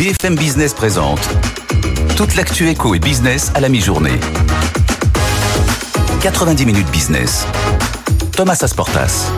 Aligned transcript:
BFM 0.00 0.34
Business 0.34 0.72
présente 0.72 1.20
toute 2.16 2.34
l'actu 2.34 2.70
éco 2.70 2.94
et 2.94 2.98
business 2.98 3.52
à 3.54 3.60
la 3.60 3.68
mi-journée. 3.68 4.18
90 6.22 6.64
minutes 6.64 6.90
business. 6.90 7.46
Thomas 8.32 8.56
Asportas. 8.62 9.30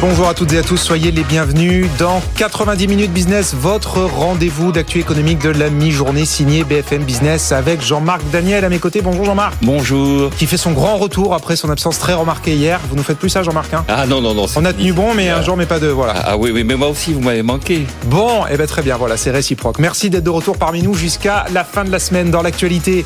Bonjour 0.00 0.28
à 0.28 0.32
toutes 0.32 0.52
et 0.54 0.58
à 0.58 0.62
tous, 0.62 0.78
soyez 0.78 1.10
les 1.10 1.22
bienvenus 1.22 1.86
dans 1.98 2.22
90 2.36 2.88
minutes 2.88 3.12
business, 3.12 3.54
votre 3.54 3.98
rendez-vous 3.98 4.72
d'actu 4.72 5.00
économique 5.00 5.38
de 5.40 5.50
la 5.50 5.68
mi-journée 5.68 6.24
signé 6.24 6.64
BFM 6.64 7.02
Business 7.02 7.52
avec 7.52 7.82
Jean-Marc 7.82 8.22
Daniel 8.30 8.64
à 8.64 8.70
mes 8.70 8.78
côtés. 8.78 9.02
Bonjour 9.02 9.26
Jean-Marc. 9.26 9.54
Bonjour. 9.60 10.30
Qui 10.30 10.46
fait 10.46 10.56
son 10.56 10.72
grand 10.72 10.96
retour 10.96 11.34
après 11.34 11.56
son 11.56 11.68
absence 11.68 11.98
très 11.98 12.14
remarquée 12.14 12.54
hier. 12.54 12.80
Vous 12.88 12.96
nous 12.96 13.02
faites 13.02 13.18
plus 13.18 13.28
ça 13.28 13.42
Jean-Marc 13.42 13.74
hein? 13.74 13.84
Ah 13.88 14.06
non, 14.06 14.22
non, 14.22 14.32
non. 14.32 14.46
On 14.56 14.64
a 14.64 14.72
tenu 14.72 14.94
bon, 14.94 15.12
mais 15.14 15.28
un 15.28 15.42
jour, 15.42 15.58
mais 15.58 15.66
pas 15.66 15.78
deux, 15.78 15.90
voilà. 15.90 16.14
Ah, 16.16 16.24
ah 16.28 16.36
oui, 16.38 16.50
oui, 16.52 16.64
mais 16.64 16.76
moi 16.76 16.88
aussi, 16.88 17.12
vous 17.12 17.20
m'avez 17.20 17.42
manqué. 17.42 17.86
Bon, 18.06 18.46
et 18.46 18.52
eh 18.52 18.56
bien 18.56 18.66
très 18.66 18.82
bien, 18.82 18.96
voilà, 18.96 19.18
c'est 19.18 19.30
réciproque. 19.30 19.78
Merci 19.78 20.08
d'être 20.08 20.24
de 20.24 20.30
retour 20.30 20.56
parmi 20.56 20.82
nous 20.82 20.94
jusqu'à 20.94 21.44
la 21.52 21.64
fin 21.64 21.84
de 21.84 21.90
la 21.90 21.98
semaine 21.98 22.30
dans 22.30 22.42
l'actualité 22.42 23.04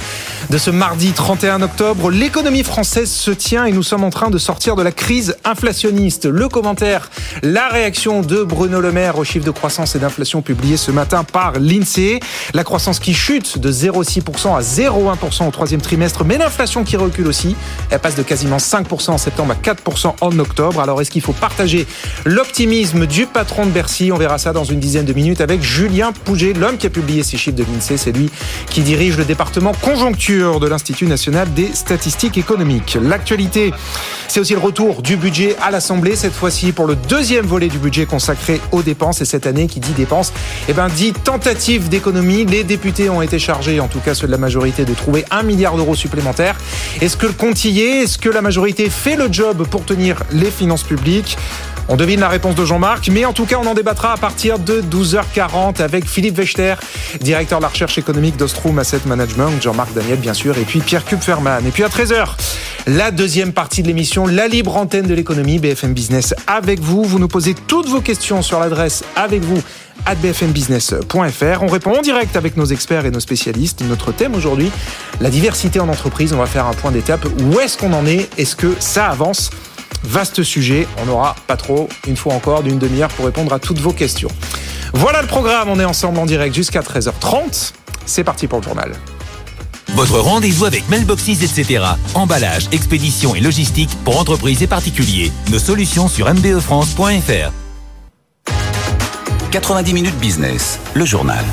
de 0.50 0.58
ce 0.58 0.70
mardi 0.70 1.10
31 1.12 1.62
octobre. 1.62 2.10
L'économie 2.10 2.62
française 2.62 3.10
se 3.10 3.32
tient 3.32 3.64
et 3.64 3.72
nous 3.72 3.82
sommes 3.82 4.04
en 4.04 4.10
train 4.10 4.30
de 4.30 4.38
sortir 4.38 4.76
de 4.76 4.82
la 4.82 4.92
crise 4.92 5.36
inflationniste. 5.44 5.79
Le 5.82 6.48
commentaire, 6.48 7.08
la 7.42 7.68
réaction 7.68 8.20
de 8.20 8.42
Bruno 8.42 8.80
Le 8.80 8.92
Maire 8.92 9.16
au 9.16 9.24
chiffre 9.24 9.46
de 9.46 9.50
croissance 9.50 9.96
et 9.96 9.98
d'inflation 9.98 10.42
publié 10.42 10.76
ce 10.76 10.90
matin 10.90 11.24
par 11.24 11.54
l'INSEE. 11.58 12.20
La 12.52 12.64
croissance 12.64 12.98
qui 12.98 13.14
chute 13.14 13.58
de 13.58 13.72
0,6% 13.72 14.54
à 14.54 14.60
0,1% 14.60 15.48
au 15.48 15.50
troisième 15.50 15.80
trimestre, 15.80 16.24
mais 16.24 16.36
l'inflation 16.36 16.84
qui 16.84 16.98
recule 16.98 17.26
aussi. 17.26 17.56
Elle 17.88 17.98
passe 17.98 18.14
de 18.14 18.22
quasiment 18.22 18.58
5% 18.58 19.12
en 19.12 19.18
septembre 19.18 19.54
à 19.54 19.54
4% 19.54 20.16
en 20.20 20.38
octobre. 20.38 20.80
Alors 20.80 21.00
est-ce 21.00 21.10
qu'il 21.10 21.22
faut 21.22 21.32
partager 21.32 21.86
l'optimisme 22.26 23.06
du 23.06 23.24
patron 23.24 23.64
de 23.64 23.70
Bercy? 23.70 24.10
On 24.12 24.18
verra 24.18 24.36
ça 24.36 24.52
dans 24.52 24.64
une 24.64 24.80
dizaine 24.80 25.06
de 25.06 25.14
minutes 25.14 25.40
avec 25.40 25.62
Julien 25.62 26.12
Pouget, 26.12 26.52
l'homme 26.52 26.76
qui 26.76 26.88
a 26.88 26.90
publié 26.90 27.22
ces 27.22 27.38
chiffres 27.38 27.56
de 27.56 27.64
l'INSEE. 27.64 27.96
C'est 27.96 28.12
lui 28.12 28.28
qui 28.68 28.82
dirige 28.82 29.16
le 29.16 29.24
département 29.24 29.72
conjoncture 29.80 30.60
de 30.60 30.68
l'Institut 30.68 31.06
national 31.06 31.50
des 31.54 31.70
statistiques 31.72 32.36
économiques. 32.36 32.98
L'actualité, 33.00 33.72
c'est 34.28 34.40
aussi 34.40 34.52
le 34.52 34.58
retour 34.60 35.00
du 35.00 35.16
budget 35.16 35.56
à 35.62 35.69
l'Assemblée, 35.70 36.16
cette 36.16 36.32
fois-ci 36.32 36.72
pour 36.72 36.86
le 36.86 36.96
deuxième 36.96 37.46
volet 37.46 37.68
du 37.68 37.78
budget 37.78 38.06
consacré 38.06 38.60
aux 38.72 38.82
dépenses. 38.82 39.20
Et 39.20 39.24
cette 39.24 39.46
année, 39.46 39.66
qui 39.66 39.80
dit 39.80 39.92
dépenses, 39.92 40.32
eh 40.68 40.72
ben, 40.72 40.88
dit 40.88 41.12
tentative 41.12 41.88
d'économie. 41.88 42.44
Les 42.44 42.64
députés 42.64 43.10
ont 43.10 43.22
été 43.22 43.38
chargés, 43.38 43.80
en 43.80 43.88
tout 43.88 44.00
cas 44.00 44.14
ceux 44.14 44.26
de 44.26 44.32
la 44.32 44.38
majorité, 44.38 44.84
de 44.84 44.94
trouver 44.94 45.24
un 45.30 45.42
milliard 45.42 45.76
d'euros 45.76 45.94
supplémentaires. 45.94 46.56
Est-ce 47.00 47.16
que 47.16 47.26
le 47.26 47.32
compte 47.32 47.64
y 47.64 47.80
est? 47.80 48.02
Est-ce 48.02 48.18
que 48.18 48.28
la 48.28 48.42
majorité 48.42 48.90
fait 48.90 49.16
le 49.16 49.32
job 49.32 49.66
pour 49.68 49.84
tenir 49.84 50.22
les 50.32 50.50
finances 50.50 50.82
publiques? 50.82 51.36
On 51.90 51.96
devine 51.96 52.20
la 52.20 52.28
réponse 52.28 52.54
de 52.54 52.64
Jean-Marc, 52.64 53.08
mais 53.08 53.24
en 53.24 53.32
tout 53.32 53.46
cas, 53.46 53.56
on 53.60 53.66
en 53.66 53.74
débattra 53.74 54.12
à 54.12 54.16
partir 54.16 54.60
de 54.60 54.80
12h40 54.80 55.82
avec 55.82 56.06
Philippe 56.06 56.38
Wechter, 56.38 56.76
directeur 57.20 57.58
de 57.58 57.64
la 57.64 57.68
recherche 57.68 57.98
économique 57.98 58.36
d'Ostrom 58.36 58.78
Asset 58.78 59.00
Management, 59.06 59.60
Jean-Marc 59.60 59.92
Daniel, 59.92 60.18
bien 60.18 60.32
sûr, 60.32 60.56
et 60.56 60.62
puis 60.62 60.78
Pierre 60.78 61.04
Kupferman. 61.04 61.66
Et 61.66 61.72
puis 61.72 61.82
à 61.82 61.88
13h, 61.88 62.36
la 62.86 63.10
deuxième 63.10 63.52
partie 63.52 63.82
de 63.82 63.88
l'émission, 63.88 64.28
la 64.28 64.46
libre 64.46 64.76
antenne 64.76 65.08
de 65.08 65.14
l'économie, 65.14 65.58
BFM 65.58 65.92
Business 65.92 66.32
avec 66.46 66.78
vous. 66.78 67.02
Vous 67.02 67.18
nous 67.18 67.26
posez 67.26 67.54
toutes 67.54 67.88
vos 67.88 68.00
questions 68.00 68.40
sur 68.40 68.60
l'adresse 68.60 69.02
avec 69.16 69.42
vous 69.42 69.60
at 70.06 70.14
bfmbusiness.fr. 70.14 71.62
On 71.62 71.66
répond 71.66 71.98
en 71.98 72.02
direct 72.02 72.36
avec 72.36 72.56
nos 72.56 72.66
experts 72.66 73.04
et 73.04 73.10
nos 73.10 73.20
spécialistes. 73.20 73.82
Notre 73.82 74.12
thème 74.12 74.36
aujourd'hui, 74.36 74.70
la 75.20 75.28
diversité 75.28 75.80
en 75.80 75.88
entreprise. 75.88 76.32
On 76.32 76.38
va 76.38 76.46
faire 76.46 76.66
un 76.66 76.72
point 76.72 76.92
d'étape. 76.92 77.26
Où 77.42 77.58
est-ce 77.58 77.76
qu'on 77.76 77.92
en 77.92 78.06
est? 78.06 78.30
Est-ce 78.38 78.54
que 78.54 78.76
ça 78.78 79.08
avance? 79.08 79.50
Vaste 80.02 80.42
sujet, 80.42 80.88
on 81.02 81.06
n'aura 81.06 81.36
pas 81.46 81.56
trop, 81.56 81.88
une 82.06 82.16
fois 82.16 82.34
encore, 82.34 82.62
d'une 82.62 82.78
demi-heure 82.78 83.10
pour 83.10 83.26
répondre 83.26 83.52
à 83.52 83.58
toutes 83.58 83.78
vos 83.78 83.92
questions. 83.92 84.30
Voilà 84.94 85.22
le 85.22 85.28
programme, 85.28 85.68
on 85.68 85.78
est 85.78 85.84
ensemble 85.84 86.18
en 86.18 86.26
direct 86.26 86.54
jusqu'à 86.54 86.80
13h30. 86.80 87.72
C'est 88.06 88.24
parti 88.24 88.46
pour 88.46 88.58
le 88.58 88.64
journal. 88.64 88.92
Votre 89.94 90.20
rendez-vous 90.20 90.64
avec 90.64 90.88
Mailboxes, 90.88 91.42
etc. 91.42 91.84
Emballage, 92.14 92.68
expédition 92.72 93.34
et 93.34 93.40
logistique 93.40 93.90
pour 94.04 94.18
entreprises 94.18 94.62
et 94.62 94.66
particuliers. 94.66 95.32
Nos 95.50 95.58
solutions 95.58 96.08
sur 96.08 96.32
mbefrance.fr. 96.32 97.52
90 99.50 99.92
minutes 99.92 100.16
business, 100.18 100.78
le 100.94 101.04
journal. 101.04 101.44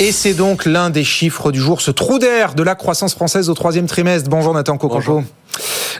Et 0.00 0.10
c'est 0.10 0.34
donc 0.34 0.66
l'un 0.66 0.90
des 0.90 1.04
chiffres 1.04 1.52
du 1.52 1.60
jour, 1.60 1.80
ce 1.80 1.92
trou 1.92 2.18
d'air 2.18 2.54
de 2.54 2.64
la 2.64 2.74
croissance 2.74 3.14
française 3.14 3.48
au 3.48 3.54
troisième 3.54 3.86
trimestre. 3.86 4.28
Bonjour 4.28 4.52
Nathan 4.52 4.76
Cocampo. 4.76 5.22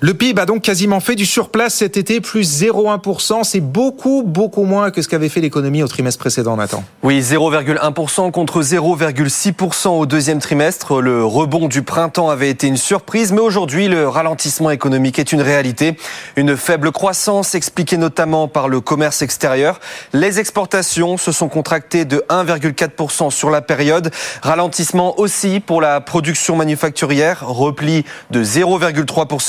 Le 0.01 0.15
PIB 0.15 0.41
a 0.41 0.47
donc 0.47 0.63
quasiment 0.63 1.01
fait 1.01 1.15
du 1.15 1.27
surplace 1.27 1.75
cet 1.75 1.97
été, 1.97 2.21
plus 2.21 2.63
0,1%. 2.63 3.45
C'est 3.45 3.61
beaucoup, 3.61 4.23
beaucoup 4.25 4.65
moins 4.65 4.91
que 4.91 5.03
ce 5.03 5.09
qu'avait 5.09 5.29
fait 5.29 5.41
l'économie 5.41 5.83
au 5.83 5.89
trimestre 5.89 6.19
précédent, 6.19 6.57
Nathan. 6.57 6.83
Oui, 7.03 7.21
0,1% 7.21 8.31
contre 8.31 8.63
0,6% 8.63 9.89
au 9.89 10.07
deuxième 10.07 10.41
trimestre. 10.41 11.01
Le 11.01 11.25
rebond 11.25 11.69
du 11.69 11.83
printemps 11.83 12.31
avait 12.31 12.51
été 12.51 12.67
une 12.67 12.77
surprise, 12.77 13.33
mais 13.33 13.41
aujourd'hui, 13.41 13.89
le 13.89 14.09
ralentissement 14.09 14.71
économique 14.71 15.19
est 15.19 15.33
une 15.33 15.43
réalité. 15.43 15.97
Une 16.37 16.57
faible 16.57 16.91
croissance 16.91 17.55
expliquée 17.55 17.97
notamment 17.97 18.49
par 18.49 18.69
le 18.69 18.81
commerce 18.81 19.23
extérieur. 19.23 19.81
Les 20.13 20.41
exportations 20.41 21.17
se 21.17 21.31
sont 21.33 21.49
contractées 21.49 22.05
de 22.05 22.25
1,4% 22.29 23.31
sur 23.31 23.51
la 23.51 23.61
période. 23.61 24.11
Ralentissement 24.43 25.21
aussi 25.21 25.61
pour 25.61 25.81
la 25.81 26.01
production 26.01 26.57
manufacturière, 26.57 27.47
repli 27.47 28.05
de 28.31 28.43
0,3% 28.43 29.42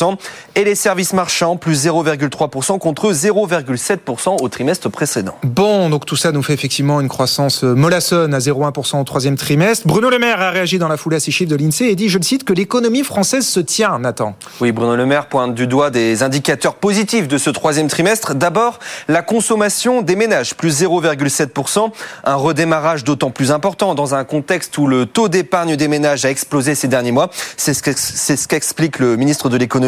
et 0.55 0.63
les 0.63 0.75
services 0.75 1.13
marchands 1.13 1.57
plus 1.57 1.85
0,3% 1.85 2.79
contre 2.79 3.11
0,7% 3.11 4.41
au 4.41 4.49
trimestre 4.49 4.89
précédent. 4.89 5.35
Bon, 5.43 5.89
donc 5.89 6.05
tout 6.05 6.15
ça 6.15 6.31
nous 6.31 6.43
fait 6.43 6.53
effectivement 6.53 7.01
une 7.01 7.09
croissance 7.09 7.63
euh, 7.63 7.73
mollassonne 7.75 8.33
à 8.33 8.39
0,1% 8.39 8.99
au 8.99 9.03
troisième 9.03 9.35
trimestre. 9.35 9.87
Bruno 9.87 10.09
Le 10.09 10.19
Maire 10.19 10.41
a 10.41 10.51
réagi 10.51 10.79
dans 10.79 10.87
la 10.87 10.97
foulée 10.97 11.17
à 11.17 11.19
ces 11.19 11.31
chiffres 11.31 11.49
de 11.49 11.55
l'INSEE 11.55 11.89
et 11.89 11.95
dit, 11.95 12.09
je 12.09 12.17
le 12.17 12.23
cite, 12.23 12.43
que 12.43 12.53
l'économie 12.53 13.03
française 13.03 13.45
se 13.47 13.59
tient, 13.59 13.99
Nathan. 13.99 14.35
Oui, 14.61 14.71
Bruno 14.71 14.95
Le 14.95 15.05
Maire 15.05 15.27
pointe 15.27 15.53
du 15.53 15.67
doigt 15.67 15.89
des 15.89 16.23
indicateurs 16.23 16.75
positifs 16.75 17.27
de 17.27 17.37
ce 17.37 17.49
troisième 17.49 17.87
trimestre. 17.87 18.35
D'abord, 18.35 18.79
la 19.07 19.21
consommation 19.21 20.01
des 20.01 20.15
ménages, 20.15 20.55
plus 20.55 20.81
0,7%, 20.81 21.91
un 22.23 22.35
redémarrage 22.35 23.03
d'autant 23.03 23.31
plus 23.31 23.51
important 23.51 23.95
dans 23.95 24.15
un 24.15 24.23
contexte 24.23 24.77
où 24.77 24.87
le 24.87 25.05
taux 25.05 25.29
d'épargne 25.29 25.75
des 25.75 25.87
ménages 25.87 26.25
a 26.25 26.29
explosé 26.29 26.75
ces 26.75 26.87
derniers 26.87 27.11
mois. 27.11 27.29
C'est 27.57 27.73
ce 27.73 28.47
qu'explique 28.47 28.99
le 28.99 29.17
ministre 29.17 29.49
de 29.49 29.57
l'économie 29.57 29.82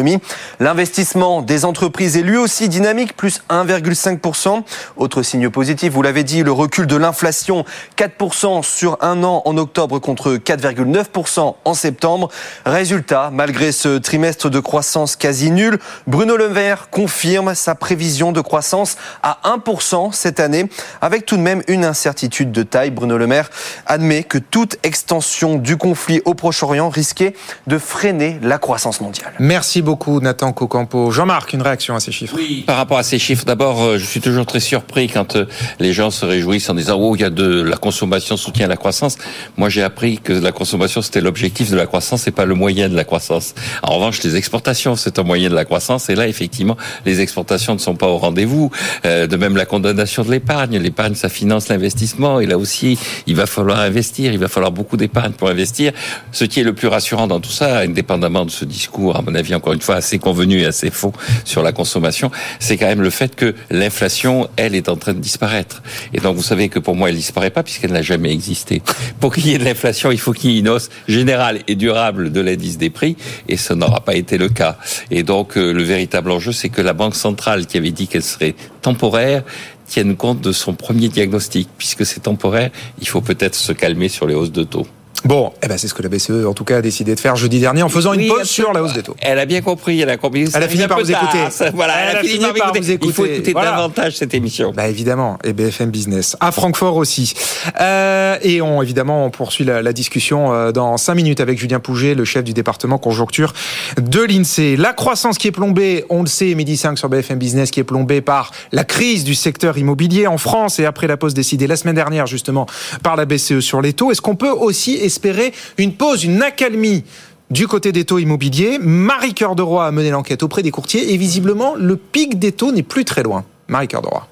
L'investissement 0.60 1.42
des 1.42 1.64
entreprises 1.64 2.16
est 2.16 2.22
lui 2.22 2.36
aussi 2.36 2.68
dynamique, 2.68 3.16
plus 3.16 3.42
1,5%. 3.50 4.62
Autre 4.96 5.22
signe 5.22 5.48
positif, 5.50 5.92
vous 5.92 6.02
l'avez 6.02 6.24
dit, 6.24 6.42
le 6.42 6.52
recul 6.52 6.86
de 6.86 6.96
l'inflation, 6.96 7.64
4% 7.96 8.62
sur 8.62 8.98
un 9.00 9.22
an 9.24 9.42
en 9.44 9.56
octobre 9.56 9.98
contre 9.98 10.36
4,9% 10.36 11.54
en 11.64 11.74
septembre. 11.74 12.30
Résultat, 12.64 13.30
malgré 13.32 13.72
ce 13.72 13.98
trimestre 13.98 14.50
de 14.50 14.60
croissance 14.60 15.16
quasi 15.16 15.50
nul, 15.50 15.78
Bruno 16.06 16.36
Le 16.36 16.48
Maire 16.48 16.88
confirme 16.90 17.54
sa 17.54 17.74
prévision 17.74 18.32
de 18.32 18.40
croissance 18.40 18.96
à 19.22 19.38
1% 19.44 20.12
cette 20.12 20.40
année, 20.40 20.68
avec 21.00 21.26
tout 21.26 21.36
de 21.36 21.42
même 21.42 21.62
une 21.68 21.84
incertitude 21.84 22.52
de 22.52 22.62
taille. 22.62 22.90
Bruno 22.90 23.18
Le 23.18 23.26
Maire 23.26 23.50
admet 23.86 24.22
que 24.22 24.38
toute 24.38 24.78
extension 24.82 25.56
du 25.56 25.76
conflit 25.76 26.20
au 26.24 26.34
Proche-Orient 26.34 26.88
risquait 26.88 27.34
de 27.66 27.78
freiner 27.78 28.38
la 28.42 28.58
croissance 28.58 29.00
mondiale. 29.00 29.32
Merci 29.38 29.82
Nathan 30.20 30.52
Cocampo. 30.52 31.10
Jean-Marc, 31.10 31.52
une 31.52 31.62
réaction 31.62 31.94
à 31.94 32.00
ces 32.00 32.10
chiffres 32.10 32.34
Oui, 32.36 32.64
par 32.66 32.76
rapport 32.76 32.98
à 32.98 33.02
ces 33.02 33.18
chiffres, 33.18 33.44
d'abord, 33.44 33.82
euh, 33.82 33.98
je 33.98 34.04
suis 34.04 34.20
toujours 34.20 34.46
très 34.46 34.60
surpris 34.60 35.08
quand 35.08 35.36
euh, 35.36 35.46
les 35.78 35.92
gens 35.92 36.10
se 36.10 36.24
réjouissent 36.24 36.68
en 36.68 36.74
disant 36.74 36.96
oh 36.98 37.14
il 37.14 37.20
y 37.20 37.24
a 37.24 37.30
de 37.30 37.62
la 37.62 37.76
consommation 37.76 38.36
soutient 38.36 38.66
la 38.66 38.76
croissance. 38.76 39.16
Moi, 39.56 39.68
j'ai 39.68 39.82
appris 39.82 40.18
que 40.18 40.32
la 40.32 40.52
consommation 40.52 41.02
c'était 41.02 41.20
l'objectif 41.20 41.70
de 41.70 41.76
la 41.76 41.86
croissance 41.86 42.26
et 42.26 42.32
pas 42.32 42.44
le 42.44 42.54
moyen 42.54 42.88
de 42.88 42.96
la 42.96 43.04
croissance. 43.04 43.54
En 43.82 43.94
revanche, 43.94 44.22
les 44.22 44.36
exportations 44.36 44.96
c'est 44.96 45.18
un 45.18 45.22
moyen 45.22 45.48
de 45.48 45.54
la 45.54 45.64
croissance 45.64 46.08
et 46.08 46.14
là 46.14 46.26
effectivement 46.26 46.76
les 47.04 47.20
exportations 47.20 47.74
ne 47.74 47.78
sont 47.78 47.94
pas 47.94 48.08
au 48.08 48.18
rendez-vous. 48.18 48.70
Euh, 49.04 49.26
de 49.26 49.36
même 49.36 49.56
la 49.56 49.66
condamnation 49.66 50.24
de 50.24 50.30
l'épargne, 50.30 50.78
l'épargne 50.78 51.14
ça 51.14 51.28
finance 51.28 51.68
l'investissement 51.68 52.40
et 52.40 52.46
là 52.46 52.58
aussi 52.58 52.98
il 53.26 53.36
va 53.36 53.46
falloir 53.46 53.80
investir, 53.80 54.32
il 54.32 54.38
va 54.38 54.48
falloir 54.48 54.72
beaucoup 54.72 54.96
d'épargne 54.96 55.32
pour 55.32 55.48
investir. 55.48 55.92
Ce 56.32 56.44
qui 56.44 56.60
est 56.60 56.64
le 56.64 56.74
plus 56.74 56.88
rassurant 56.88 57.26
dans 57.26 57.40
tout 57.40 57.50
ça, 57.50 57.78
indépendamment 57.80 58.44
de 58.44 58.50
ce 58.50 58.64
discours 58.64 59.16
à 59.16 59.22
mon 59.22 59.34
avis 59.34 59.54
encore 59.54 59.75
une 59.76 59.82
fois 59.82 59.96
assez 59.96 60.18
convenu 60.18 60.60
et 60.60 60.66
assez 60.66 60.90
faux 60.90 61.12
sur 61.44 61.62
la 61.62 61.72
consommation, 61.72 62.30
c'est 62.58 62.76
quand 62.76 62.86
même 62.86 63.02
le 63.02 63.10
fait 63.10 63.36
que 63.36 63.54
l'inflation, 63.70 64.48
elle, 64.56 64.74
est 64.74 64.88
en 64.88 64.96
train 64.96 65.12
de 65.12 65.20
disparaître. 65.20 65.82
Et 66.14 66.20
donc 66.20 66.36
vous 66.36 66.42
savez 66.42 66.68
que 66.68 66.78
pour 66.78 66.96
moi, 66.96 67.10
elle 67.10 67.16
disparaît 67.16 67.50
pas 67.50 67.62
puisqu'elle 67.62 67.92
n'a 67.92 68.02
jamais 68.02 68.32
existé. 68.32 68.82
Pour 69.20 69.34
qu'il 69.34 69.46
y 69.48 69.54
ait 69.54 69.58
de 69.58 69.64
l'inflation, 69.64 70.10
il 70.10 70.18
faut 70.18 70.32
qu'il 70.32 70.50
y 70.50 70.56
ait 70.56 70.60
une 70.60 70.70
hausse 70.70 70.88
générale 71.08 71.60
et 71.68 71.74
durable 71.74 72.32
de 72.32 72.40
l'indice 72.40 72.78
des 72.78 72.90
prix, 72.90 73.16
et 73.48 73.56
ça 73.56 73.74
n'aura 73.74 74.00
pas 74.00 74.14
été 74.14 74.38
le 74.38 74.48
cas. 74.48 74.78
Et 75.10 75.22
donc 75.22 75.58
euh, 75.58 75.72
le 75.72 75.82
véritable 75.82 76.30
enjeu, 76.30 76.52
c'est 76.52 76.70
que 76.70 76.80
la 76.80 76.94
Banque 76.94 77.14
centrale, 77.14 77.66
qui 77.66 77.76
avait 77.76 77.90
dit 77.90 78.08
qu'elle 78.08 78.22
serait 78.22 78.54
temporaire, 78.80 79.42
tienne 79.86 80.16
compte 80.16 80.40
de 80.40 80.52
son 80.52 80.74
premier 80.74 81.08
diagnostic. 81.08 81.68
Puisque 81.76 82.06
c'est 82.06 82.20
temporaire, 82.20 82.70
il 83.00 83.08
faut 83.08 83.20
peut-être 83.20 83.54
se 83.54 83.72
calmer 83.72 84.08
sur 84.08 84.26
les 84.26 84.34
hausses 84.34 84.52
de 84.52 84.64
taux. 84.64 84.86
Bon, 85.24 85.52
eh 85.62 85.66
ben 85.66 85.78
c'est 85.78 85.88
ce 85.88 85.94
que 85.94 86.02
la 86.02 86.08
BCE 86.08 86.46
en 86.46 86.54
tout 86.54 86.64
cas 86.64 86.78
a 86.78 86.82
décidé 86.82 87.14
de 87.14 87.20
faire 87.20 87.36
jeudi 87.36 87.58
dernier 87.58 87.82
en 87.82 87.88
faisant 87.88 88.12
une 88.12 88.28
pause 88.28 88.48
sur 88.48 88.72
la 88.72 88.82
hausse 88.82 88.92
des 88.92 89.02
taux. 89.02 89.16
Elle 89.20 89.38
a 89.38 89.46
bien 89.46 89.60
compris, 89.60 90.00
elle 90.00 90.10
a 90.10 90.16
compris. 90.16 90.48
Elle 90.54 90.62
a 90.62 90.68
fini 90.76 90.86
par 90.86 90.98
vous 90.98 91.10
écouter. 91.10 91.38
Voilà, 91.74 91.94
elle, 91.96 92.16
a, 92.16 92.20
fini, 92.20 92.44
par, 92.58 92.72
vous 92.72 92.90
écouter. 92.90 93.06
Il 93.08 93.12
faut 93.12 93.26
écouter 93.26 93.54
davantage 93.54 94.16
cette 94.16 94.34
émission. 94.34 94.72
Bah 94.74 94.88
évidemment, 94.88 95.38
et 95.42 95.52
BFM 95.52 95.90
Business 95.90 96.36
à 96.40 96.52
Francfort 96.52 96.96
aussi. 96.96 97.34
Euh, 97.80 98.36
et 98.42 98.60
on 98.62 98.82
évidemment 98.82 99.24
on 99.24 99.30
poursuit 99.30 99.64
la, 99.64 99.82
la 99.82 99.92
discussion 99.92 100.52
euh, 100.52 100.72
dans 100.72 100.96
cinq 100.96 101.14
minutes 101.14 101.40
avec 101.40 101.58
Julien 101.58 101.80
Pouget, 101.80 102.14
le 102.14 102.24
chef 102.24 102.44
du 102.44 102.52
département 102.52 102.98
conjoncture 102.98 103.52
de 104.00 104.20
l'Insee. 104.20 104.76
La 104.76 104.92
croissance 104.92 105.38
qui 105.38 105.48
est 105.48 105.52
plombée, 105.52 106.04
on 106.10 106.22
le 106.22 106.28
sait, 106.28 106.54
midi 106.54 106.76
5 106.76 106.98
sur 106.98 107.08
BFM 107.08 107.38
Business, 107.38 107.70
qui 107.70 107.80
est 107.80 107.84
plombée 107.84 108.20
par 108.20 108.52
la 108.72 108.84
crise 108.84 109.24
du 109.24 109.34
secteur 109.34 109.78
immobilier 109.78 110.26
en 110.26 110.38
France 110.38 110.78
et 110.78 110.84
après 110.84 111.06
la 111.06 111.16
pause 111.16 111.34
décidée 111.34 111.66
la 111.66 111.76
semaine 111.76 111.94
dernière 111.94 112.26
justement 112.26 112.66
par 113.02 113.16
la 113.16 113.24
BCE 113.24 113.60
sur 113.60 113.80
les 113.80 113.92
taux. 113.92 114.10
Est-ce 114.10 114.20
qu'on 114.20 114.36
peut 114.36 114.50
aussi 114.50 114.94
espérer 115.06 115.52
une 115.78 115.94
pause, 115.94 116.24
une 116.24 116.42
accalmie 116.42 117.04
du 117.50 117.68
côté 117.68 117.92
des 117.92 118.04
taux 118.04 118.18
immobiliers, 118.18 118.78
Marie-Cœur 118.80 119.54
de 119.54 119.62
Roy 119.62 119.86
a 119.86 119.90
mené 119.92 120.10
l'enquête 120.10 120.42
auprès 120.42 120.62
des 120.62 120.70
courtiers 120.70 121.12
et 121.12 121.16
visiblement 121.16 121.74
le 121.76 121.96
pic 121.96 122.38
des 122.38 122.52
taux 122.52 122.72
n'est 122.72 122.82
plus 122.82 123.04
très 123.04 123.22
loin. 123.22 123.44
Marie-Cœur 123.68 124.02
de 124.02 124.08
Roy. 124.08 124.26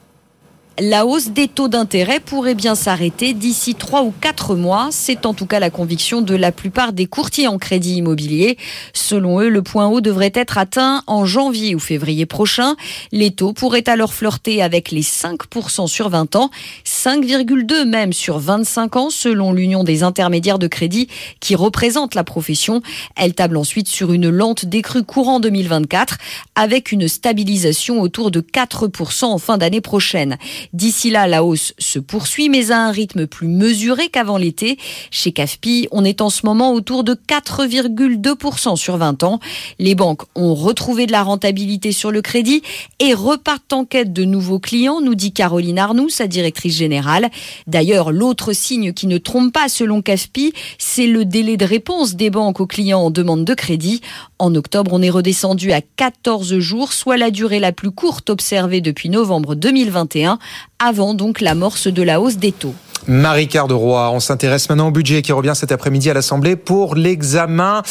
La 0.80 1.06
hausse 1.06 1.28
des 1.28 1.46
taux 1.46 1.68
d'intérêt 1.68 2.18
pourrait 2.18 2.56
bien 2.56 2.74
s'arrêter 2.74 3.32
d'ici 3.32 3.76
trois 3.76 4.02
ou 4.02 4.12
quatre 4.20 4.56
mois. 4.56 4.88
C'est 4.90 5.24
en 5.24 5.32
tout 5.32 5.46
cas 5.46 5.60
la 5.60 5.70
conviction 5.70 6.20
de 6.20 6.34
la 6.34 6.50
plupart 6.50 6.92
des 6.92 7.06
courtiers 7.06 7.46
en 7.46 7.58
crédit 7.58 7.94
immobilier. 7.94 8.58
Selon 8.92 9.40
eux, 9.40 9.50
le 9.50 9.62
point 9.62 9.86
haut 9.86 10.00
devrait 10.00 10.32
être 10.34 10.58
atteint 10.58 11.04
en 11.06 11.26
janvier 11.26 11.76
ou 11.76 11.78
février 11.78 12.26
prochain. 12.26 12.74
Les 13.12 13.30
taux 13.30 13.52
pourraient 13.52 13.88
alors 13.88 14.12
flirter 14.12 14.62
avec 14.62 14.90
les 14.90 15.02
5% 15.02 15.86
sur 15.86 16.08
20 16.08 16.34
ans, 16.34 16.50
5,2 16.84 17.84
même 17.84 18.12
sur 18.12 18.40
25 18.40 18.96
ans 18.96 19.10
selon 19.10 19.52
l'Union 19.52 19.84
des 19.84 20.02
intermédiaires 20.02 20.58
de 20.58 20.66
crédit 20.66 21.06
qui 21.38 21.54
représente 21.54 22.16
la 22.16 22.24
profession. 22.24 22.82
Elle 23.14 23.34
table 23.34 23.58
ensuite 23.58 23.86
sur 23.86 24.12
une 24.12 24.28
lente 24.28 24.64
décrue 24.64 25.04
courant 25.04 25.38
2024 25.38 26.18
avec 26.56 26.90
une 26.90 27.06
stabilisation 27.06 28.00
autour 28.00 28.32
de 28.32 28.40
4% 28.40 29.26
en 29.26 29.38
fin 29.38 29.56
d'année 29.56 29.80
prochaine. 29.80 30.36
D'ici 30.72 31.10
là, 31.10 31.26
la 31.26 31.44
hausse 31.44 31.74
se 31.78 31.98
poursuit, 31.98 32.48
mais 32.48 32.70
à 32.70 32.86
un 32.86 32.90
rythme 32.90 33.26
plus 33.26 33.48
mesuré 33.48 34.08
qu'avant 34.08 34.36
l'été. 34.36 34.78
Chez 35.10 35.32
CAFPI, 35.32 35.88
on 35.90 36.04
est 36.04 36.20
en 36.20 36.30
ce 36.30 36.46
moment 36.46 36.72
autour 36.72 37.04
de 37.04 37.14
4,2% 37.14 38.76
sur 38.76 38.96
20 38.96 39.22
ans. 39.22 39.40
Les 39.78 39.94
banques 39.94 40.22
ont 40.34 40.54
retrouvé 40.54 41.06
de 41.06 41.12
la 41.12 41.22
rentabilité 41.22 41.92
sur 41.92 42.10
le 42.10 42.22
crédit 42.22 42.62
et 42.98 43.14
repartent 43.14 43.72
en 43.72 43.84
quête 43.84 44.12
de 44.12 44.24
nouveaux 44.24 44.58
clients, 44.58 45.00
nous 45.00 45.14
dit 45.14 45.32
Caroline 45.32 45.78
Arnoux, 45.78 46.08
sa 46.08 46.26
directrice 46.26 46.76
générale. 46.76 47.30
D'ailleurs, 47.66 48.12
l'autre 48.12 48.52
signe 48.52 48.92
qui 48.92 49.06
ne 49.06 49.18
trompe 49.18 49.52
pas 49.52 49.68
selon 49.68 50.02
CAFPI, 50.02 50.52
c'est 50.78 51.06
le 51.06 51.24
délai 51.24 51.56
de 51.56 51.64
réponse 51.64 52.14
des 52.14 52.30
banques 52.30 52.60
aux 52.60 52.66
clients 52.66 53.00
en 53.00 53.10
demande 53.10 53.44
de 53.44 53.54
crédit. 53.54 54.00
En 54.38 54.54
octobre, 54.54 54.92
on 54.92 55.02
est 55.02 55.10
redescendu 55.10 55.72
à 55.72 55.80
14 55.80 56.58
jours, 56.58 56.92
soit 56.92 57.16
la 57.16 57.30
durée 57.30 57.60
la 57.60 57.72
plus 57.72 57.90
courte 57.90 58.30
observée 58.30 58.80
depuis 58.80 59.08
novembre 59.08 59.54
2021 59.54 60.38
avant 60.78 61.14
donc 61.14 61.40
l'amorce 61.40 61.88
de 61.88 62.02
la 62.02 62.20
hausse 62.20 62.36
des 62.36 62.52
taux. 62.52 62.74
Marie-Cœur 63.06 63.68
de 63.68 63.74
Roy, 63.74 64.10
on 64.10 64.20
s'intéresse 64.20 64.70
maintenant 64.70 64.88
au 64.88 64.90
budget 64.90 65.20
qui 65.20 65.32
revient 65.32 65.52
cet 65.54 65.72
après-midi 65.72 66.08
à 66.08 66.14
l'Assemblée 66.14 66.56
pour 66.56 66.94
l'examen 66.94 67.82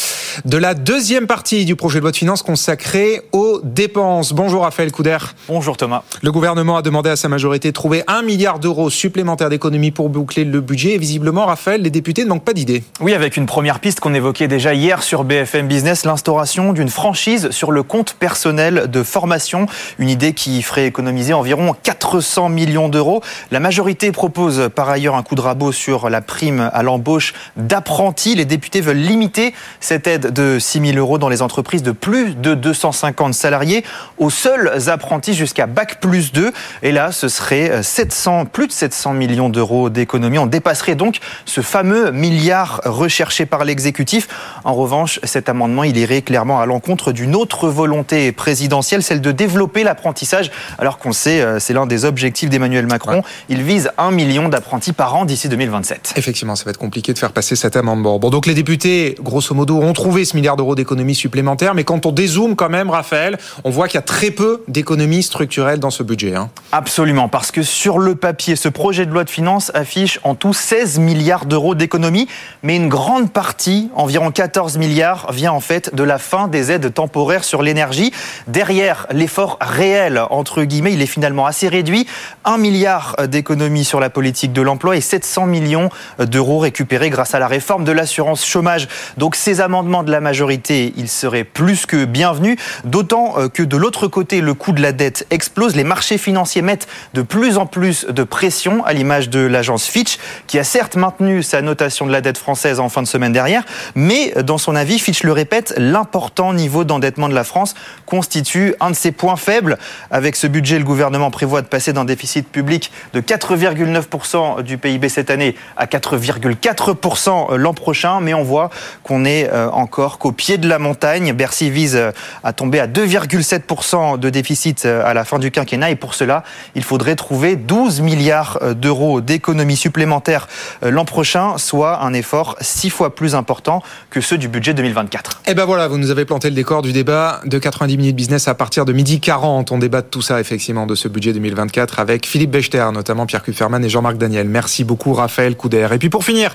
de 0.44 0.56
la 0.56 0.74
deuxième 0.74 1.28
partie 1.28 1.64
du 1.64 1.76
projet 1.76 2.00
de 2.00 2.02
loi 2.02 2.10
de 2.10 2.16
finances 2.16 2.42
consacré 2.42 3.22
aux 3.30 3.60
dépenses. 3.62 4.32
Bonjour 4.32 4.62
Raphaël 4.62 4.90
Couder. 4.90 5.18
Bonjour 5.46 5.76
Thomas. 5.76 6.02
Le 6.22 6.32
gouvernement 6.32 6.76
a 6.76 6.82
demandé 6.82 7.10
à 7.10 7.16
sa 7.16 7.28
majorité 7.28 7.68
de 7.68 7.74
trouver 7.74 8.02
un 8.08 8.22
milliard 8.22 8.58
d'euros 8.58 8.90
supplémentaires 8.90 9.50
d'économies 9.50 9.92
pour 9.92 10.08
boucler 10.08 10.44
le 10.44 10.60
budget. 10.60 10.94
Et 10.94 10.98
visiblement, 10.98 11.46
Raphaël, 11.46 11.82
les 11.82 11.90
députés 11.90 12.24
ne 12.24 12.30
manquent 12.30 12.44
pas 12.44 12.52
d'idées. 12.52 12.82
Oui, 12.98 13.14
avec 13.14 13.36
une 13.36 13.46
première 13.46 13.78
piste 13.78 14.00
qu'on 14.00 14.14
évoquait 14.14 14.48
déjà 14.48 14.74
hier 14.74 15.04
sur 15.04 15.22
BFM 15.22 15.68
Business, 15.68 16.04
l'instauration 16.04 16.72
d'une 16.72 16.88
franchise 16.88 17.50
sur 17.50 17.70
le 17.70 17.84
compte 17.84 18.14
personnel 18.14 18.90
de 18.90 19.02
formation. 19.04 19.66
Une 20.00 20.08
idée 20.08 20.32
qui 20.32 20.60
ferait 20.62 20.86
économiser 20.86 21.34
environ 21.34 21.76
400 21.84 22.48
millions 22.48 22.88
d'euros. 22.88 23.22
La 23.52 23.60
majorité 23.60 24.10
propose 24.10 24.70
par 24.74 24.88
ailleurs 24.88 25.03
un 25.12 25.22
coup 25.22 25.34
de 25.34 25.40
rabot 25.40 25.72
sur 25.72 26.08
la 26.08 26.20
prime 26.20 26.70
à 26.72 26.82
l'embauche 26.82 27.34
d'apprentis. 27.56 28.34
Les 28.34 28.44
députés 28.44 28.80
veulent 28.80 28.96
limiter 28.96 29.54
cette 29.80 30.06
aide 30.06 30.32
de 30.32 30.58
6 30.58 30.92
000 30.92 30.98
euros 30.98 31.18
dans 31.18 31.28
les 31.28 31.42
entreprises 31.42 31.82
de 31.82 31.92
plus 31.92 32.34
de 32.34 32.54
250 32.54 33.34
salariés 33.34 33.84
aux 34.18 34.30
seuls 34.30 34.88
apprentis 34.88 35.34
jusqu'à 35.34 35.66
Bac 35.66 36.00
plus 36.00 36.32
2. 36.32 36.52
Et 36.82 36.92
là, 36.92 37.12
ce 37.12 37.28
serait 37.28 37.82
700, 37.82 38.46
plus 38.46 38.68
de 38.68 38.72
700 38.72 39.12
millions 39.12 39.48
d'euros 39.48 39.90
d'économie. 39.90 40.38
On 40.38 40.46
dépasserait 40.46 40.94
donc 40.94 41.18
ce 41.44 41.60
fameux 41.60 42.10
milliard 42.10 42.80
recherché 42.84 43.44
par 43.46 43.64
l'exécutif. 43.64 44.28
En 44.64 44.74
revanche, 44.74 45.20
cet 45.24 45.48
amendement, 45.48 45.84
il 45.84 45.96
irait 45.96 46.22
clairement 46.22 46.60
à 46.60 46.66
l'encontre 46.66 47.12
d'une 47.12 47.34
autre 47.34 47.68
volonté 47.68 48.32
présidentielle, 48.32 49.02
celle 49.02 49.20
de 49.20 49.32
développer 49.32 49.82
l'apprentissage, 49.82 50.50
alors 50.78 50.98
qu'on 50.98 51.12
sait, 51.12 51.40
euh, 51.40 51.58
c'est 51.58 51.72
l'un 51.72 51.86
des 51.86 52.04
objectifs 52.04 52.50
d'Emmanuel 52.50 52.86
Macron. 52.86 53.22
Il 53.48 53.62
vise 53.62 53.90
un 53.98 54.10
million 54.10 54.48
d'apprentis 54.48 54.92
par 54.94 55.14
an 55.14 55.24
d'ici 55.24 55.48
2027. 55.48 56.14
Effectivement, 56.16 56.56
ça 56.56 56.64
va 56.64 56.70
être 56.70 56.78
compliqué 56.78 57.12
de 57.12 57.18
faire 57.18 57.32
passer 57.32 57.56
cet 57.56 57.76
amendement. 57.76 58.18
Bon, 58.18 58.30
donc 58.30 58.46
les 58.46 58.54
députés, 58.54 59.16
grosso 59.20 59.54
modo, 59.54 59.80
ont 59.80 59.92
trouvé 59.92 60.24
ce 60.24 60.36
milliard 60.36 60.56
d'euros 60.56 60.74
d'économies 60.74 61.14
supplémentaires, 61.14 61.74
mais 61.74 61.84
quand 61.84 62.06
on 62.06 62.12
dézoome 62.12 62.56
quand 62.56 62.68
même, 62.68 62.90
Raphaël, 62.90 63.38
on 63.64 63.70
voit 63.70 63.88
qu'il 63.88 63.96
y 63.96 63.98
a 63.98 64.02
très 64.02 64.30
peu 64.30 64.62
d'économies 64.68 65.22
structurelles 65.22 65.80
dans 65.80 65.90
ce 65.90 66.02
budget. 66.02 66.34
Hein. 66.34 66.50
Absolument, 66.72 67.28
parce 67.28 67.50
que 67.50 67.62
sur 67.62 67.98
le 67.98 68.14
papier, 68.14 68.56
ce 68.56 68.68
projet 68.68 69.06
de 69.06 69.10
loi 69.10 69.24
de 69.24 69.30
finances 69.30 69.70
affiche 69.74 70.20
en 70.22 70.34
tout 70.34 70.52
16 70.52 70.98
milliards 70.98 71.46
d'euros 71.46 71.74
d'économies, 71.74 72.28
mais 72.62 72.76
une 72.76 72.88
grande 72.88 73.32
partie, 73.32 73.90
environ 73.94 74.30
14 74.30 74.78
milliards, 74.78 75.32
vient 75.32 75.52
en 75.52 75.60
fait 75.60 75.94
de 75.94 76.02
la 76.02 76.18
fin 76.18 76.48
des 76.48 76.70
aides 76.70 76.92
temporaires 76.92 77.44
sur 77.44 77.62
l'énergie. 77.62 78.12
Derrière 78.46 79.06
l'effort 79.10 79.58
réel, 79.60 80.22
entre 80.30 80.62
guillemets, 80.64 80.92
il 80.92 81.02
est 81.02 81.06
finalement 81.06 81.46
assez 81.46 81.68
réduit. 81.68 82.06
Un 82.44 82.58
milliard 82.58 83.16
d'économies 83.26 83.84
sur 83.84 84.00
la 84.00 84.10
politique 84.10 84.52
de 84.52 84.62
l'emploi 84.62 84.73
et 84.92 85.00
700 85.00 85.46
millions 85.46 85.88
d'euros 86.18 86.58
récupérés 86.58 87.10
grâce 87.10 87.34
à 87.34 87.38
la 87.38 87.48
réforme 87.48 87.84
de 87.84 87.92
l'assurance 87.92 88.44
chômage. 88.44 88.88
Donc 89.16 89.36
ces 89.36 89.60
amendements 89.60 90.02
de 90.02 90.10
la 90.10 90.20
majorité, 90.20 90.92
ils 90.96 91.08
seraient 91.08 91.44
plus 91.44 91.86
que 91.86 92.04
bienvenus, 92.04 92.56
d'autant 92.84 93.34
euh, 93.38 93.48
que 93.48 93.62
de 93.62 93.76
l'autre 93.76 94.08
côté, 94.08 94.40
le 94.40 94.54
coût 94.54 94.72
de 94.72 94.82
la 94.82 94.92
dette 94.92 95.26
explose. 95.30 95.76
Les 95.76 95.84
marchés 95.84 96.18
financiers 96.18 96.62
mettent 96.62 96.88
de 97.14 97.22
plus 97.22 97.56
en 97.56 97.66
plus 97.66 98.04
de 98.06 98.22
pression, 98.24 98.84
à 98.84 98.92
l'image 98.92 99.30
de 99.30 99.40
l'agence 99.40 99.86
Fitch, 99.86 100.18
qui 100.46 100.58
a 100.58 100.64
certes 100.64 100.96
maintenu 100.96 101.42
sa 101.42 101.62
notation 101.62 102.06
de 102.06 102.12
la 102.12 102.20
dette 102.20 102.38
française 102.38 102.80
en 102.80 102.88
fin 102.88 103.02
de 103.02 103.06
semaine 103.06 103.32
dernière, 103.32 103.64
mais 103.94 104.34
dans 104.42 104.58
son 104.58 104.74
avis, 104.74 104.98
Fitch 104.98 105.22
le 105.22 105.32
répète, 105.32 105.74
l'important 105.76 106.52
niveau 106.52 106.84
d'endettement 106.84 107.28
de 107.28 107.34
la 107.34 107.44
France 107.44 107.74
constitue 108.06 108.74
un 108.80 108.90
de 108.90 108.96
ses 108.96 109.12
points 109.12 109.36
faibles. 109.36 109.78
Avec 110.10 110.36
ce 110.36 110.46
budget, 110.46 110.78
le 110.78 110.84
gouvernement 110.84 111.30
prévoit 111.30 111.62
de 111.62 111.66
passer 111.66 111.92
d'un 111.92 112.04
déficit 112.04 112.48
public 112.48 112.90
de 113.12 113.20
4,9% 113.20 114.62
du 114.64 114.78
PIB 114.78 115.08
cette 115.08 115.30
année 115.30 115.54
à 115.76 115.86
4,4% 115.86 117.54
l'an 117.54 117.74
prochain, 117.74 118.20
mais 118.20 118.34
on 118.34 118.42
voit 118.42 118.70
qu'on 119.02 119.24
est 119.24 119.48
euh, 119.52 119.68
encore 119.70 120.18
qu'au 120.18 120.32
pied 120.32 120.58
de 120.58 120.68
la 120.68 120.78
montagne. 120.78 121.32
Bercy 121.32 121.70
vise 121.70 121.96
euh, 121.96 122.10
à 122.42 122.52
tomber 122.52 122.80
à 122.80 122.86
2,7% 122.86 124.18
de 124.18 124.30
déficit 124.30 124.84
euh, 124.84 125.04
à 125.04 125.14
la 125.14 125.24
fin 125.24 125.38
du 125.38 125.50
quinquennat 125.50 125.90
et 125.90 125.96
pour 125.96 126.14
cela, 126.14 126.42
il 126.74 126.82
faudrait 126.82 127.16
trouver 127.16 127.56
12 127.56 128.00
milliards 128.00 128.58
d'euros 128.74 129.20
d'économies 129.20 129.76
supplémentaires 129.76 130.48
l'an 130.82 131.04
prochain, 131.04 131.58
soit 131.58 132.02
un 132.02 132.12
effort 132.14 132.56
six 132.60 132.90
fois 132.90 133.14
plus 133.14 133.34
important 133.34 133.82
que 134.10 134.20
ceux 134.20 134.38
du 134.38 134.48
budget 134.48 134.74
2024. 134.74 135.42
Et 135.46 135.54
ben 135.54 135.64
voilà, 135.64 135.88
vous 135.88 135.98
nous 135.98 136.10
avez 136.10 136.24
planté 136.24 136.48
le 136.48 136.54
décor 136.54 136.82
du 136.82 136.92
débat 136.92 137.40
de 137.44 137.58
90 137.58 137.96
minutes 137.96 138.16
business 138.16 138.48
à 138.48 138.54
partir 138.54 138.84
de 138.84 138.92
midi 138.92 139.20
40. 139.20 139.72
On 139.72 139.78
débat 139.78 140.02
de 140.02 140.06
tout 140.06 140.22
ça 140.22 140.40
effectivement 140.40 140.86
de 140.86 140.94
ce 140.94 141.08
budget 141.08 141.32
2024 141.32 141.98
avec 141.98 142.26
Philippe 142.26 142.50
Bechter, 142.50 142.86
notamment 142.92 143.26
Pierre 143.26 143.42
Kufferman 143.42 143.84
et 143.84 143.88
Jean-Marc 143.88 144.16
Daniel. 144.16 144.48
Merci 144.54 144.84
beaucoup 144.84 145.14
Raphaël 145.14 145.56
Couder. 145.56 145.88
Et 145.90 145.98
puis 145.98 146.10
pour 146.10 146.24
finir, 146.24 146.54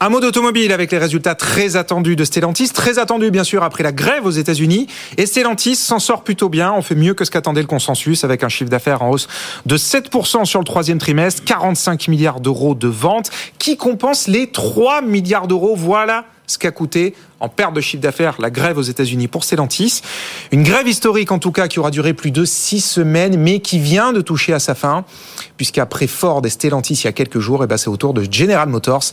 un 0.00 0.10
mot 0.10 0.20
d'automobile 0.20 0.70
avec 0.70 0.92
les 0.92 0.98
résultats 0.98 1.34
très 1.34 1.76
attendus 1.76 2.14
de 2.14 2.22
Stellantis, 2.22 2.68
très 2.74 2.98
attendus 2.98 3.30
bien 3.30 3.42
sûr 3.42 3.62
après 3.62 3.82
la 3.82 3.90
grève 3.90 4.26
aux 4.26 4.30
États-Unis. 4.30 4.86
Et 5.16 5.24
Stellantis 5.24 5.76
s'en 5.76 5.98
sort 5.98 6.24
plutôt 6.24 6.50
bien, 6.50 6.74
on 6.74 6.82
fait 6.82 6.94
mieux 6.94 7.14
que 7.14 7.24
ce 7.24 7.30
qu'attendait 7.30 7.62
le 7.62 7.66
consensus 7.66 8.22
avec 8.22 8.44
un 8.44 8.50
chiffre 8.50 8.68
d'affaires 8.68 9.00
en 9.00 9.08
hausse 9.08 9.28
de 9.64 9.78
7% 9.78 10.44
sur 10.44 10.58
le 10.58 10.66
troisième 10.66 10.98
trimestre, 10.98 11.42
45 11.44 12.08
milliards 12.08 12.40
d'euros 12.40 12.74
de 12.74 12.88
ventes, 12.88 13.30
qui 13.58 13.78
compense 13.78 14.28
les 14.28 14.50
3 14.50 15.00
milliards 15.00 15.48
d'euros. 15.48 15.74
Voilà 15.74 16.26
ce 16.48 16.58
qu'a 16.58 16.72
coûté 16.72 17.14
en 17.38 17.48
perte 17.48 17.74
de 17.74 17.80
chiffre 17.80 18.02
d'affaires 18.02 18.34
la 18.40 18.50
grève 18.50 18.78
aux 18.78 18.82
États-Unis 18.82 19.28
pour 19.28 19.44
Stellantis. 19.44 20.02
Une 20.50 20.64
grève 20.64 20.88
historique 20.88 21.30
en 21.30 21.38
tout 21.38 21.52
cas 21.52 21.68
qui 21.68 21.78
aura 21.78 21.92
duré 21.92 22.14
plus 22.14 22.32
de 22.32 22.44
six 22.44 22.80
semaines, 22.80 23.36
mais 23.36 23.60
qui 23.60 23.78
vient 23.78 24.12
de 24.12 24.20
toucher 24.20 24.52
à 24.52 24.58
sa 24.58 24.74
fin, 24.74 25.04
puisqu'après 25.56 26.08
Ford 26.08 26.42
et 26.44 26.50
Stellantis 26.50 26.94
il 26.94 27.04
y 27.04 27.08
a 27.08 27.12
quelques 27.12 27.38
jours, 27.38 27.62
et 27.62 27.64
eh 27.64 27.68
ben 27.68 27.76
c'est 27.76 27.88
au 27.88 27.96
tour 27.96 28.14
de 28.14 28.26
General 28.28 28.68
Motors 28.68 29.04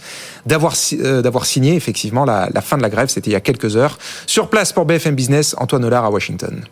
d'avoir 0.45 0.73
euh, 0.93 1.21
d'avoir 1.21 1.45
signé 1.45 1.75
effectivement 1.75 2.25
la, 2.25 2.49
la 2.51 2.61
fin 2.61 2.77
de 2.77 2.81
la 2.81 2.89
grève. 2.89 3.09
C'était 3.09 3.29
il 3.29 3.33
y 3.33 3.37
a 3.37 3.41
quelques 3.41 3.75
heures. 3.75 3.99
Sur 4.25 4.49
place 4.49 4.73
pour 4.73 4.85
BFM 4.85 5.15
Business, 5.15 5.55
Antoine 5.59 5.85
Hollard 5.85 6.05
à 6.05 6.09
Washington. 6.09 6.63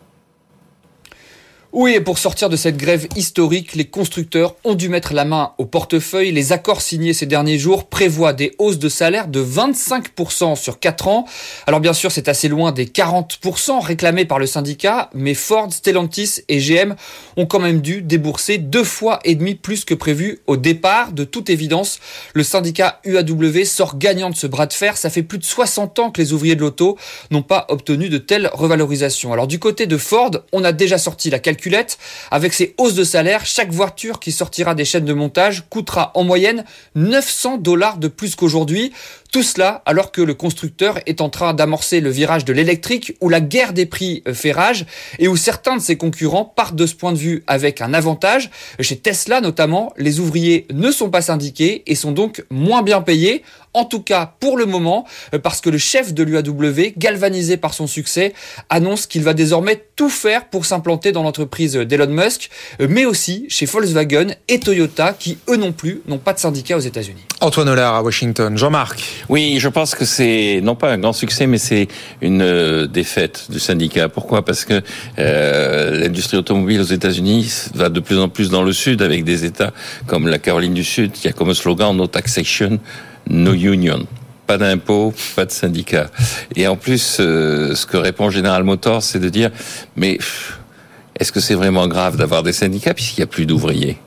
Oui, 1.76 1.96
et 1.96 2.02
pour 2.02 2.20
sortir 2.20 2.50
de 2.50 2.56
cette 2.56 2.78
grève 2.78 3.08
historique, 3.16 3.74
les 3.74 3.86
constructeurs 3.86 4.56
ont 4.64 4.76
dû 4.76 4.90
mettre 4.90 5.16
la 5.16 5.26
main 5.26 5.54
au 5.58 5.66
portefeuille. 5.66 6.32
Les 6.32 6.52
accords 6.52 6.82
signés 6.82 7.14
ces 7.14 7.26
derniers 7.26 7.58
jours 7.58 7.86
prévoient 7.86 8.32
des 8.32 8.54
hausses 8.60 8.78
de 8.78 8.90
salaire 8.90 9.28
de 9.28 9.44
25% 9.44 10.56
sur 10.56 10.80
4 10.80 11.08
ans. 11.08 11.26
Alors 11.66 11.80
bien 11.80 11.94
sûr, 11.94 12.12
c'est 12.12 12.28
assez 12.28 12.48
loin 12.48 12.74
des 12.74 12.86
40% 12.86 13.84
réclamés 13.84 14.26
par 14.26 14.38
le 14.38 14.46
syndicat, 14.46 15.10
mais 15.16 15.34
Ford, 15.34 15.74
Stellantis 15.74 16.42
et 16.48 16.60
GM 16.60 16.94
ont 17.38 17.48
quand 17.48 17.60
même 17.60 17.82
dû 17.82 18.04
débourser 18.04 18.60
deux 18.60 18.84
fois 18.84 19.20
et 19.24 19.34
demi 19.34 19.56
plus 19.56 19.84
que 19.84 19.96
prévu 19.96 20.42
au 20.46 20.58
départ. 20.58 21.12
De 21.12 21.24
toute 21.24 21.50
évidence, 21.50 22.00
le 22.36 22.44
syndicat 22.44 23.00
UAW 23.04 23.66
sort 23.66 23.98
gagnant 23.98 24.30
de 24.30 24.36
ce 24.36 24.46
bras 24.46 24.68
de 24.68 24.74
fer. 24.74 24.96
Ça 24.96 25.10
fait 25.10 25.24
plus 25.24 25.40
de 25.40 25.44
60 25.44 25.98
ans 25.98 26.12
que 26.12 26.22
les 26.22 26.34
ouvriers 26.34 26.56
de 26.56 26.62
l'auto 26.62 27.00
n'ont 27.32 27.42
pas 27.42 27.66
obtenu 27.70 28.10
de 28.10 28.20
telles 28.20 28.52
revalorisations. 28.54 29.34
Alors 29.34 29.48
du 29.48 29.58
côté 29.58 29.88
de 29.88 29.98
Ford, 29.98 30.30
on 30.52 30.64
a 30.64 30.72
déjà 30.72 31.00
sorti 31.00 31.32
la 31.32 31.40
avec 32.32 32.54
ces 32.54 32.74
hausses 32.78 32.96
de 32.96 33.04
salaire, 33.04 33.46
chaque 33.46 33.72
voiture 33.72 34.20
qui 34.20 34.32
sortira 34.32 34.76
des 34.76 34.86
chaînes 34.86 35.06
de 35.06 35.14
montage 35.14 35.64
coûtera 35.70 36.12
en 36.16 36.24
moyenne 36.24 36.66
900 36.96 37.58
dollars 37.58 37.98
de 37.98 38.08
plus 38.08 38.36
qu'aujourd'hui. 38.36 38.92
Tout 39.32 39.42
cela 39.42 39.82
alors 39.88 40.12
que 40.12 40.22
le 40.22 40.36
constructeur 40.36 41.00
est 41.08 41.20
en 41.20 41.30
train 41.30 41.56
d'amorcer 41.56 42.02
le 42.02 42.12
virage 42.12 42.46
de 42.46 42.54
l'électrique 42.54 43.18
où 43.20 43.30
la 43.30 43.42
guerre 43.42 43.74
des 43.74 43.88
prix 43.88 44.22
euh, 44.28 44.34
fait 44.36 44.52
rage 44.52 44.86
et 45.18 45.28
où 45.28 45.36
certains 45.36 45.78
de 45.78 45.82
ses 45.82 45.98
concurrents 45.98 46.46
partent 46.46 46.76
de 46.76 46.86
ce 46.86 46.94
point 46.94 47.12
de 47.12 47.18
vue 47.18 47.44
avec 47.48 47.82
un 47.82 47.96
avantage. 47.96 48.52
Chez 48.80 48.98
Tesla 48.98 49.42
notamment, 49.42 49.92
les 49.98 50.20
ouvriers 50.20 50.68
ne 50.72 50.92
sont 50.92 51.10
pas 51.10 51.24
syndiqués 51.24 51.82
et 51.88 51.96
sont 51.96 52.12
donc 52.12 52.46
moins 52.52 52.84
bien 52.84 53.02
payés 53.02 53.42
en 53.74 53.86
tout 53.86 54.02
cas 54.02 54.34
pour 54.40 54.58
le 54.58 54.66
moment, 54.66 55.06
euh, 55.34 55.40
parce 55.40 55.62
que 55.62 55.70
le 55.70 55.78
chef 55.78 56.14
de 56.14 56.24
l'UAW, 56.24 56.94
galvanisé 56.98 57.58
par 57.58 57.74
son 57.74 57.88
succès, 57.88 58.34
annonce 58.70 59.08
qu'il 59.08 59.24
va 59.24 59.34
désormais 59.34 59.84
tout 59.96 60.10
faire 60.10 60.46
pour 60.46 60.66
s'implanter 60.66 61.12
dans 61.12 61.24
l'entreprise 61.24 61.74
d'Elon 61.74 62.08
Musk, 62.08 62.50
euh, 62.80 62.88
mais 62.90 63.06
aussi 63.06 63.46
chez 63.50 63.66
Volkswagen 63.66 64.36
et 64.48 64.60
Toyota, 64.60 65.14
qui 65.18 65.38
eux 65.50 65.58
non 65.58 65.72
plus 65.72 66.02
n'ont 66.08 66.18
pas 66.18 66.34
de 66.34 66.40
syndicat 66.40 66.78
aux 66.78 66.82
États-Unis. 66.82 67.24
Antoine 67.42 67.70
Hollard 67.70 67.96
à 67.96 68.02
Washington. 68.02 68.58
Jean-Marc. 68.58 69.04
Oui, 69.30 69.58
je 69.60 69.68
pense 69.68 69.96
que 69.96 70.06
c'est 70.06 70.62
non 70.64 70.76
pas 70.76 70.92
un 70.92 70.98
grand 70.98 71.14
succès, 71.14 71.46
mais 71.46 71.58
c'est 71.58 71.88
une 72.22 72.42
euh, 72.42 72.88
défaite 72.88 73.48
du 73.50 73.60
syndicat. 73.60 74.10
Pourquoi? 74.10 74.46
Parce 74.46 74.66
que 74.66 74.82
euh, 75.20 76.00
l'industrie 76.00 76.38
automobile 76.38 76.80
aux 76.82 76.86
États-Unis 76.86 77.70
va 77.76 77.90
de 77.90 78.00
plus 78.00 78.18
en 78.18 78.30
plus 78.30 78.50
dans 78.50 78.64
le 78.64 78.72
sud, 78.72 79.02
avec 79.02 79.24
des 79.24 79.46
États 79.46 79.74
comme 80.08 80.28
la 80.28 80.40
Caroline 80.40 80.74
du 80.74 80.84
Sud, 80.84 81.12
qui 81.12 81.28
a 81.28 81.34
comme 81.34 81.54
slogan 81.54 81.96
No 81.96 82.08
Taxation, 82.08 82.80
No 83.30 83.54
Union 83.54 84.06
pas 84.46 84.58
d'impôts, 84.58 85.14
pas 85.36 85.46
de 85.46 85.52
syndicat. 85.52 86.08
Et 86.56 86.68
en 86.68 86.76
plus, 86.76 87.18
euh, 87.20 87.76
ce 87.76 87.86
que 87.86 87.98
répond 87.98 88.30
General 88.30 88.64
Motors, 88.64 89.04
c'est 89.04 89.20
de 89.20 89.30
dire, 89.30 89.52
mais 89.96 90.18
est-ce 91.20 91.32
que 91.32 91.40
c'est 91.40 91.54
vraiment 91.54 91.88
grave 91.88 92.18
d'avoir 92.18 92.44
des 92.44 92.54
syndicats 92.54 92.94
puisqu'il 92.94 93.22
n'y 93.22 93.24
a 93.24 93.28
plus 93.28 93.46
d'ouvriers? 93.46 93.98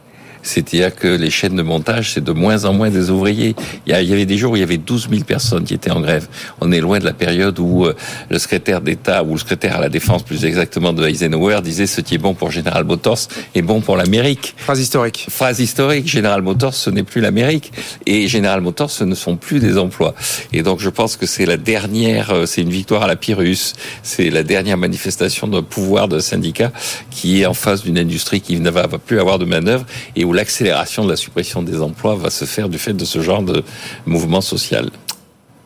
C'est-à-dire 0.47 0.95
que 0.95 1.09
les 1.09 1.31
chaînes 1.31 1.57
de 1.57 1.63
montage, 1.63 2.13
c'est 2.13 2.23
de 2.23 2.31
moins 2.31 2.65
en 2.65 2.73
moins 2.73 2.89
des 2.89 3.11
ouvriers. 3.11 3.57
Il 3.87 3.93
y, 3.93 4.13
avait 4.13 4.27
des 4.27 4.39
jours 4.39 4.53
où 4.53 4.57
il 4.57 4.61
y 4.61 4.63
avait 4.63 4.77
12 4.77 5.09
000 5.11 5.25
personnes 5.25 5.65
qui 5.65 5.75
étaient 5.75 5.91
en 5.91 6.01
grève. 6.01 6.29
On 6.61 6.71
est 6.71 6.81
loin 6.81 7.01
de 7.01 7.05
la 7.05 7.13
période 7.13 7.59
où 7.59 7.85
euh, 7.85 7.95
le 8.31 8.39
secrétaire 8.39 8.81
d'État, 8.81 9.25
ou 9.25 9.33
le 9.33 9.39
secrétaire 9.39 9.77
à 9.77 9.81
la 9.81 9.89
défense 9.89 10.23
plus 10.23 10.45
exactement 10.45 10.93
de 10.93 11.05
Eisenhower, 11.07 11.63
disait 11.63 11.87
ce 11.87 12.01
qui 12.01 12.15
est 12.15 12.19
bon 12.19 12.35
pour 12.35 12.53
General 12.53 12.85
Motors 12.85 13.19
est 13.55 13.63
bon 13.63 13.81
pour 13.81 13.97
l'Amérique. 13.97 14.55
Phrase 14.57 14.81
historique. 14.81 15.27
Phrase 15.29 15.59
historique. 15.59 16.09
General 16.09 16.41
Motors, 16.43 16.75
ce 16.75 16.91
n'est 16.91 17.03
plus 17.03 17.21
l'Amérique. 17.21 17.73
Et 18.07 18.29
General 18.29 18.61
Motors, 18.61 18.91
ce 18.91 19.03
ne 19.03 19.17
sont 19.17 19.37
plus 19.37 19.59
des 19.59 19.77
emplois. 19.79 20.15
Et 20.53 20.63
donc 20.63 20.79
je 20.79 20.91
pense 20.91 21.17
que 21.17 21.27
c'est 21.27 21.47
la 21.47 21.57
dernière, 21.57 22.31
euh, 22.31 22.47
c'est 22.47 22.63
une 22.63 22.71
victoire 22.71 23.03
à 23.03 23.09
la 23.09 23.17
Pyrrhus. 23.17 23.73
C'est 24.05 24.31
la 24.31 24.45
dernière 24.45 24.77
manifestation 24.77 25.49
de 25.49 25.61
pouvoir 25.61 26.07
de 26.07 26.21
syndicat 26.21 26.71
qui 27.11 27.43
est 27.43 27.47
en 27.47 27.55
face 27.55 27.83
d'une 27.83 27.99
industrie 27.99 28.41
qui 28.41 28.61
ne 28.61 28.71
va 28.71 28.87
plus 28.87 29.19
avoir 29.19 29.41
de 29.41 29.45
manœuvre 29.45 29.85
et 30.15 30.25
où 30.25 30.36
l'accélération 30.37 31.05
de 31.05 31.11
la 31.11 31.17
suppression 31.17 31.63
des 31.63 31.81
emplois 31.81 32.15
va 32.15 32.31
se 32.31 32.45
faire 32.45 32.69
du 32.69 32.79
fait 32.79 32.93
de 32.93 33.05
ce 33.05 33.21
genre 33.21 33.43
de 33.43 33.65
mouvement 34.05 34.41
social. 34.41 34.91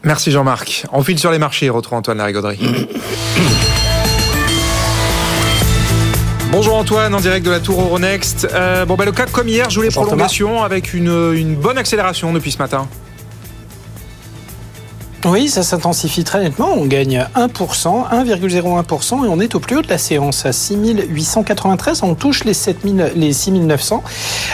Merci 0.03 0.31
Jean-Marc. 0.31 0.87
On 0.93 1.03
file 1.03 1.19
sur 1.19 1.31
les 1.31 1.39
marchés. 1.39 1.69
Retrouve 1.69 1.99
Antoine 1.99 2.17
Larigauderie. 2.19 2.59
Bonjour 6.53 6.77
Antoine, 6.77 7.15
en 7.15 7.21
direct 7.21 7.47
de 7.47 7.51
la 7.51 7.61
Tour 7.61 7.81
Euronext. 7.81 8.49
Euh, 8.53 8.85
bon, 8.85 8.97
bah, 8.97 9.05
le 9.05 9.13
CAC, 9.13 9.31
comme 9.31 9.47
hier, 9.47 9.71
joue 9.71 9.83
les 9.83 9.91
prolongations 9.91 10.65
avec 10.65 10.95
une, 10.95 11.33
une 11.35 11.55
bonne 11.55 11.79
accélération 11.79 12.33
depuis 12.33 12.51
ce 12.51 12.59
matin. 12.59 12.89
Oui, 15.27 15.51
ça 15.51 15.63
s'intensifie 15.63 16.25
très 16.25 16.41
nettement. 16.41 16.73
On 16.75 16.87
gagne 16.87 17.27
1%, 17.37 18.09
1,01% 18.11 19.27
et 19.27 19.29
on 19.29 19.39
est 19.39 19.55
au 19.55 19.61
plus 19.61 19.77
haut 19.77 19.83
de 19.83 19.89
la 19.89 19.99
séance 19.99 20.47
à 20.47 20.53
6893. 20.53 22.03
On 22.05 22.15
touche 22.15 22.45
les, 22.45 22.55
7000, 22.55 23.13
les 23.15 23.35
6900 23.35 24.03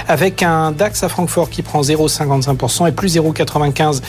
avec 0.09 0.43
un 0.43 0.73
DAX 0.73 1.05
à 1.05 1.09
Francfort 1.09 1.51
qui 1.51 1.63
prend 1.63 1.83
0,55% 1.83 2.89
et 2.89 2.93
plus 2.93 3.17
0,95% 3.17 4.01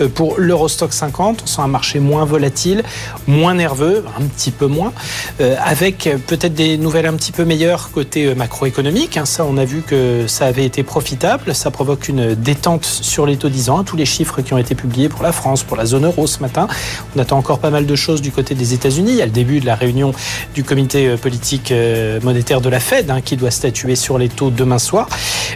euh, 0.00 0.08
pour 0.08 0.36
l'Eurostock 0.38 0.92
50. 0.92 1.42
On 1.42 1.46
sent 1.48 1.62
un 1.62 1.66
marché 1.66 1.98
moins 1.98 2.24
volatile, 2.24 2.84
moins 3.26 3.54
nerveux, 3.54 4.04
un 4.16 4.22
petit 4.22 4.52
peu 4.52 4.66
moins, 4.66 4.92
euh, 5.40 5.56
avec 5.64 6.08
peut-être 6.28 6.54
des 6.54 6.78
nouvelles 6.78 7.06
un 7.06 7.14
petit 7.14 7.32
peu 7.32 7.44
meilleures 7.44 7.90
côté 7.90 8.26
euh, 8.26 8.36
macroéconomique. 8.36 9.16
Hein. 9.16 9.24
Ça, 9.24 9.44
on 9.44 9.56
a 9.56 9.64
vu 9.64 9.82
que 9.82 10.28
ça 10.28 10.46
avait 10.46 10.64
été 10.64 10.84
profitable. 10.84 11.56
Ça 11.56 11.72
provoque 11.72 12.08
une 12.08 12.36
détente 12.36 12.84
sur 12.84 13.26
les 13.26 13.36
taux 13.36 13.48
10 13.48 13.70
ans. 13.70 13.82
Tous 13.82 13.96
les 13.96 14.06
chiffres 14.06 14.42
qui 14.42 14.54
ont 14.54 14.58
été 14.58 14.76
publiés 14.76 15.08
pour 15.08 15.24
la 15.24 15.32
France, 15.32 15.64
pour 15.64 15.76
la 15.76 15.86
zone 15.86 16.03
ce 16.26 16.40
matin. 16.40 16.68
On 17.16 17.20
attend 17.20 17.38
encore 17.38 17.58
pas 17.58 17.70
mal 17.70 17.86
de 17.86 17.96
choses 17.96 18.22
du 18.22 18.30
côté 18.30 18.54
des 18.54 18.74
États-Unis. 18.74 19.12
Il 19.12 19.16
y 19.16 19.22
a 19.22 19.26
le 19.26 19.32
début 19.32 19.60
de 19.60 19.66
la 19.66 19.74
réunion 19.74 20.12
du 20.54 20.64
comité 20.64 21.08
euh, 21.08 21.16
politique 21.16 21.70
euh, 21.70 22.20
monétaire 22.22 22.60
de 22.60 22.68
la 22.68 22.80
Fed 22.80 23.10
hein, 23.10 23.20
qui 23.20 23.36
doit 23.36 23.50
statuer 23.50 23.96
sur 23.96 24.18
les 24.18 24.28
taux 24.28 24.50
demain 24.50 24.78
soir. 24.78 25.08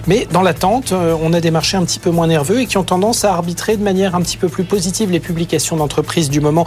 Mais 0.06 0.26
dans 0.32 0.42
l'attente, 0.42 0.92
euh, 0.92 1.14
on 1.22 1.32
a 1.32 1.40
des 1.40 1.50
marchés 1.50 1.76
un 1.76 1.84
petit 1.84 1.98
peu 1.98 2.10
moins 2.10 2.26
nerveux 2.26 2.60
et 2.60 2.66
qui 2.66 2.78
ont 2.78 2.84
tendance 2.84 3.24
à 3.24 3.32
arbitrer 3.32 3.76
de 3.76 3.82
manière 3.82 4.14
un 4.14 4.20
petit 4.20 4.36
peu 4.36 4.48
plus 4.48 4.64
positive 4.64 5.10
les 5.10 5.20
publications 5.20 5.76
d'entreprises 5.76 6.30
du 6.30 6.40
moment, 6.40 6.66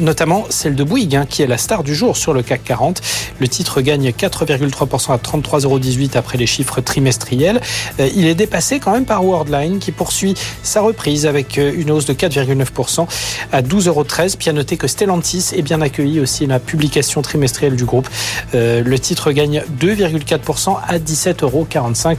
notamment 0.00 0.44
celle 0.50 0.74
de 0.74 0.84
Bouygues, 0.84 1.16
hein, 1.16 1.26
qui 1.28 1.42
est 1.42 1.46
la 1.46 1.58
star 1.58 1.82
du 1.82 1.94
jour 1.94 2.16
sur 2.16 2.32
le 2.32 2.42
CAC 2.42 2.64
40. 2.64 3.00
Le 3.38 3.48
titre 3.48 3.80
gagne 3.80 4.10
4,3% 4.10 5.12
à 5.12 5.16
33,18 5.16 6.16
après 6.16 6.38
les 6.38 6.46
chiffres 6.46 6.80
trimestriels. 6.80 7.60
Il 7.98 8.26
est 8.26 8.34
dépassé 8.34 8.78
quand 8.78 8.92
même 8.92 9.04
par 9.04 9.24
Worldline 9.24 9.78
qui 9.78 9.92
poursuit 9.92 10.34
sa 10.62 10.80
reprise 10.80 11.26
avec 11.26 11.56
une 11.56 11.90
hausse 11.90 12.06
de 12.06 12.14
4,9% 12.14 13.06
à 13.52 13.62
12,13 13.62 13.88
euros. 13.88 14.04
Puis 14.38 14.50
à 14.50 14.52
noter 14.52 14.76
que 14.76 14.86
Stellantis 14.86 15.50
est 15.56 15.62
bien 15.62 15.80
accueilli 15.80 16.20
aussi 16.20 16.46
la 16.46 16.58
publication 16.58 17.22
trimestrielle 17.22 17.76
du 17.76 17.84
groupe. 17.84 18.08
Euh, 18.54 18.82
le 18.84 18.98
titre 18.98 19.32
gagne 19.32 19.62
2,4% 19.80 20.76
à 20.86 20.98
17,45 20.98 21.44
euros. 21.44 21.66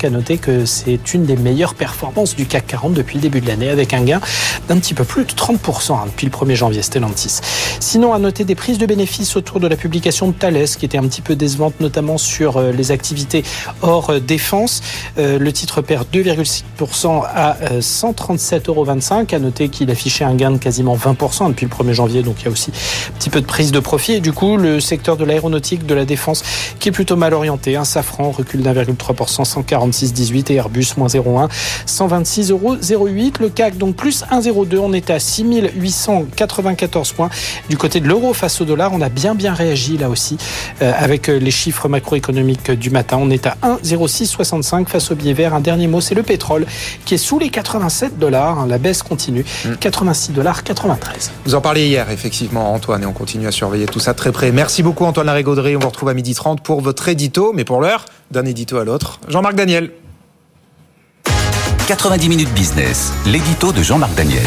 À 0.03 0.09
noter 0.09 0.37
que 0.37 0.65
c'est 0.65 1.13
une 1.13 1.25
des 1.25 1.35
meilleures 1.35 1.75
performances 1.75 2.35
du 2.35 2.45
CAC 2.45 2.67
40 2.67 2.93
depuis 2.93 3.15
le 3.15 3.21
début 3.21 3.41
de 3.41 3.47
l'année 3.47 3.69
avec 3.69 3.93
un 3.93 4.03
gain 4.03 4.21
d'un 4.67 4.77
petit 4.79 4.93
peu 4.93 5.03
plus 5.03 5.25
de 5.25 5.31
30% 5.31 5.93
hein, 5.93 6.05
depuis 6.07 6.25
le 6.25 6.31
1er 6.31 6.55
janvier 6.55 6.81
Stellantis. 6.81 7.39
Sinon, 7.79 8.13
à 8.13 8.19
noter 8.19 8.43
des 8.43 8.55
prises 8.55 8.77
de 8.77 8.85
bénéfices 8.85 9.35
autour 9.35 9.59
de 9.59 9.67
la 9.67 9.75
publication 9.75 10.27
de 10.27 10.33
Thales 10.33 10.67
qui 10.77 10.85
était 10.85 10.97
un 10.97 11.07
petit 11.07 11.21
peu 11.21 11.35
décevante 11.35 11.79
notamment 11.79 12.17
sur 12.17 12.57
euh, 12.57 12.71
les 12.71 12.91
activités 12.91 13.43
hors 13.81 14.09
euh, 14.09 14.19
défense. 14.19 14.81
Le 15.17 15.51
titre 15.51 15.81
perd 15.81 16.07
2,6% 16.13 17.23
à 17.25 17.57
137,25 17.79 18.67
euros. 18.67 18.89
À 19.33 19.39
noter 19.39 19.69
qu'il 19.69 19.89
affichait 19.91 20.23
un 20.23 20.35
gain 20.35 20.51
de 20.51 20.57
quasiment 20.57 20.82
20% 20.83 21.49
depuis 21.49 21.65
le 21.65 21.71
1er 21.71 21.93
janvier, 21.93 22.23
donc 22.23 22.37
il 22.41 22.45
y 22.45 22.47
a 22.47 22.51
aussi 22.51 22.71
un 23.09 23.17
petit 23.17 23.29
peu 23.29 23.41
de 23.41 23.45
prise 23.45 23.71
de 23.71 23.79
profit. 23.79 24.13
Et 24.13 24.19
du 24.19 24.33
coup, 24.33 24.57
le 24.57 24.79
secteur 24.79 25.17
de 25.17 25.25
l'aéronautique, 25.25 25.85
de 25.85 25.93
la 25.93 26.05
défense, 26.05 26.43
qui 26.79 26.89
est 26.89 26.91
plutôt 26.91 27.15
mal 27.15 27.33
orienté. 27.33 27.75
Un 27.75 27.85
Safran 27.85 28.31
recule 28.31 28.61
d'1,3%, 28.61 29.43
146,18 29.43 30.51
et 30.51 30.55
Airbus 30.55 30.87
moins 30.97 31.07
0,1, 31.07 31.49
126,08 31.87 32.51
euros. 32.51 32.75
Le 33.39 33.49
CAC, 33.49 33.77
donc 33.77 33.95
plus 33.95 34.23
1,02. 34.31 34.77
On 34.77 34.93
est 34.93 35.09
à 35.09 35.19
6894 35.19 37.13
points. 37.13 37.29
Du 37.69 37.77
côté 37.77 37.99
de 37.99 38.07
l'euro 38.07 38.33
face 38.33 38.61
au 38.61 38.65
dollar, 38.65 38.91
on 38.93 39.01
a 39.01 39.09
bien 39.09 39.35
bien 39.35 39.53
réagi 39.53 39.97
là 39.97 40.09
aussi 40.09 40.37
euh, 40.81 40.91
avec 40.97 41.29
euh, 41.29 41.37
les 41.37 41.51
chiffres 41.51 41.87
macroéconomiques 41.89 42.71
du 42.71 42.89
matin. 42.89 43.17
On 43.19 43.29
est 43.29 43.47
à 43.47 43.57
1,0665 43.63 44.87
face 44.87 45.11
au 45.11 45.15
billet 45.15 45.33
vert. 45.33 45.53
Un 45.53 45.59
dernier 45.59 45.87
mot, 45.87 46.01
c'est 46.01 46.15
le 46.15 46.23
pétrole 46.23 46.65
qui 47.05 47.15
est 47.15 47.17
sous 47.17 47.39
les 47.39 47.49
87 47.49 48.17
dollars. 48.19 48.65
La 48.67 48.77
baisse 48.77 49.03
continue. 49.03 49.45
86 49.79 50.31
mm. 50.31 50.35
dollars 50.35 50.63
93. 50.73 51.31
Vous 51.45 51.55
en 51.55 51.61
parliez 51.61 51.87
hier, 51.87 52.09
effectivement, 52.09 52.73
Antoine, 52.73 53.03
et 53.03 53.05
on 53.05 53.13
continue 53.13 53.47
à 53.47 53.51
surveiller 53.51 53.85
tout 53.85 53.99
ça 53.99 54.13
très 54.13 54.31
près. 54.31 54.51
Merci 54.51 54.83
beaucoup, 54.83 55.05
Antoine 55.05 55.27
Larigauderie. 55.27 55.75
On 55.75 55.79
vous 55.79 55.87
retrouve 55.87 56.09
à 56.09 56.13
12h30 56.13 56.61
pour 56.61 56.81
votre 56.81 57.07
édito, 57.07 57.53
mais 57.53 57.63
pour 57.63 57.81
l'heure, 57.81 58.05
d'un 58.31 58.45
édito 58.45 58.77
à 58.77 58.83
l'autre. 58.83 59.19
Jean-Marc 59.27 59.55
Daniel. 59.55 59.91
90 61.87 62.29
minutes 62.29 62.53
business, 62.53 63.11
l'édito 63.25 63.73
de 63.73 63.83
Jean-Marc 63.83 64.15
Daniel. 64.15 64.45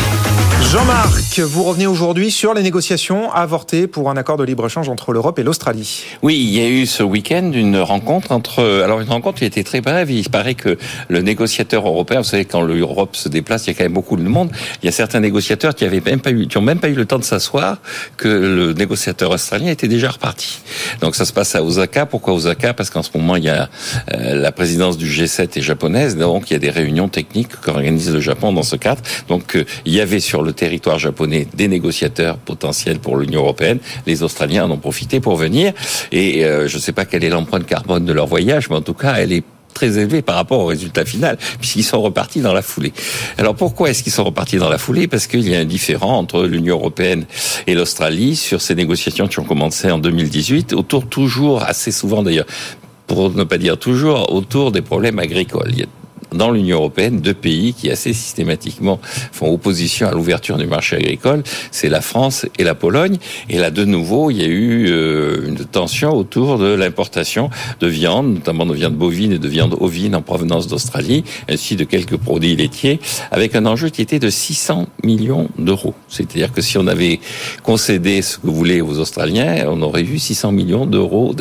Jean-Marc, 0.72 1.38
vous 1.38 1.62
revenez 1.62 1.86
aujourd'hui 1.86 2.32
sur 2.32 2.52
les 2.52 2.62
négociations 2.62 3.30
avortées 3.32 3.86
pour 3.86 4.10
un 4.10 4.16
accord 4.16 4.36
de 4.36 4.42
libre-échange 4.42 4.88
entre 4.88 5.12
l'Europe 5.12 5.38
et 5.38 5.44
l'Australie. 5.44 6.02
Oui, 6.22 6.34
il 6.34 6.50
y 6.50 6.60
a 6.60 6.68
eu 6.68 6.86
ce 6.86 7.04
week-end 7.04 7.52
une 7.54 7.78
rencontre 7.78 8.32
entre... 8.32 8.64
Alors 8.82 9.00
une 9.00 9.08
rencontre 9.08 9.38
qui 9.38 9.44
était 9.44 9.62
très 9.62 9.80
brève. 9.80 10.10
Il 10.10 10.28
paraît 10.28 10.56
que 10.56 10.76
le 11.08 11.22
négociateur 11.22 11.86
européen, 11.86 12.18
vous 12.18 12.24
savez, 12.24 12.46
quand 12.46 12.62
l'Europe 12.62 13.14
se 13.14 13.28
déplace, 13.28 13.66
il 13.66 13.68
y 13.68 13.70
a 13.70 13.74
quand 13.74 13.84
même 13.84 13.92
beaucoup 13.92 14.16
de 14.16 14.24
monde. 14.24 14.50
Il 14.82 14.86
y 14.86 14.88
a 14.88 14.92
certains 14.92 15.20
négociateurs 15.20 15.72
qui 15.72 15.84
avaient 15.84 16.02
même 16.04 16.18
pas 16.18 16.32
eu, 16.32 16.48
qui 16.48 16.58
ont 16.58 16.62
même 16.62 16.80
pas 16.80 16.88
eu 16.88 16.94
le 16.94 17.06
temps 17.06 17.20
de 17.20 17.24
s'asseoir, 17.24 17.78
que 18.16 18.26
le 18.26 18.72
négociateur 18.72 19.30
australien 19.30 19.70
était 19.70 19.88
déjà 19.88 20.10
reparti. 20.10 20.58
Donc 21.00 21.14
ça 21.14 21.24
se 21.24 21.32
passe 21.32 21.54
à 21.54 21.62
Osaka. 21.62 22.06
Pourquoi 22.06 22.34
Osaka? 22.34 22.74
Parce 22.74 22.90
qu'en 22.90 23.04
ce 23.04 23.10
moment, 23.14 23.36
il 23.36 23.44
y 23.44 23.50
a 23.50 23.68
euh, 24.12 24.34
la 24.34 24.50
présidence 24.50 24.98
du 24.98 25.06
G7 25.08 25.56
est 25.58 25.62
japonaise, 25.62 26.16
donc 26.16 26.50
il 26.50 26.54
y 26.54 26.56
a 26.56 26.60
des 26.60 26.70
réunions 26.70 27.08
techniques 27.08 27.54
qu'organise 27.60 28.12
le 28.12 28.20
Japon 28.20 28.52
dans 28.52 28.64
ce 28.64 28.74
cadre. 28.74 29.02
Donc 29.28 29.54
euh, 29.54 29.64
il 29.84 29.94
y 29.94 30.00
avait 30.00 30.18
sur 30.18 30.42
le 30.42 30.55
territoire 30.56 30.98
japonais 30.98 31.46
des 31.54 31.68
négociateurs 31.68 32.38
potentiels 32.38 32.98
pour 32.98 33.16
l'Union 33.16 33.40
européenne. 33.42 33.78
Les 34.06 34.22
Australiens 34.22 34.64
en 34.64 34.70
ont 34.72 34.78
profité 34.78 35.20
pour 35.20 35.36
venir. 35.36 35.72
Et 36.12 36.44
euh, 36.44 36.66
je 36.66 36.76
ne 36.76 36.80
sais 36.80 36.92
pas 36.92 37.04
quelle 37.04 37.24
est 37.24 37.30
l'empreinte 37.30 37.66
carbone 37.66 38.04
de 38.04 38.12
leur 38.12 38.26
voyage, 38.26 38.68
mais 38.68 38.76
en 38.76 38.82
tout 38.82 38.94
cas, 38.94 39.14
elle 39.18 39.32
est 39.32 39.44
très 39.76 39.98
élevée 39.98 40.22
par 40.22 40.36
rapport 40.36 40.60
au 40.60 40.66
résultat 40.66 41.04
final, 41.04 41.36
puisqu'ils 41.60 41.84
sont 41.84 42.00
repartis 42.00 42.40
dans 42.40 42.54
la 42.54 42.62
foulée. 42.62 42.94
Alors 43.36 43.54
pourquoi 43.54 43.90
est-ce 43.90 44.02
qu'ils 44.02 44.12
sont 44.12 44.24
repartis 44.24 44.56
dans 44.56 44.70
la 44.70 44.78
foulée? 44.78 45.06
Parce 45.06 45.26
qu'il 45.26 45.46
y 45.46 45.54
a 45.54 45.58
un 45.58 45.66
différent 45.66 46.16
entre 46.16 46.44
l'Union 46.44 46.76
européenne 46.76 47.26
et 47.66 47.74
l'Australie 47.74 48.36
sur 48.36 48.62
ces 48.62 48.74
négociations 48.74 49.28
qui 49.28 49.38
ont 49.38 49.44
commencé 49.44 49.90
en 49.90 49.98
2018, 49.98 50.72
autour 50.72 51.06
toujours, 51.06 51.62
assez 51.62 51.92
souvent 51.92 52.22
d'ailleurs, 52.22 52.46
pour 53.06 53.30
ne 53.30 53.44
pas 53.44 53.58
dire 53.58 53.78
toujours, 53.78 54.32
autour 54.32 54.72
des 54.72 54.82
problèmes 54.82 55.18
agricoles. 55.18 55.72
Dans 56.32 56.50
l'Union 56.50 56.78
européenne 56.78 57.20
deux 57.20 57.34
pays 57.34 57.74
qui 57.74 57.90
assez 57.90 58.12
systématiquement 58.12 59.00
font 59.32 59.52
opposition 59.52 60.08
à 60.08 60.12
l'ouverture 60.12 60.56
du 60.56 60.66
marché 60.66 60.96
agricole, 60.96 61.42
c'est 61.70 61.88
la 61.88 62.00
France 62.00 62.46
et 62.58 62.64
la 62.64 62.74
Pologne. 62.74 63.16
Et 63.48 63.58
là, 63.58 63.70
de 63.70 63.84
nouveau, 63.84 64.30
il 64.30 64.38
y 64.38 64.44
a 64.44 64.48
eu 64.48 64.86
euh, 64.88 65.46
une 65.46 65.56
tension 65.56 66.14
autour 66.14 66.58
de 66.58 66.74
l'importation 66.74 67.50
de 67.80 67.86
viande, 67.86 68.34
notamment 68.34 68.66
de 68.66 68.74
viande 68.74 68.94
bovine 68.94 69.32
et 69.32 69.38
de 69.38 69.48
viande 69.48 69.76
ovine 69.80 70.14
en 70.14 70.22
provenance 70.22 70.66
d'Australie, 70.66 71.24
ainsi 71.48 71.76
de 71.76 71.84
quelques 71.84 72.16
produits 72.16 72.56
laitiers, 72.56 73.00
avec 73.30 73.54
un 73.54 73.66
enjeu 73.66 73.88
qui 73.88 74.02
était 74.02 74.18
de 74.18 74.30
600 74.30 74.86
millions 75.04 75.48
d'euros. 75.58 75.94
C'est-à-dire 76.08 76.52
que 76.52 76.60
si 76.60 76.78
on 76.78 76.86
avait 76.86 77.20
concédé 77.62 78.22
ce 78.22 78.38
que 78.38 78.48
voulaient 78.48 78.80
aux 78.80 78.98
Australiens, 78.98 79.66
on 79.68 79.82
aurait 79.82 80.02
eu 80.02 80.18
600 80.18 80.52
millions 80.52 80.86
d'euros 80.86 81.34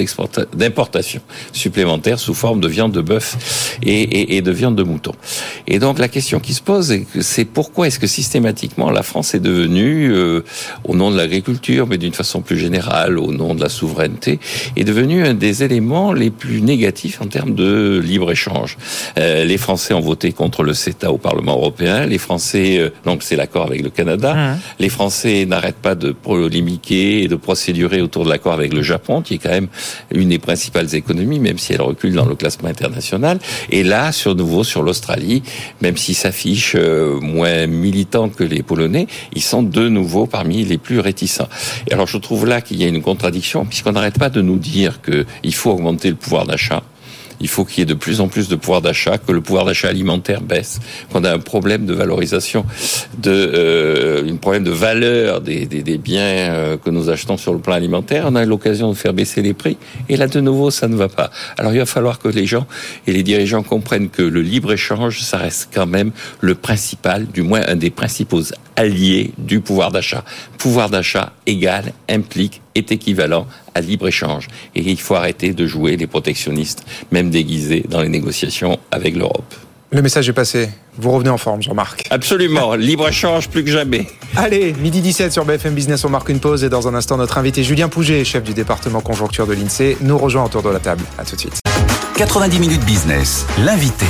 d'importation 0.54 1.22
supplémentaire 1.52 2.20
sous 2.20 2.34
forme 2.34 2.62
de 2.62 2.68
viande 2.68 2.92
de 2.92 3.02
bœuf 3.02 3.78
et, 3.84 4.02
et, 4.02 4.38
et 4.38 4.42
de 4.42 4.52
viande 4.52 4.75
de 4.76 4.84
mouton. 4.84 5.14
Et 5.68 5.80
donc 5.80 6.00
la 6.00 6.08
question 6.08 6.40
qui 6.40 6.54
se 6.54 6.62
pose, 6.62 6.94
c'est 7.22 7.46
pourquoi 7.46 7.88
est-ce 7.88 8.00
que 8.00 8.08
systématiquement 8.08 8.92
la 8.92 9.04
France 9.04 9.34
est 9.34 9.40
devenue, 9.40 10.12
euh, 10.12 10.44
au 10.84 10.96
nom 10.96 11.12
de 11.12 11.18
l'agriculture, 11.18 11.88
mais 11.88 11.98
d'une 11.98 12.14
façon 12.14 12.42
plus 12.42 12.58
générale, 12.58 13.18
au 13.18 13.32
nom 13.32 13.56
de 13.56 13.62
la 13.62 13.70
souveraineté, 13.70 14.40
est 14.76 14.84
devenue 14.84 15.26
un 15.26 15.34
des 15.34 15.64
éléments 15.64 16.14
les 16.14 16.30
plus 16.30 16.62
négatifs 16.62 17.22
en 17.22 17.28
termes 17.28 17.56
de 17.56 18.02
libre-échange. 18.04 18.78
Euh, 19.18 19.44
les 19.46 19.58
Français 19.58 19.94
ont 19.94 20.02
voté 20.02 20.32
contre 20.32 20.64
le 20.64 20.74
CETA 20.74 21.12
au 21.12 21.18
Parlement 21.18 21.54
européen. 21.54 22.06
Les 22.06 22.18
Français, 22.18 22.78
euh, 22.80 22.90
donc 23.06 23.24
c'est 23.24 23.36
l'accord 23.36 23.68
avec 23.68 23.82
le 23.82 23.90
Canada. 23.90 24.34
Mmh. 24.34 24.60
Les 24.80 24.90
Français 24.90 25.46
n'arrêtent 25.46 25.76
pas 25.76 25.96
de 25.96 26.12
polémiquer 26.12 27.24
et 27.24 27.28
de 27.28 27.36
procédurer 27.36 28.02
autour 28.02 28.26
de 28.26 28.30
l'accord 28.30 28.54
avec 28.54 28.74
le 28.74 28.82
Japon, 28.82 29.22
qui 29.22 29.36
est 29.36 29.38
quand 29.38 29.50
même 29.50 29.68
une 30.14 30.30
des 30.30 30.40
principales 30.40 30.94
économies, 30.94 31.40
même 31.40 31.58
si 31.58 31.74
elle 31.74 31.82
recule 31.82 32.14
dans 32.14 32.26
le 32.26 32.36
classement 32.36 32.70
international. 32.70 33.40
Et 33.70 33.84
là, 33.84 34.12
sur 34.12 34.36
nouveau, 34.36 34.64
sur 34.66 34.84
l'Australie, 34.84 35.44
même 35.82 35.96
s'ils 35.96 36.16
s'affichent 36.16 36.76
euh, 36.76 37.20
moins 37.22 37.68
militants 37.68 38.30
que 38.30 38.44
les 38.44 38.64
Polonais, 38.64 39.08
ils 39.34 39.44
sont 39.44 39.64
de 39.64 39.88
nouveau 39.88 40.26
parmi 40.26 40.64
les 40.64 40.78
plus 40.78 41.00
réticents. 41.00 41.48
Alors 41.92 42.08
je 42.08 42.18
trouve 42.18 42.46
là 42.46 42.62
qu'il 42.62 42.82
y 42.82 42.84
a 42.84 42.88
une 42.88 43.02
contradiction, 43.02 43.66
puisqu'on 43.66 43.94
n'arrête 43.94 44.20
pas 44.20 44.30
de 44.30 44.42
nous 44.42 44.58
dire 44.58 45.00
qu'il 45.02 45.56
faut 45.56 45.72
augmenter 45.72 46.10
le 46.10 46.16
pouvoir 46.16 46.46
d'achat 46.46 46.84
il 47.40 47.48
faut 47.48 47.66
qu'il 47.66 47.80
y 47.80 47.82
ait 47.82 47.86
de 47.86 47.94
plus 47.94 48.22
en 48.22 48.28
plus 48.28 48.48
de 48.48 48.56
pouvoir 48.56 48.82
d'achat, 48.82 49.18
que 49.18 49.32
le 49.32 49.42
pouvoir 49.42 49.66
d'achat 49.66 49.90
alimentaire 49.90 50.42
baisse, 50.42 50.80
qu'on 51.12 51.24
a 51.24 51.32
un 51.32 51.40
problème 51.40 51.86
de 51.86 51.94
valorisation, 51.94 52.66
de 53.18 53.32
euh, 53.32 54.32
un 54.32 54.36
problème 54.38 54.64
de 54.64 54.72
valeur 54.72 55.42
des, 55.42 55.66
des, 55.66 55.84
des 55.84 55.98
biens 55.98 56.22
euh, 56.22 56.78
que 56.78 56.90
nous 56.90 57.10
achetons 57.10 57.38
sur 57.38 57.54
le 57.54 57.60
plan 57.60 57.76
alimentaire. 57.76 58.26
On 58.28 58.36
a 58.36 58.46
l'occasion 58.46 58.90
de 58.90 58.96
faire 58.96 59.14
baisser 59.14 59.42
les 59.42 59.54
prix, 59.54 59.78
et 60.10 60.18
là 60.18 60.28
de 60.28 60.40
nouveau 60.40 60.72
ça 60.72 60.88
ne 60.88 60.96
va 60.96 61.10
pas. 61.10 61.32
Alors 61.58 61.74
il 61.74 61.80
va 61.80 61.86
falloir 61.86 62.20
que 62.20 62.28
les 62.28 62.46
gens 62.46 62.66
et 63.08 63.14
les 63.14 63.24
dirigeants 63.24 63.64
comprennent 63.64 64.10
que 64.10 64.22
le 64.22 64.42
libre 64.42 64.72
échange, 64.74 65.22
ça 65.22 65.38
reste 65.38 65.70
quand 65.74 65.88
même 65.88 66.12
le 66.42 66.56
principal, 66.56 67.28
du 67.28 67.42
moins 67.42 67.62
un 67.68 67.76
des 67.76 67.90
principaux 67.90 68.42
alliés 68.76 69.32
du 69.38 69.60
pouvoir 69.62 69.92
d'achat. 69.92 70.24
Pouvoir 70.58 70.90
d'achat 70.90 71.34
égal 71.46 71.94
implique 72.10 72.62
est 72.76 72.92
équivalent 72.92 73.48
à 73.74 73.82
libre-échange. 73.82 74.48
Et 74.76 74.82
il 74.82 75.00
faut 75.00 75.16
arrêter 75.16 75.54
de 75.54 75.66
jouer 75.66 75.98
les 75.98 76.08
protectionnistes, 76.08 76.86
même 77.12 77.30
déguisés 77.30 77.84
dans 77.88 78.02
les 78.02 78.10
négociations 78.10 78.80
avec 78.92 79.16
l'Europe. 79.16 79.54
Le 79.92 80.02
message 80.02 80.28
est 80.28 80.34
passé. 80.34 80.70
Vous 80.98 81.12
revenez 81.12 81.30
en 81.30 81.38
forme, 81.38 81.62
Jean-Marc. 81.62 82.06
Absolument. 82.10 82.76
Libre-échange 82.76 83.50
plus 83.50 83.64
que 83.64 83.72
jamais. 83.72 84.08
Allez, 84.36 84.74
midi 84.74 85.02
17 85.02 85.32
sur 85.32 85.46
BFM 85.46 85.74
Business, 85.74 86.04
on 86.04 86.10
marque 86.10 86.30
une 86.30 86.40
pause 86.40 86.64
et 86.64 86.70
dans 86.70 86.88
un 86.88 86.96
instant, 86.96 87.18
notre 87.18 87.38
invité 87.38 87.64
Julien 87.64 87.88
Pouget, 87.88 88.26
chef 88.26 88.44
du 88.44 88.54
département 88.54 89.02
conjoncture 89.02 89.48
de 89.48 89.54
l'INSEE, 89.54 89.98
nous 90.02 90.18
rejoint 90.18 90.44
autour 90.44 90.64
de 90.64 90.70
la 90.70 90.80
table. 90.80 91.04
À 91.18 91.24
tout 91.24 91.36
de 91.36 91.42
suite. 91.42 91.60
90 92.18 92.60
minutes 92.60 92.86
business, 92.86 93.46
l'invité. 93.64 94.06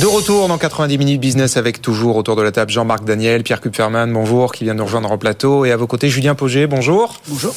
De 0.00 0.06
retour 0.06 0.48
dans 0.48 0.56
90 0.56 0.96
minutes 0.96 1.20
business 1.20 1.58
avec 1.58 1.82
toujours 1.82 2.16
autour 2.16 2.34
de 2.34 2.40
la 2.40 2.50
table 2.50 2.70
Jean-Marc 2.70 3.04
Daniel, 3.04 3.42
Pierre 3.42 3.60
Kupferman, 3.60 4.10
bonjour, 4.10 4.52
qui 4.52 4.64
vient 4.64 4.72
nous 4.72 4.84
rejoindre 4.84 5.12
en 5.12 5.18
plateau. 5.18 5.66
Et 5.66 5.70
à 5.70 5.76
vos 5.76 5.86
côtés, 5.86 6.08
Julien 6.08 6.34
Poget, 6.34 6.66
bonjour. 6.66 7.20
Bonjour. 7.28 7.54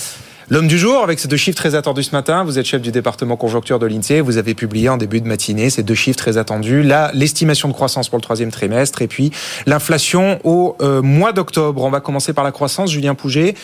L'homme 0.49 0.67
du 0.67 0.77
jour, 0.77 1.01
avec 1.01 1.17
ces 1.17 1.29
deux 1.29 1.37
chiffres 1.37 1.57
très 1.57 1.75
attendus 1.75 2.03
ce 2.03 2.11
matin, 2.11 2.43
vous 2.43 2.59
êtes 2.59 2.65
chef 2.65 2.81
du 2.81 2.91
département 2.91 3.37
conjoncture 3.37 3.79
de 3.79 3.85
l'INSEE, 3.85 4.19
vous 4.19 4.37
avez 4.37 4.53
publié 4.53 4.89
en 4.89 4.97
début 4.97 5.21
de 5.21 5.27
matinée 5.27 5.69
ces 5.69 5.81
deux 5.81 5.95
chiffres 5.95 6.19
très 6.19 6.37
attendus, 6.37 6.83
là 6.83 7.09
l'estimation 7.13 7.69
de 7.69 7.73
croissance 7.73 8.09
pour 8.09 8.17
le 8.17 8.23
troisième 8.23 8.51
trimestre 8.51 9.01
et 9.01 9.07
puis 9.07 9.31
l'inflation 9.65 10.39
au 10.43 10.75
euh, 10.81 11.01
mois 11.01 11.31
d'octobre. 11.31 11.83
On 11.83 11.89
va 11.89 12.01
commencer 12.01 12.33
par 12.33 12.43
la 12.43 12.51
croissance, 12.51 12.91
Julien 12.91 13.15
Pouget. 13.15 13.55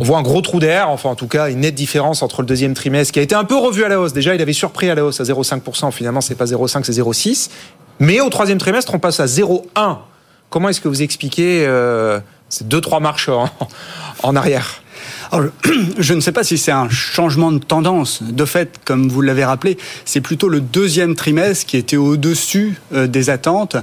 On 0.00 0.04
voit 0.04 0.18
un 0.18 0.22
gros 0.22 0.42
trou 0.42 0.58
d'air, 0.58 0.90
enfin 0.90 1.08
en 1.08 1.14
tout 1.14 1.26
cas 1.26 1.48
une 1.50 1.60
nette 1.60 1.74
différence 1.74 2.22
entre 2.22 2.42
le 2.42 2.46
deuxième 2.46 2.74
trimestre 2.74 3.12
qui 3.12 3.18
a 3.18 3.22
été 3.22 3.34
un 3.34 3.44
peu 3.44 3.56
revu 3.56 3.84
à 3.84 3.88
la 3.88 3.98
hausse. 3.98 4.12
Déjà, 4.12 4.34
il 4.34 4.42
avait 4.42 4.52
surpris 4.52 4.90
à 4.90 4.94
la 4.94 5.04
hausse 5.04 5.20
à 5.20 5.24
0,5%, 5.24 5.90
finalement 5.92 6.20
c'est 6.20 6.34
pas 6.34 6.44
0,5, 6.44 6.82
c'est 6.84 6.92
0,6. 6.92 7.48
Mais 7.98 8.20
au 8.20 8.28
troisième 8.28 8.58
trimestre, 8.58 8.94
on 8.94 8.98
passe 8.98 9.20
à 9.20 9.26
0,1. 9.26 9.98
Comment 10.50 10.68
est-ce 10.68 10.80
que 10.80 10.88
vous 10.88 11.02
expliquez 11.02 11.66
euh, 11.66 12.20
ces 12.48 12.64
deux, 12.64 12.80
trois 12.80 13.00
marches 13.00 13.28
en, 13.28 13.48
en 14.22 14.36
arrière? 14.36 14.82
Alors, 15.32 15.50
je 15.98 16.14
ne 16.14 16.20
sais 16.20 16.32
pas 16.32 16.44
si 16.44 16.58
c'est 16.58 16.72
un 16.72 16.88
changement 16.88 17.52
de 17.52 17.58
tendance. 17.58 18.22
De 18.22 18.44
fait, 18.44 18.80
comme 18.84 19.08
vous 19.08 19.22
l'avez 19.22 19.44
rappelé, 19.44 19.76
c'est 20.04 20.20
plutôt 20.20 20.48
le 20.48 20.60
deuxième 20.60 21.14
trimestre 21.14 21.66
qui 21.66 21.76
était 21.76 21.96
au-dessus 21.96 22.78
euh, 22.92 23.06
des 23.06 23.30
attentes. 23.30 23.76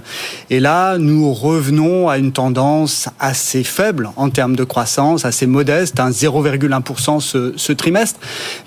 Et 0.49 0.59
là, 0.59 0.97
nous 0.97 1.33
revenons 1.33 2.09
à 2.09 2.17
une 2.17 2.31
tendance 2.31 3.09
assez 3.19 3.63
faible 3.63 4.09
en 4.15 4.29
termes 4.29 4.55
de 4.55 4.63
croissance, 4.63 5.25
assez 5.25 5.47
modeste, 5.47 5.99
un 5.99 6.11
0,1% 6.11 7.19
ce, 7.19 7.53
ce, 7.55 7.73
trimestre, 7.73 8.19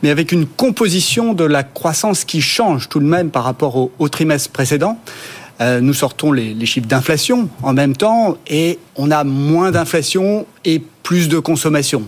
mais 0.03 0.11
avec 0.11 0.33
une 0.33 0.47
composition 0.47 1.33
de 1.33 1.45
la 1.45 1.63
croissance 1.63 2.25
qui 2.25 2.41
change 2.41 2.89
tout 2.89 3.01
de 3.01 3.05
même 3.05 3.31
par 3.31 3.45
rapport 3.45 3.77
au, 3.77 3.93
au 3.99 4.09
trimestre 4.09 4.51
précédent. 4.51 4.99
Euh, 5.61 5.81
nous 5.81 5.95
sortons 5.95 6.33
les, 6.33 6.67
chiffres 6.67 6.87
d'inflation 6.87 7.49
en 7.63 7.73
même 7.73 7.97
temps 7.97 8.37
et 8.47 8.79
on 8.97 9.11
a 9.11 9.25
moins 9.25 9.71
d'inflation 9.71 10.47
et 10.65 10.83
plus 11.03 11.29
de 11.29 11.39
consommation. 11.39 12.03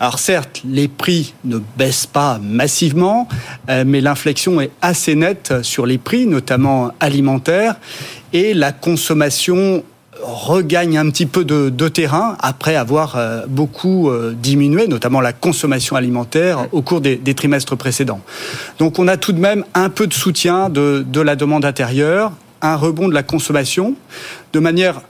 Alors 0.00 0.18
certes, 0.18 0.62
les 0.64 0.88
prix 0.88 1.34
ne 1.44 1.58
baissent 1.76 2.06
pas 2.06 2.40
massivement, 2.42 3.28
euh, 3.68 3.84
mais 3.86 4.00
l'inflexion 4.00 4.60
est 4.60 4.70
assez 4.80 5.14
nette 5.14 5.62
sur 5.62 5.86
les 5.86 5.98
prix, 5.98 6.26
notamment 6.26 6.92
alimentaires, 7.00 7.76
et 8.32 8.54
la 8.54 8.72
consommation 8.72 9.84
regagne 10.20 10.98
un 10.98 11.08
petit 11.10 11.26
peu 11.26 11.44
de, 11.44 11.88
terrain 11.88 12.36
après 12.40 12.74
avoir 12.74 13.16
euh, 13.16 13.46
beaucoup 13.46 14.10
diminué, 14.32 14.88
notamment 14.88 15.20
la 15.20 15.32
consommation 15.32 15.94
alimentaire 15.94 16.66
au 16.72 16.82
cours 16.82 17.00
des, 17.00 17.34
trimestres 17.34 17.76
précédents. 17.76 18.20
Donc 18.78 18.98
on 18.98 19.06
a 19.06 19.16
tout 19.16 19.32
de 19.32 19.40
même 19.40 19.64
un 19.74 19.88
peu 19.88 20.06
de 20.08 20.14
soutien 20.14 20.68
de 20.68 21.20
la 21.20 21.36
demande 21.36 21.64
intérieure, 21.64 22.32
un 22.62 22.76
rebond 22.76 23.08
de 23.08 23.14
la 23.14 23.22
consommation, 23.22 23.94
de 24.52 24.60
manière 24.60 25.02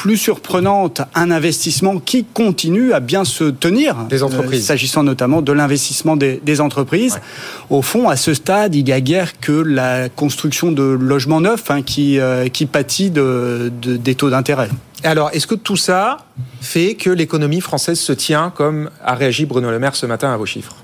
plus 0.00 0.16
surprenante, 0.16 1.02
un 1.14 1.30
investissement 1.30 1.98
qui 1.98 2.24
continue 2.24 2.94
à 2.94 3.00
bien 3.00 3.26
se 3.26 3.44
tenir. 3.44 3.96
Des 4.08 4.22
entreprises. 4.22 4.62
Euh, 4.62 4.66
S'agissant 4.68 5.02
notamment 5.02 5.42
de 5.42 5.52
l'investissement 5.52 6.16
des, 6.16 6.40
des, 6.42 6.62
entreprises. 6.62 7.16
Ouais. 7.16 7.76
Au 7.76 7.82
fond, 7.82 8.08
à 8.08 8.16
ce 8.16 8.32
stade, 8.32 8.74
il 8.74 8.84
n'y 8.84 8.92
a 8.92 9.02
guère 9.02 9.38
que 9.40 9.52
la 9.52 10.08
construction 10.08 10.72
de 10.72 10.82
logements 10.82 11.42
neufs 11.42 11.70
hein, 11.70 11.82
qui, 11.82 12.18
euh, 12.18 12.48
qui 12.48 12.64
pâtit 12.64 13.10
de, 13.10 13.70
de, 13.82 13.98
des 13.98 14.14
taux 14.14 14.30
d'intérêt. 14.30 14.70
Alors, 15.04 15.28
est-ce 15.34 15.46
que 15.46 15.54
tout 15.54 15.76
ça 15.76 16.16
fait 16.62 16.94
que 16.94 17.10
l'économie 17.10 17.60
française 17.60 18.00
se 18.00 18.12
tient 18.14 18.50
comme 18.56 18.88
a 19.04 19.14
réagi 19.14 19.44
Bruno 19.44 19.70
Le 19.70 19.78
Maire 19.78 19.96
ce 19.96 20.06
matin 20.06 20.32
à 20.32 20.36
vos 20.38 20.46
chiffres? 20.46 20.76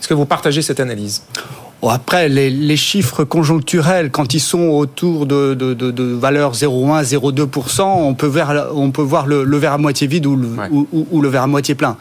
Est-ce 0.00 0.08
que 0.08 0.14
vous 0.14 0.26
partagez 0.26 0.62
cette 0.62 0.80
analyse? 0.80 1.22
Après, 1.82 2.28
les, 2.28 2.76
chiffres 2.76 3.24
conjoncturels, 3.24 4.10
quand 4.10 4.34
ils 4.34 4.40
sont 4.40 4.68
autour 4.68 5.26
de, 5.26 5.54
de, 5.54 6.04
valeurs 6.14 6.54
0,1, 6.54 7.04
0,2%, 7.04 7.82
on 7.82 8.14
peut 8.14 8.26
voir, 8.26 8.68
on 8.74 8.90
peut 8.90 9.02
voir 9.02 9.26
le, 9.26 9.56
verre 9.56 9.74
à 9.74 9.78
moitié 9.78 10.06
vide 10.06 10.26
ou 10.26 10.36
le, 10.36 10.48
ou, 10.92 11.20
le 11.20 11.28
verre 11.28 11.42
à 11.42 11.46
moitié 11.46 11.74
plein. 11.74 11.96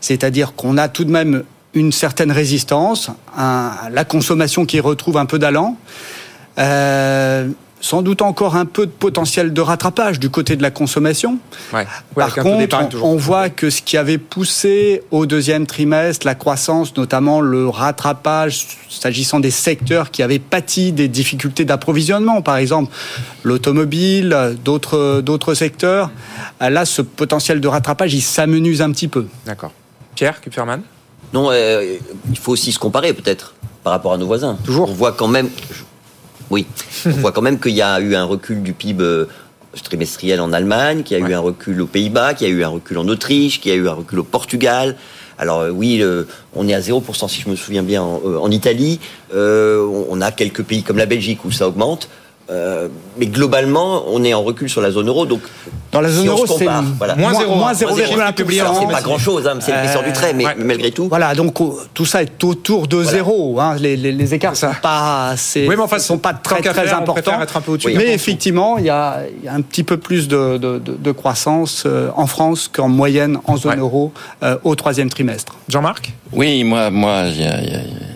C'est-à-dire 0.00 0.54
qu'on 0.54 0.76
a 0.76 0.88
tout 0.88 1.04
de 1.04 1.10
même 1.10 1.44
une 1.74 1.92
certaine 1.92 2.32
résistance, 2.32 3.10
la 3.36 4.04
consommation 4.04 4.66
qui 4.66 4.80
retrouve 4.80 5.16
un 5.16 5.26
peu 5.26 5.38
d'allant. 5.38 5.76
Euh, 6.58 7.48
sans 7.80 8.02
doute 8.02 8.22
encore 8.22 8.56
un 8.56 8.66
peu 8.66 8.86
de 8.86 8.90
potentiel 8.90 9.52
de 9.52 9.60
rattrapage 9.60 10.18
du 10.18 10.30
côté 10.30 10.56
de 10.56 10.62
la 10.62 10.70
consommation. 10.70 11.38
Par 12.14 12.34
contre, 12.34 13.02
on, 13.02 13.16
voit 13.16 13.48
que 13.48 13.70
ce 13.70 13.82
qui 13.82 13.96
avait 13.96 14.18
poussé 14.18 15.02
au 15.10 15.26
deuxième 15.26 15.66
trimestre 15.66 16.26
la 16.26 16.34
croissance, 16.34 16.96
notamment 16.96 17.40
le 17.40 17.68
rattrapage 17.68 18.66
s'agissant 18.88 19.40
des 19.40 19.50
secteurs 19.50 20.10
qui 20.10 20.22
avaient 20.22 20.38
pâti 20.38 20.92
des 20.92 21.08
difficultés 21.08 21.64
d'approvisionnement, 21.64 22.42
par 22.42 22.56
exemple 22.56 22.92
l'automobile, 23.42 24.56
d'autres 24.64 25.20
d'autres 25.20 25.54
secteurs, 25.54 26.10
là, 26.60 26.84
ce 26.84 27.02
potentiel 27.02 27.60
de 27.60 27.68
rattrapage, 27.68 28.14
il 28.14 28.22
s'amenuse 28.22 28.82
un 28.82 28.90
petit 28.92 29.08
peu. 29.08 29.26
D'accord. 29.46 29.72
Pierre 30.14 30.40
Kupferman? 30.40 30.82
Non, 31.32 31.48
euh, 31.50 31.96
il 32.30 32.38
faut 32.38 32.52
aussi 32.52 32.72
se 32.72 32.78
comparer 32.78 33.12
peut-être 33.12 33.54
par 33.82 33.92
rapport 33.92 34.12
à 34.12 34.18
nos 34.18 34.26
voisins. 34.26 34.58
Toujours. 34.64 34.90
On 34.90 34.92
voit 34.92 35.12
quand 35.12 35.28
même, 35.28 35.48
oui, 36.50 36.66
on 37.06 37.10
voit 37.10 37.32
quand 37.32 37.42
même 37.42 37.60
qu'il 37.60 37.74
y 37.74 37.82
a 37.82 38.00
eu 38.00 38.14
un 38.14 38.24
recul 38.24 38.62
du 38.62 38.72
PIB 38.72 39.02
euh, 39.02 39.28
trimestriel 39.84 40.40
en 40.40 40.52
Allemagne, 40.52 41.02
qu'il 41.04 41.18
y 41.18 41.22
a 41.22 41.26
eu 41.26 41.32
un 41.32 41.40
recul 41.40 41.80
aux 41.80 41.86
Pays-Bas, 41.86 42.34
qu'il 42.34 42.48
y 42.48 42.50
a 42.50 42.54
eu 42.54 42.64
un 42.64 42.68
recul 42.68 42.98
en 42.98 43.06
Autriche, 43.08 43.60
qu'il 43.60 43.70
y 43.70 43.74
a 43.74 43.78
eu 43.78 43.88
un 43.88 43.92
recul 43.92 44.18
au 44.18 44.24
Portugal. 44.24 44.96
Alors 45.38 45.60
euh, 45.60 45.70
oui, 45.70 46.02
on 46.54 46.68
est 46.68 46.74
à 46.74 46.80
0% 46.80 47.28
si 47.28 47.40
je 47.40 47.48
me 47.48 47.56
souviens 47.56 47.84
bien 47.84 48.02
en, 48.02 48.20
euh, 48.24 48.50
Italie. 48.50 48.98
on 49.32 50.20
a 50.20 50.32
quelques 50.32 50.64
pays 50.64 50.82
comme 50.82 50.98
la 50.98 51.06
Belgique 51.06 51.44
où 51.44 51.52
ça 51.52 51.68
augmente. 51.68 52.08
Euh, 52.50 52.88
mais 53.16 53.26
globalement, 53.26 54.04
on 54.08 54.24
est 54.24 54.34
en 54.34 54.42
recul 54.42 54.68
sur 54.68 54.80
la 54.80 54.90
zone 54.90 55.08
euro. 55.08 55.24
Donc, 55.24 55.40
dans 55.92 56.00
la 56.00 56.08
zone 56.08 56.26
euro, 56.26 56.46
c'est 56.46 56.64
moins 56.64 56.82
0,1%. 56.82 57.18
Moins 57.56 57.74
c'est 57.74 57.86
pas 58.92 59.02
grand-chose, 59.02 59.46
hein, 59.46 59.58
c'est 59.60 59.72
l'épaisseur 59.72 60.02
du 60.02 60.12
trait, 60.12 60.32
mais 60.32 60.44
malgré 60.56 60.90
tout. 60.90 61.08
Voilà, 61.08 61.34
donc 61.34 61.54
tout 61.94 62.06
ça 62.06 62.22
est 62.22 62.42
autour 62.42 62.88
de 62.88 63.04
zéro. 63.04 63.60
Hein, 63.60 63.76
les, 63.78 63.96
les, 63.96 64.12
les, 64.12 64.34
écarts 64.34 64.56
sont 64.56 64.68
pas, 64.82 65.34
oui, 65.56 65.68
mais 65.68 65.78
enfin, 65.78 65.98
sont 65.98 66.18
pas 66.18 66.34
très 66.34 66.60
très 66.60 66.92
importants. 66.92 67.40
Être 67.40 67.56
un 67.56 67.60
peu 67.60 67.78
mais 67.86 68.12
effectivement, 68.12 68.78
il 68.78 68.84
y, 68.84 68.90
a, 68.90 69.20
y, 69.44 69.48
a, 69.48 69.54
un 69.54 69.62
petit 69.62 69.84
peu 69.84 69.96
plus 69.96 70.28
de, 70.28 70.58
de, 70.58 70.78
de, 70.78 71.12
croissance 71.12 71.84
euh, 71.86 72.10
en 72.16 72.26
France 72.26 72.68
qu'en 72.72 72.88
moyenne 72.88 73.38
en 73.46 73.56
zone 73.56 73.78
euro 73.78 74.12
euh, 74.42 74.56
au 74.64 74.74
troisième 74.74 75.08
trimestre. 75.08 75.56
Jean-Marc? 75.68 76.12
Oui, 76.32 76.64
moi, 76.64 76.90
moi, 76.90 77.24
il 77.26 77.40
y 77.40 77.44
a 77.44 78.09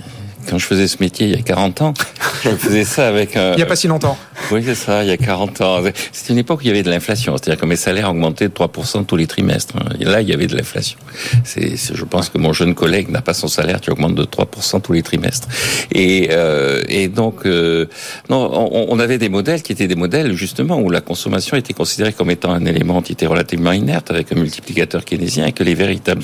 quand 0.49 0.59
je 0.59 0.67
faisais 0.67 0.89
ce 0.89 0.99
métier 1.01 1.27
il 1.27 1.33
y 1.33 1.39
a 1.39 1.43
40 1.43 1.83
ans, 1.83 1.95
je 2.45 2.51
faisais 2.51 2.85
ça 2.85 3.09
avec... 3.09 3.35
il 3.35 3.57
n'y 3.57 3.63
a 3.63 3.67
pas 3.67 3.77
si 3.77 3.89
longtemps. 3.89 4.17
Oui, 4.51 4.63
c'est 4.65 4.75
ça, 4.75 5.03
il 5.03 5.09
y 5.09 5.13
a 5.13 5.17
40 5.17 5.61
ans. 5.63 5.83
C'était 6.13 6.33
une 6.33 6.39
époque 6.39 6.61
où 6.61 6.63
il 6.63 6.69
y 6.69 6.71
avait 6.71 6.83
de 6.83 6.91
l'inflation, 6.91 7.37
c'est-à-dire 7.37 7.61
que 7.61 7.67
mes 7.67 7.77
salaires 7.77 8.11
augmentaient 8.11 8.49
de 8.49 8.53
3% 8.53 9.07
tous 9.07 9.17
les 9.17 9.27
trimestres. 9.27 9.75
Et 10.01 10.05
là, 10.05 10.21
il 10.21 10.29
y 10.29 10.35
avait 10.35 10.47
de 10.47 10.57
l'inflation. 10.57 10.99
C'est, 11.45 11.77
je 11.77 12.05
pense 12.05 12.29
que 12.29 12.39
mon 12.39 12.53
jeune 12.53 12.75
collègue 12.75 13.09
n'a 13.11 13.23
pas 13.23 13.35
son 13.35 13.49
salaire 13.49 13.81
qui 13.81 13.91
augmente 13.91 14.15
de 14.15 14.25
3% 14.25 14.83
tous 14.83 14.93
les 14.93 15.03
trimestres. 15.03 15.49
Et, 15.93 16.29
euh, 16.31 16.83
et 16.89 17.09
donc, 17.09 17.47
euh, 17.47 17.87
non, 18.29 18.51
on, 18.53 18.87
on, 18.91 18.99
avait 18.99 19.19
des 19.19 19.29
modèles 19.29 19.63
qui 19.63 19.73
étaient 19.73 19.87
des 19.87 19.97
modèles 19.97 20.35
justement 20.35 20.79
où 20.79 20.91
la 20.91 21.01
consommation 21.01 21.57
était 21.57 21.75
considérée 21.75 22.13
comme 22.13 22.31
étant 22.31 22.53
un 22.53 22.65
élément 22.67 23.03
qui 23.03 23.13
était 23.13 23.27
relativement 23.27 23.73
inerte 23.73 24.11
avec 24.11 24.33
un 24.33 24.37
multiplicateur 24.37 25.05
keynésien 25.05 25.47
et 25.47 25.53
que 25.53 25.65
les 25.65 25.75
véritables, 25.75 26.23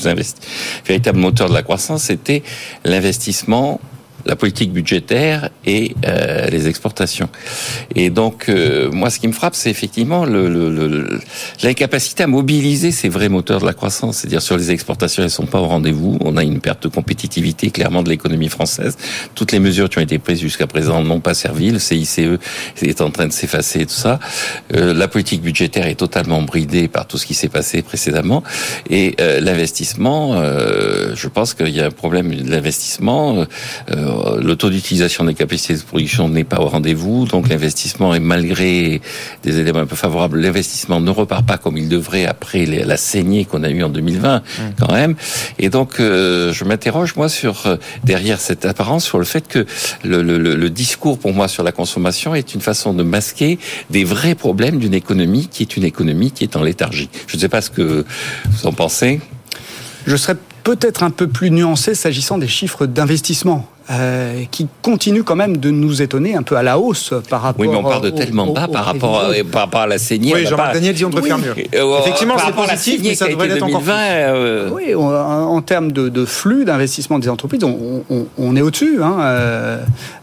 véritables 0.86 1.18
moteurs 1.18 1.48
de 1.48 1.54
la 1.54 1.62
croissance 1.62 2.04
c'était 2.04 2.42
l'investissement 2.84 3.80
la 4.26 4.36
politique 4.36 4.72
budgétaire 4.72 5.50
et 5.66 5.94
euh, 6.06 6.48
les 6.48 6.68
exportations. 6.68 7.28
Et 7.94 8.10
donc, 8.10 8.48
euh, 8.48 8.90
moi, 8.90 9.10
ce 9.10 9.18
qui 9.18 9.28
me 9.28 9.32
frappe, 9.32 9.54
c'est 9.54 9.70
effectivement 9.70 10.24
l'incapacité 10.24 12.22
le, 12.22 12.26
le, 12.26 12.30
à 12.30 12.38
mobiliser 12.38 12.90
ces 12.92 13.08
vrais 13.08 13.28
moteurs 13.28 13.60
de 13.60 13.66
la 13.66 13.72
croissance. 13.72 14.18
C'est-à-dire 14.18 14.42
sur 14.42 14.56
les 14.56 14.70
exportations, 14.70 15.22
elles 15.22 15.30
sont 15.30 15.46
pas 15.46 15.60
au 15.60 15.66
rendez-vous. 15.66 16.18
On 16.20 16.36
a 16.36 16.42
une 16.42 16.60
perte 16.60 16.82
de 16.84 16.88
compétitivité 16.88 17.70
clairement 17.70 18.02
de 18.02 18.08
l'économie 18.08 18.48
française. 18.48 18.96
Toutes 19.34 19.52
les 19.52 19.60
mesures 19.60 19.88
qui 19.88 19.98
ont 19.98 20.02
été 20.02 20.18
prises 20.18 20.40
jusqu'à 20.40 20.66
présent 20.66 21.02
n'ont 21.02 21.20
pas 21.20 21.34
servi. 21.34 21.70
Le 21.70 21.78
CICE 21.78 22.20
est 22.82 23.00
en 23.00 23.10
train 23.10 23.26
de 23.26 23.32
s'effacer 23.32 23.80
et 23.80 23.86
tout 23.86 23.94
ça. 23.94 24.18
Euh, 24.74 24.94
la 24.94 25.08
politique 25.08 25.42
budgétaire 25.42 25.86
est 25.86 25.94
totalement 25.94 26.42
bridée 26.42 26.88
par 26.88 27.06
tout 27.06 27.18
ce 27.18 27.26
qui 27.26 27.34
s'est 27.34 27.48
passé 27.48 27.82
précédemment. 27.82 28.42
Et 28.88 29.16
euh, 29.20 29.40
l'investissement, 29.40 30.34
euh, 30.34 31.14
je 31.14 31.28
pense 31.28 31.54
qu'il 31.54 31.68
y 31.68 31.80
a 31.80 31.86
un 31.86 31.90
problème 31.90 32.34
de 32.34 32.50
l'investissement. 32.50 33.46
Euh, 34.10 34.40
le 34.40 34.56
taux 34.56 34.70
d'utilisation 34.70 35.24
des 35.24 35.34
capacités 35.34 35.74
de 35.74 35.82
production 35.82 36.28
n'est 36.28 36.44
pas 36.44 36.60
au 36.60 36.68
rendez-vous, 36.68 37.26
donc 37.26 37.48
l'investissement 37.48 38.14
est 38.14 38.20
malgré 38.20 39.00
des 39.42 39.58
éléments 39.58 39.80
un 39.80 39.86
peu 39.86 39.96
favorables, 39.96 40.38
l'investissement 40.38 41.00
ne 41.00 41.10
repart 41.10 41.46
pas 41.46 41.58
comme 41.58 41.76
il 41.76 41.88
devrait 41.88 42.26
après 42.26 42.66
la 42.66 42.96
saignée 42.96 43.44
qu'on 43.44 43.62
a 43.62 43.70
eue 43.70 43.82
en 43.82 43.88
2020 43.88 44.38
mmh. 44.38 44.62
quand 44.78 44.92
même. 44.92 45.14
Et 45.58 45.68
donc 45.68 46.00
euh, 46.00 46.52
je 46.52 46.64
m'interroge 46.64 47.16
moi 47.16 47.28
sur 47.28 47.66
euh, 47.66 47.76
derrière 48.04 48.40
cette 48.40 48.64
apparence 48.64 49.04
sur 49.04 49.18
le 49.18 49.24
fait 49.24 49.46
que 49.46 49.66
le, 50.04 50.22
le, 50.22 50.38
le, 50.38 50.70
discours 50.70 51.18
pour 51.18 51.32
moi 51.32 51.48
sur 51.48 51.62
la 51.62 51.72
consommation 51.72 52.34
est 52.34 52.54
une 52.54 52.60
façon 52.60 52.94
de 52.94 53.02
masquer 53.02 53.58
des 53.90 54.04
vrais 54.04 54.34
problèmes 54.34 54.78
d'une 54.78 54.94
économie 54.94 55.48
qui 55.48 55.62
est 55.62 55.76
une 55.76 55.84
économie 55.84 56.30
qui 56.30 56.44
est 56.44 56.56
en 56.56 56.62
léthargie. 56.62 57.10
Je 57.26 57.36
ne 57.36 57.40
sais 57.40 57.48
pas 57.48 57.60
ce 57.60 57.70
que 57.70 58.04
vous 58.50 58.66
en 58.66 58.72
pensez. 58.72 59.20
Je 60.06 60.16
serais 60.16 60.36
peut-être 60.62 61.02
un 61.02 61.10
peu 61.10 61.26
plus 61.26 61.50
nuancé 61.50 61.94
s'agissant 61.94 62.38
des 62.38 62.48
chiffres 62.48 62.86
d'investissement. 62.86 63.66
Euh, 63.90 64.44
qui 64.52 64.68
continue 64.82 65.24
quand 65.24 65.34
même 65.34 65.56
de 65.56 65.70
nous 65.70 66.00
étonner 66.00 66.36
un 66.36 66.44
peu 66.44 66.54
à 66.54 66.62
la 66.62 66.78
hausse 66.78 67.12
par 67.28 67.42
rapport. 67.42 67.60
Oui, 67.60 67.66
mais 67.66 67.74
on 67.74 67.82
part 67.82 68.00
de 68.00 68.10
tellement 68.10 68.46
bas 68.46 68.68
par, 68.68 68.84
rapport 68.84 69.18
à, 69.18 69.30
par 69.50 69.62
rapport 69.62 69.80
à 69.80 69.88
la 69.88 69.98
saignée. 69.98 70.32
Oui, 70.32 70.46
Jean-Marc 70.46 70.74
Daniel 70.74 70.94
dit 70.94 71.04
on 71.04 71.10
devrait 71.10 71.26
faire 71.26 71.38
mieux. 71.38 71.54
Euh, 71.74 71.98
Effectivement, 71.98 72.36
c'est 72.38 72.54
positif, 72.54 73.00
mais 73.02 73.16
ça 73.16 73.26
devrait 73.26 73.48
être 73.48 73.64
encore 73.64 73.80
plus. 73.80 73.90
Euh... 73.90 74.70
Oui, 74.72 74.94
en, 74.94 75.10
en, 75.10 75.60
termes 75.60 75.90
de, 75.90 76.08
de 76.08 76.24
flux 76.24 76.64
d'investissement 76.64 77.18
des 77.18 77.28
entreprises, 77.28 77.64
on, 77.64 78.04
on, 78.10 78.26
on 78.38 78.54
est 78.54 78.60
au-dessus. 78.60 79.02
Hein, 79.02 79.16
euh, 79.22 79.78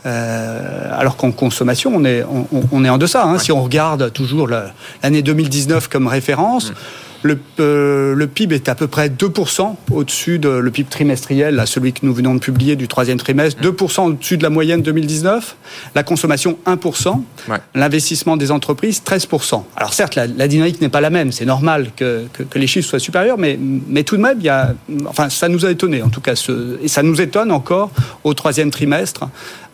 euh 0.05 0.97
alors 0.97 1.17
qu'en 1.17 1.31
consommation, 1.31 1.91
on 1.93 2.05
est, 2.05 2.23
on, 2.71 2.85
est 2.85 2.89
en 2.89 2.97
deçà. 2.97 3.23
Hein, 3.23 3.33
ouais. 3.33 3.39
Si 3.39 3.51
on 3.51 3.61
regarde 3.61 4.13
toujours 4.13 4.47
l'année 4.47 5.21
2019 5.21 5.89
comme 5.89 6.07
référence. 6.07 6.71
Mmh. 6.71 6.75
Le, 7.23 7.37
euh, 7.59 8.13
le, 8.13 8.27
PIB 8.27 8.55
est 8.55 8.69
à 8.69 8.75
peu 8.75 8.87
près 8.87 9.09
2% 9.09 9.75
au-dessus 9.91 10.39
de 10.39 10.49
le 10.49 10.71
PIB 10.71 10.89
trimestriel, 10.89 11.61
celui 11.65 11.93
que 11.93 12.05
nous 12.05 12.13
venons 12.13 12.35
de 12.35 12.39
publier 12.39 12.75
du 12.75 12.87
troisième 12.87 13.17
trimestre, 13.17 13.61
2% 13.61 14.07
au-dessus 14.07 14.37
de 14.37 14.43
la 14.43 14.49
moyenne 14.49 14.81
2019. 14.81 15.55
La 15.95 16.03
consommation 16.03 16.57
1%. 16.65 17.21
Ouais. 17.49 17.57
L'investissement 17.75 18.37
des 18.37 18.51
entreprises 18.51 19.01
13%. 19.05 19.63
Alors 19.75 19.93
certes, 19.93 20.15
la, 20.15 20.27
la 20.27 20.47
dynamique 20.47 20.81
n'est 20.81 20.89
pas 20.89 21.01
la 21.01 21.09
même. 21.09 21.31
C'est 21.31 21.45
normal 21.45 21.91
que, 21.95 22.25
que, 22.33 22.43
que, 22.43 22.59
les 22.59 22.67
chiffres 22.67 22.87
soient 22.87 22.99
supérieurs, 22.99 23.37
mais, 23.37 23.57
mais 23.59 24.03
tout 24.03 24.17
de 24.17 24.21
même, 24.21 24.37
il 24.39 24.45
y 24.45 24.49
a, 24.49 24.73
enfin, 25.07 25.29
ça 25.29 25.49
nous 25.49 25.65
a 25.65 25.71
étonné 25.71 26.01
en 26.01 26.09
tout 26.09 26.21
cas, 26.21 26.35
ce, 26.35 26.79
et 26.81 26.87
ça 26.87 27.03
nous 27.03 27.21
étonne 27.21 27.51
encore 27.51 27.91
au 28.23 28.33
troisième 28.33 28.71
trimestre. 28.71 29.27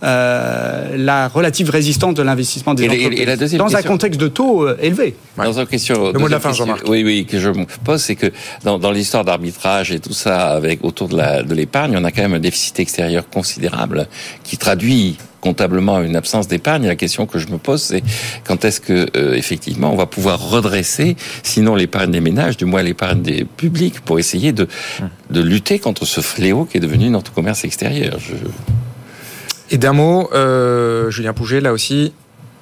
Euh, 0.03 0.97
la 0.97 1.29
relative 1.29 1.69
résistance 1.69 2.13
de 2.13 2.23
l'investissement 2.23 2.73
des 2.73 2.83
et 2.83 2.89
entreprises 2.89 3.19
et 3.21 3.25
la 3.25 3.37
dans 3.37 3.47
question... 3.47 3.75
un 3.77 3.81
contexte 3.81 4.19
de 4.19 4.27
taux 4.27 4.67
euh, 4.67 4.77
élevé. 4.81 5.15
Dans 5.37 5.57
une 5.57 5.65
question, 5.65 6.11
le 6.11 6.19
mot 6.19 6.27
de 6.27 6.31
la 6.31 6.41
fin, 6.41 6.51
Jean-Marc. 6.51 6.83
Oui, 6.89 7.03
oui, 7.05 7.25
que 7.25 7.39
je 7.39 7.47
me 7.47 7.65
pose, 7.85 8.01
c'est 8.01 8.15
que 8.15 8.27
dans, 8.65 8.77
dans 8.77 8.91
l'histoire 8.91 9.23
d'arbitrage 9.23 9.93
et 9.93 9.99
tout 9.99 10.11
ça, 10.11 10.49
avec 10.49 10.83
autour 10.83 11.07
de 11.07 11.53
l'épargne, 11.53 11.93
de 11.93 11.97
on 11.97 12.03
a 12.03 12.11
quand 12.11 12.21
même 12.21 12.33
un 12.33 12.39
déficit 12.39 12.81
extérieur 12.81 13.29
considérable 13.29 14.07
qui 14.43 14.57
traduit 14.57 15.17
comptablement 15.39 16.01
une 16.01 16.17
absence 16.17 16.49
d'épargne. 16.49 16.85
La 16.87 16.95
question 16.95 17.25
que 17.25 17.39
je 17.39 17.47
me 17.47 17.57
pose, 17.57 17.81
c'est 17.81 18.03
quand 18.43 18.65
est-ce 18.65 18.81
que 18.81 19.07
euh, 19.15 19.35
effectivement 19.35 19.93
on 19.93 19.97
va 19.97 20.05
pouvoir 20.05 20.49
redresser, 20.49 21.15
sinon 21.43 21.75
l'épargne 21.75 22.11
des 22.11 22.21
ménages, 22.21 22.57
du 22.57 22.65
moins 22.65 22.81
l'épargne 22.81 23.21
des 23.21 23.45
publics, 23.45 24.01
pour 24.01 24.19
essayer 24.19 24.51
de, 24.51 24.67
de 25.29 25.41
lutter 25.41 25.79
contre 25.79 26.05
ce 26.05 26.21
fléau 26.21 26.65
qui 26.65 26.77
est 26.77 26.81
devenu 26.81 27.09
notre 27.09 27.33
commerce 27.33 27.63
extérieur. 27.63 28.19
Je... 28.19 28.35
Et 29.73 29.79
d'un 29.79 29.93
mot, 29.93 30.29
euh, 30.33 31.09
Julien 31.09 31.33
Pouget, 31.33 31.59
là 31.59 31.73
aussi, 31.73 32.13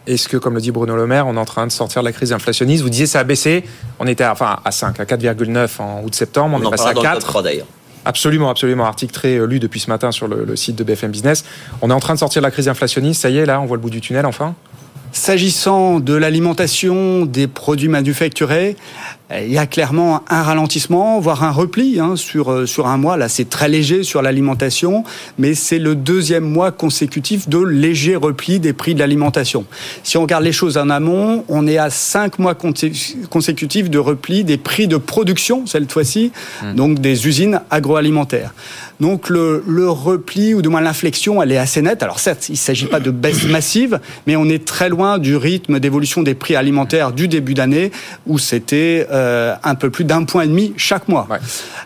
est-ce 0.07 0.29
que, 0.29 0.37
comme 0.37 0.53
le 0.53 0.61
dit 0.61 0.71
Bruno 0.71 0.95
Le 0.95 1.05
Maire, 1.07 1.27
on 1.27 1.35
est 1.35 1.39
en 1.39 1.43
train 1.43 1.67
de 1.67 1.71
sortir 1.73 2.01
de 2.01 2.07
la 2.07 2.13
crise 2.13 2.31
inflationniste? 2.31 2.83
Vous 2.83 2.89
disiez 2.89 3.05
ça 3.05 3.19
a 3.19 3.25
baissé, 3.25 3.65
on 3.99 4.07
était 4.07 4.23
à, 4.23 4.31
enfin, 4.31 4.59
à 4.63 4.71
5, 4.71 4.97
à 4.97 5.03
4,9 5.03 5.81
en 5.81 6.03
août-septembre, 6.05 6.57
on, 6.57 6.63
on 6.63 6.67
est 6.69 6.71
passé 6.71 6.87
à 6.87 6.93
4. 6.93 7.41
d'ailleurs. 7.41 7.67
Absolument, 8.05 8.49
absolument. 8.49 8.85
Article 8.85 9.13
très 9.13 9.37
euh, 9.37 9.45
lu 9.45 9.59
depuis 9.59 9.81
ce 9.81 9.89
matin 9.89 10.13
sur 10.13 10.29
le, 10.29 10.45
le, 10.45 10.55
site 10.55 10.77
de 10.77 10.85
BFM 10.85 11.11
Business. 11.11 11.43
On 11.81 11.89
est 11.89 11.93
en 11.93 11.99
train 11.99 12.13
de 12.13 12.19
sortir 12.19 12.41
de 12.41 12.47
la 12.47 12.51
crise 12.51 12.69
inflationniste, 12.69 13.21
ça 13.21 13.29
y 13.29 13.39
est, 13.39 13.45
là, 13.45 13.59
on 13.59 13.65
voit 13.65 13.75
le 13.75 13.81
bout 13.81 13.89
du 13.89 13.99
tunnel 13.99 14.25
enfin? 14.25 14.55
S'agissant 15.13 15.99
de 15.99 16.13
l'alimentation, 16.13 17.25
des 17.25 17.47
produits 17.47 17.89
manufacturés, 17.89 18.75
il 19.39 19.51
y 19.51 19.57
a 19.57 19.65
clairement 19.65 20.23
un 20.29 20.43
ralentissement, 20.43 21.19
voire 21.19 21.43
un 21.43 21.51
repli 21.51 21.99
hein, 21.99 22.15
sur, 22.15 22.51
euh, 22.51 22.65
sur 22.65 22.87
un 22.87 22.97
mois. 22.97 23.17
Là, 23.17 23.29
c'est 23.29 23.49
très 23.49 23.69
léger 23.69 24.03
sur 24.03 24.21
l'alimentation, 24.21 25.03
mais 25.37 25.53
c'est 25.53 25.79
le 25.79 25.95
deuxième 25.95 26.43
mois 26.43 26.71
consécutif 26.71 27.47
de 27.47 27.59
léger 27.59 28.15
repli 28.15 28.59
des 28.59 28.73
prix 28.73 28.93
de 28.93 28.99
l'alimentation. 28.99 29.65
Si 30.03 30.17
on 30.17 30.23
regarde 30.23 30.43
les 30.43 30.51
choses 30.51 30.77
en 30.77 30.89
amont, 30.89 31.45
on 31.47 31.65
est 31.67 31.77
à 31.77 31.89
cinq 31.89 32.39
mois 32.39 32.55
consécutifs 32.55 33.89
de 33.89 33.99
repli 33.99 34.43
des 34.43 34.57
prix 34.57 34.87
de 34.87 34.97
production, 34.97 35.65
cette 35.65 35.91
fois-ci, 35.91 36.31
mmh. 36.63 36.73
donc 36.75 36.99
des 36.99 37.27
usines 37.27 37.61
agroalimentaires. 37.69 38.53
Donc 39.01 39.29
le, 39.29 39.63
le 39.67 39.89
repli, 39.89 40.53
ou 40.53 40.61
du 40.61 40.69
moins 40.69 40.79
l'inflexion, 40.79 41.41
elle 41.41 41.51
est 41.51 41.57
assez 41.57 41.81
nette. 41.81 42.03
Alors 42.03 42.19
certes, 42.19 42.49
il 42.49 42.53
ne 42.53 42.57
s'agit 42.57 42.85
pas 42.85 42.99
de 42.99 43.09
baisse 43.09 43.43
massive, 43.49 43.99
mais 44.27 44.35
on 44.35 44.45
est 44.45 44.63
très 44.63 44.89
loin 44.89 45.17
du 45.17 45.35
rythme 45.35 45.79
d'évolution 45.79 46.21
des 46.21 46.35
prix 46.35 46.55
alimentaires 46.55 47.11
du 47.11 47.27
début 47.27 47.55
d'année, 47.55 47.91
où 48.27 48.37
c'était 48.37 49.07
euh, 49.11 49.55
un 49.63 49.73
peu 49.73 49.89
plus 49.89 50.05
d'un 50.05 50.23
point 50.23 50.43
et 50.43 50.47
demi 50.47 50.73
chaque 50.77 51.07
mois. 51.07 51.27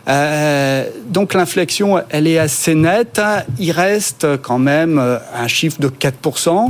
Euh, 0.08 0.84
donc 1.08 1.32
l'inflexion, 1.32 2.02
elle 2.10 2.26
est 2.26 2.38
assez 2.38 2.74
nette. 2.74 3.20
Il 3.58 3.72
reste 3.72 4.26
quand 4.42 4.58
même 4.58 4.98
euh, 4.98 5.16
un 5.34 5.48
chiffre 5.48 5.80
de 5.80 5.88
4%. 5.88 6.68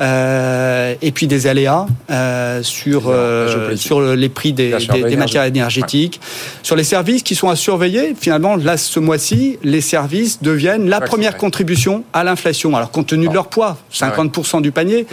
Euh, 0.00 0.94
et 1.02 1.10
puis 1.10 1.26
des 1.26 1.48
aléas 1.48 1.86
euh, 2.10 2.62
sur 2.62 3.08
euh, 3.08 3.74
sur 3.74 4.00
les 4.00 4.28
prix 4.28 4.52
des, 4.52 4.76
des, 4.92 5.02
des 5.02 5.16
matières 5.16 5.42
énergétiques, 5.42 6.20
ouais. 6.22 6.60
sur 6.62 6.76
les 6.76 6.84
services 6.84 7.24
qui 7.24 7.34
sont 7.34 7.48
à 7.48 7.56
surveiller. 7.56 8.14
Finalement, 8.18 8.54
là, 8.54 8.76
ce 8.76 9.00
mois-ci, 9.00 9.58
les 9.64 9.80
services 9.80 10.40
deviennent 10.40 10.88
la 10.88 11.00
ouais, 11.00 11.06
première 11.06 11.36
contribution 11.36 12.04
à 12.12 12.22
l'inflation. 12.22 12.76
Alors, 12.76 12.92
compte 12.92 13.08
tenu 13.08 13.28
de 13.28 13.34
leur 13.34 13.48
poids, 13.48 13.76
50% 13.92 14.56
ouais. 14.56 14.62
du 14.62 14.70
panier, 14.70 15.06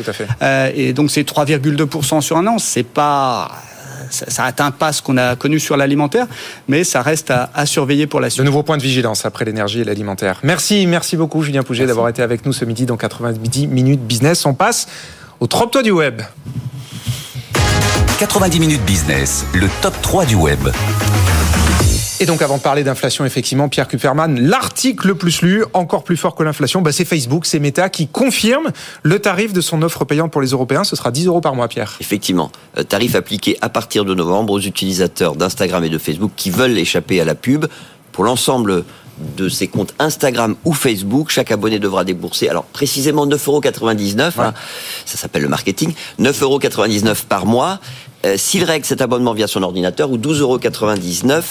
euh, 0.43 0.71
et 0.75 0.93
donc 0.93 1.09
c'est 1.09 1.27
3,2% 1.27 2.21
sur 2.21 2.37
un 2.37 2.45
an. 2.45 2.59
C'est 2.59 2.83
pas 2.83 3.49
ça 4.09 4.43
n'atteint 4.43 4.71
pas 4.71 4.93
ce 4.93 5.01
qu'on 5.01 5.17
a 5.17 5.35
connu 5.35 5.59
sur 5.59 5.77
l'alimentaire, 5.77 6.27
mais 6.67 6.83
ça 6.83 7.01
reste 7.01 7.31
à, 7.31 7.49
à, 7.53 7.65
surveiller 7.65 8.07
pour 8.07 8.19
la 8.19 8.29
suite. 8.29 8.41
De 8.41 8.45
nouveaux 8.45 8.63
points 8.63 8.77
de 8.77 8.83
vigilance 8.83 9.25
après 9.25 9.45
l'énergie 9.45 9.81
et 9.81 9.83
l'alimentaire. 9.83 10.39
Merci, 10.43 10.87
merci 10.87 11.17
beaucoup 11.17 11.41
Julien 11.41 11.63
Pouget 11.63 11.85
d'avoir 11.85 12.09
été 12.09 12.21
avec 12.21 12.45
nous 12.45 12.53
ce 12.53 12.65
midi 12.65 12.85
dans 12.85 12.97
90 12.97 13.67
minutes 13.67 14.01
business. 14.01 14.45
On 14.45 14.53
passe 14.53 14.87
au 15.39 15.47
top 15.47 15.71
3 15.71 15.83
du 15.83 15.91
web. 15.91 16.21
90 18.19 18.59
minutes 18.59 18.85
business, 18.85 19.45
le 19.53 19.67
top 19.81 19.93
3 20.01 20.25
du 20.25 20.35
web. 20.35 20.59
Et 22.25 22.27
donc, 22.27 22.41
avant 22.41 22.57
de 22.57 22.63
parler 22.63 22.83
d'inflation, 22.83 23.23
effectivement, 23.23 23.69
Pierre 23.69 23.87
Kupferman, 23.87 24.39
l'article 24.39 25.09
le 25.09 25.13
plus 25.13 25.43
lu, 25.43 25.63
encore 25.73 26.03
plus 26.03 26.17
fort 26.17 26.33
que 26.33 26.41
l'inflation, 26.41 26.81
bah, 26.81 26.91
c'est 26.91 27.05
Facebook, 27.05 27.45
c'est 27.45 27.59
Meta 27.59 27.87
qui 27.87 28.07
confirme 28.07 28.71
le 29.03 29.19
tarif 29.19 29.53
de 29.53 29.61
son 29.61 29.83
offre 29.83 30.05
payante 30.05 30.31
pour 30.31 30.41
les 30.41 30.47
Européens. 30.47 30.83
Ce 30.83 30.95
sera 30.95 31.11
10 31.11 31.27
euros 31.27 31.39
par 31.39 31.53
mois, 31.53 31.67
Pierre. 31.67 31.97
Effectivement. 32.01 32.51
Euh, 32.79 32.83
tarif 32.83 33.13
appliqué 33.13 33.59
à 33.61 33.69
partir 33.69 34.05
de 34.05 34.15
novembre 34.15 34.53
aux 34.53 34.59
utilisateurs 34.59 35.35
d'Instagram 35.35 35.83
et 35.83 35.89
de 35.89 35.99
Facebook 35.99 36.31
qui 36.35 36.49
veulent 36.49 36.75
échapper 36.79 37.21
à 37.21 37.25
la 37.25 37.35
pub. 37.35 37.67
Pour 38.11 38.23
l'ensemble 38.23 38.85
de 39.37 39.47
ses 39.47 39.67
comptes 39.67 39.93
Instagram 39.99 40.55
ou 40.65 40.73
Facebook, 40.73 41.29
chaque 41.29 41.51
abonné 41.51 41.77
devra 41.77 42.03
débourser, 42.03 42.49
alors 42.49 42.65
précisément 42.65 43.27
9,99 43.27 43.47
euros, 43.47 43.61
ouais. 43.61 44.45
hein, 44.45 44.53
ça 45.05 45.17
s'appelle 45.17 45.43
le 45.43 45.49
marketing, 45.49 45.93
9,99 46.19 46.41
euros 46.41 47.15
par 47.29 47.45
mois. 47.45 47.79
Euh, 48.25 48.37
s'il 48.37 48.63
règle 48.63 48.85
cet 48.85 49.01
abonnement 49.01 49.33
via 49.33 49.47
son 49.47 49.61
ordinateur 49.61 50.09
ou 50.09 50.17
12,99 50.17 50.41
euros 50.41 50.59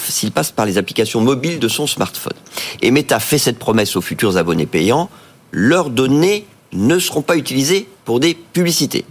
s'il 0.09 0.31
passe 0.31 0.51
par 0.51 0.65
les 0.65 0.77
applications 0.77 1.21
mobiles 1.21 1.59
de 1.59 1.67
son 1.69 1.87
smartphone. 1.87 2.33
Et 2.81 2.91
Meta 2.91 3.19
fait 3.19 3.37
cette 3.37 3.57
promesse 3.57 3.95
aux 3.95 4.01
futurs 4.01 4.35
abonnés 4.35 4.65
payants, 4.65 5.09
leurs 5.51 5.89
données 5.89 6.45
ne 6.73 6.99
seront 6.99 7.21
pas 7.21 7.37
utilisées 7.37 7.87
pour 8.03 8.19
des 8.19 8.33
publicités. 8.33 9.05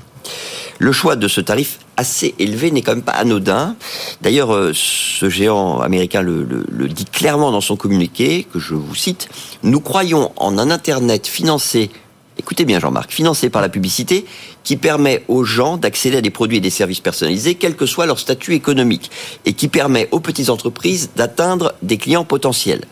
Le 0.78 0.92
choix 0.92 1.16
de 1.16 1.26
ce 1.26 1.40
tarif 1.40 1.78
assez 1.96 2.34
élevé 2.38 2.70
n'est 2.70 2.82
quand 2.82 2.96
même 2.96 3.04
pas 3.04 3.12
anodin. 3.12 3.76
D'ailleurs, 4.20 4.52
euh, 4.52 4.72
ce 4.74 5.30
géant 5.30 5.80
américain 5.80 6.20
le, 6.20 6.44
le, 6.44 6.88
dit 6.88 7.04
clairement 7.06 7.50
dans 7.50 7.60
son 7.60 7.76
communiqué, 7.76 8.46
que 8.52 8.58
je 8.58 8.74
vous 8.74 8.94
cite, 8.94 9.28
Nous 9.62 9.80
croyons 9.80 10.32
en 10.36 10.58
un 10.58 10.70
Internet 10.70 11.26
financé, 11.26 11.90
écoutez 12.38 12.64
bien 12.64 12.80
Jean-Marc, 12.80 13.12
financé 13.12 13.50
par 13.50 13.62
la 13.62 13.68
publicité, 13.68 14.24
qui 14.62 14.76
permet 14.76 15.24
aux 15.28 15.44
gens 15.44 15.76
d'accéder 15.76 16.18
à 16.18 16.20
des 16.20 16.30
produits 16.30 16.58
et 16.58 16.60
des 16.60 16.70
services 16.70 17.00
personnalisés, 17.00 17.54
quel 17.54 17.76
que 17.76 17.86
soit 17.86 18.06
leur 18.06 18.18
statut 18.18 18.54
économique, 18.54 19.10
et 19.44 19.52
qui 19.52 19.68
permet 19.68 20.08
aux 20.10 20.20
petites 20.20 20.50
entreprises 20.50 21.10
d'atteindre 21.16 21.74
des 21.82 21.98
clients 21.98 22.24
potentiels. 22.24 22.84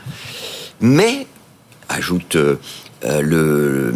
Mais, 0.80 1.26
ajoute 1.88 2.36
euh, 2.36 2.56
le 3.02 3.94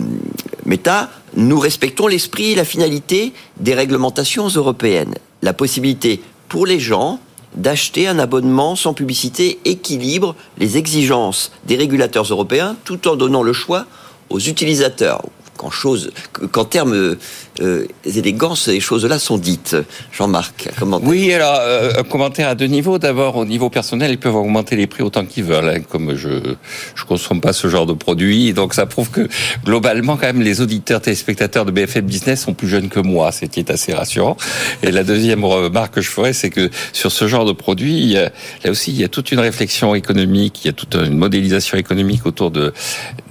Meta, 0.64 1.10
nous 1.36 1.58
respectons 1.58 2.06
l'esprit 2.06 2.52
et 2.52 2.54
la 2.54 2.64
finalité 2.64 3.32
des 3.58 3.74
réglementations 3.74 4.48
européennes. 4.48 5.14
La 5.42 5.52
possibilité 5.52 6.20
pour 6.48 6.66
les 6.66 6.80
gens 6.80 7.20
d'acheter 7.56 8.06
un 8.08 8.18
abonnement 8.18 8.76
sans 8.76 8.94
publicité 8.94 9.58
équilibre 9.64 10.34
les 10.58 10.76
exigences 10.76 11.52
des 11.64 11.76
régulateurs 11.76 12.24
européens 12.24 12.76
tout 12.84 13.08
en 13.08 13.16
donnant 13.16 13.42
le 13.42 13.52
choix 13.52 13.86
aux 14.30 14.40
utilisateurs 14.40 15.22
qu'en 15.56 15.70
chose, 15.70 16.10
termes 16.64 17.16
euh, 17.60 17.86
élégants, 18.04 18.54
ces 18.54 18.80
choses-là 18.80 19.18
sont 19.18 19.38
dites. 19.38 19.76
Jean-Marc, 20.12 20.68
comment 20.78 21.00
Oui, 21.02 21.32
alors 21.32 21.58
euh, 21.60 21.92
un 21.98 22.02
commentaire 22.02 22.48
à 22.48 22.54
deux 22.54 22.66
niveaux. 22.66 22.98
D'abord, 22.98 23.36
au 23.36 23.44
niveau 23.44 23.70
personnel, 23.70 24.10
ils 24.10 24.18
peuvent 24.18 24.36
augmenter 24.36 24.76
les 24.76 24.86
prix 24.86 25.02
autant 25.02 25.24
qu'ils 25.24 25.44
veulent. 25.44 25.68
Hein, 25.68 25.80
comme 25.88 26.14
je 26.14 26.28
je 26.94 27.04
consomme 27.04 27.40
pas 27.40 27.52
ce 27.52 27.68
genre 27.68 27.86
de 27.86 27.92
produit, 27.92 28.52
donc 28.52 28.74
ça 28.74 28.86
prouve 28.86 29.10
que 29.10 29.28
globalement, 29.64 30.16
quand 30.16 30.26
même, 30.26 30.42
les 30.42 30.60
auditeurs 30.60 31.00
téléspectateurs 31.00 31.64
de 31.64 31.70
BFM 31.70 32.04
Business 32.04 32.42
sont 32.42 32.54
plus 32.54 32.68
jeunes 32.68 32.88
que 32.88 33.00
moi, 33.00 33.32
ce 33.32 33.46
qui 33.46 33.60
est 33.60 33.70
assez 33.70 33.94
rassurant. 33.94 34.36
Et 34.82 34.90
la 34.90 35.04
deuxième 35.04 35.44
remarque 35.44 35.94
que 35.94 36.00
je 36.00 36.10
ferais, 36.10 36.32
c'est 36.32 36.50
que 36.50 36.70
sur 36.92 37.12
ce 37.12 37.26
genre 37.26 37.44
de 37.44 37.52
produit, 37.52 37.98
il 37.98 38.10
y 38.10 38.18
a, 38.18 38.30
là 38.64 38.70
aussi, 38.70 38.90
il 38.90 39.00
y 39.00 39.04
a 39.04 39.08
toute 39.08 39.32
une 39.32 39.40
réflexion 39.40 39.94
économique, 39.94 40.64
il 40.64 40.68
y 40.68 40.70
a 40.70 40.74
toute 40.74 40.94
une 40.94 41.16
modélisation 41.16 41.78
économique 41.78 42.26
autour 42.26 42.50
de 42.50 42.72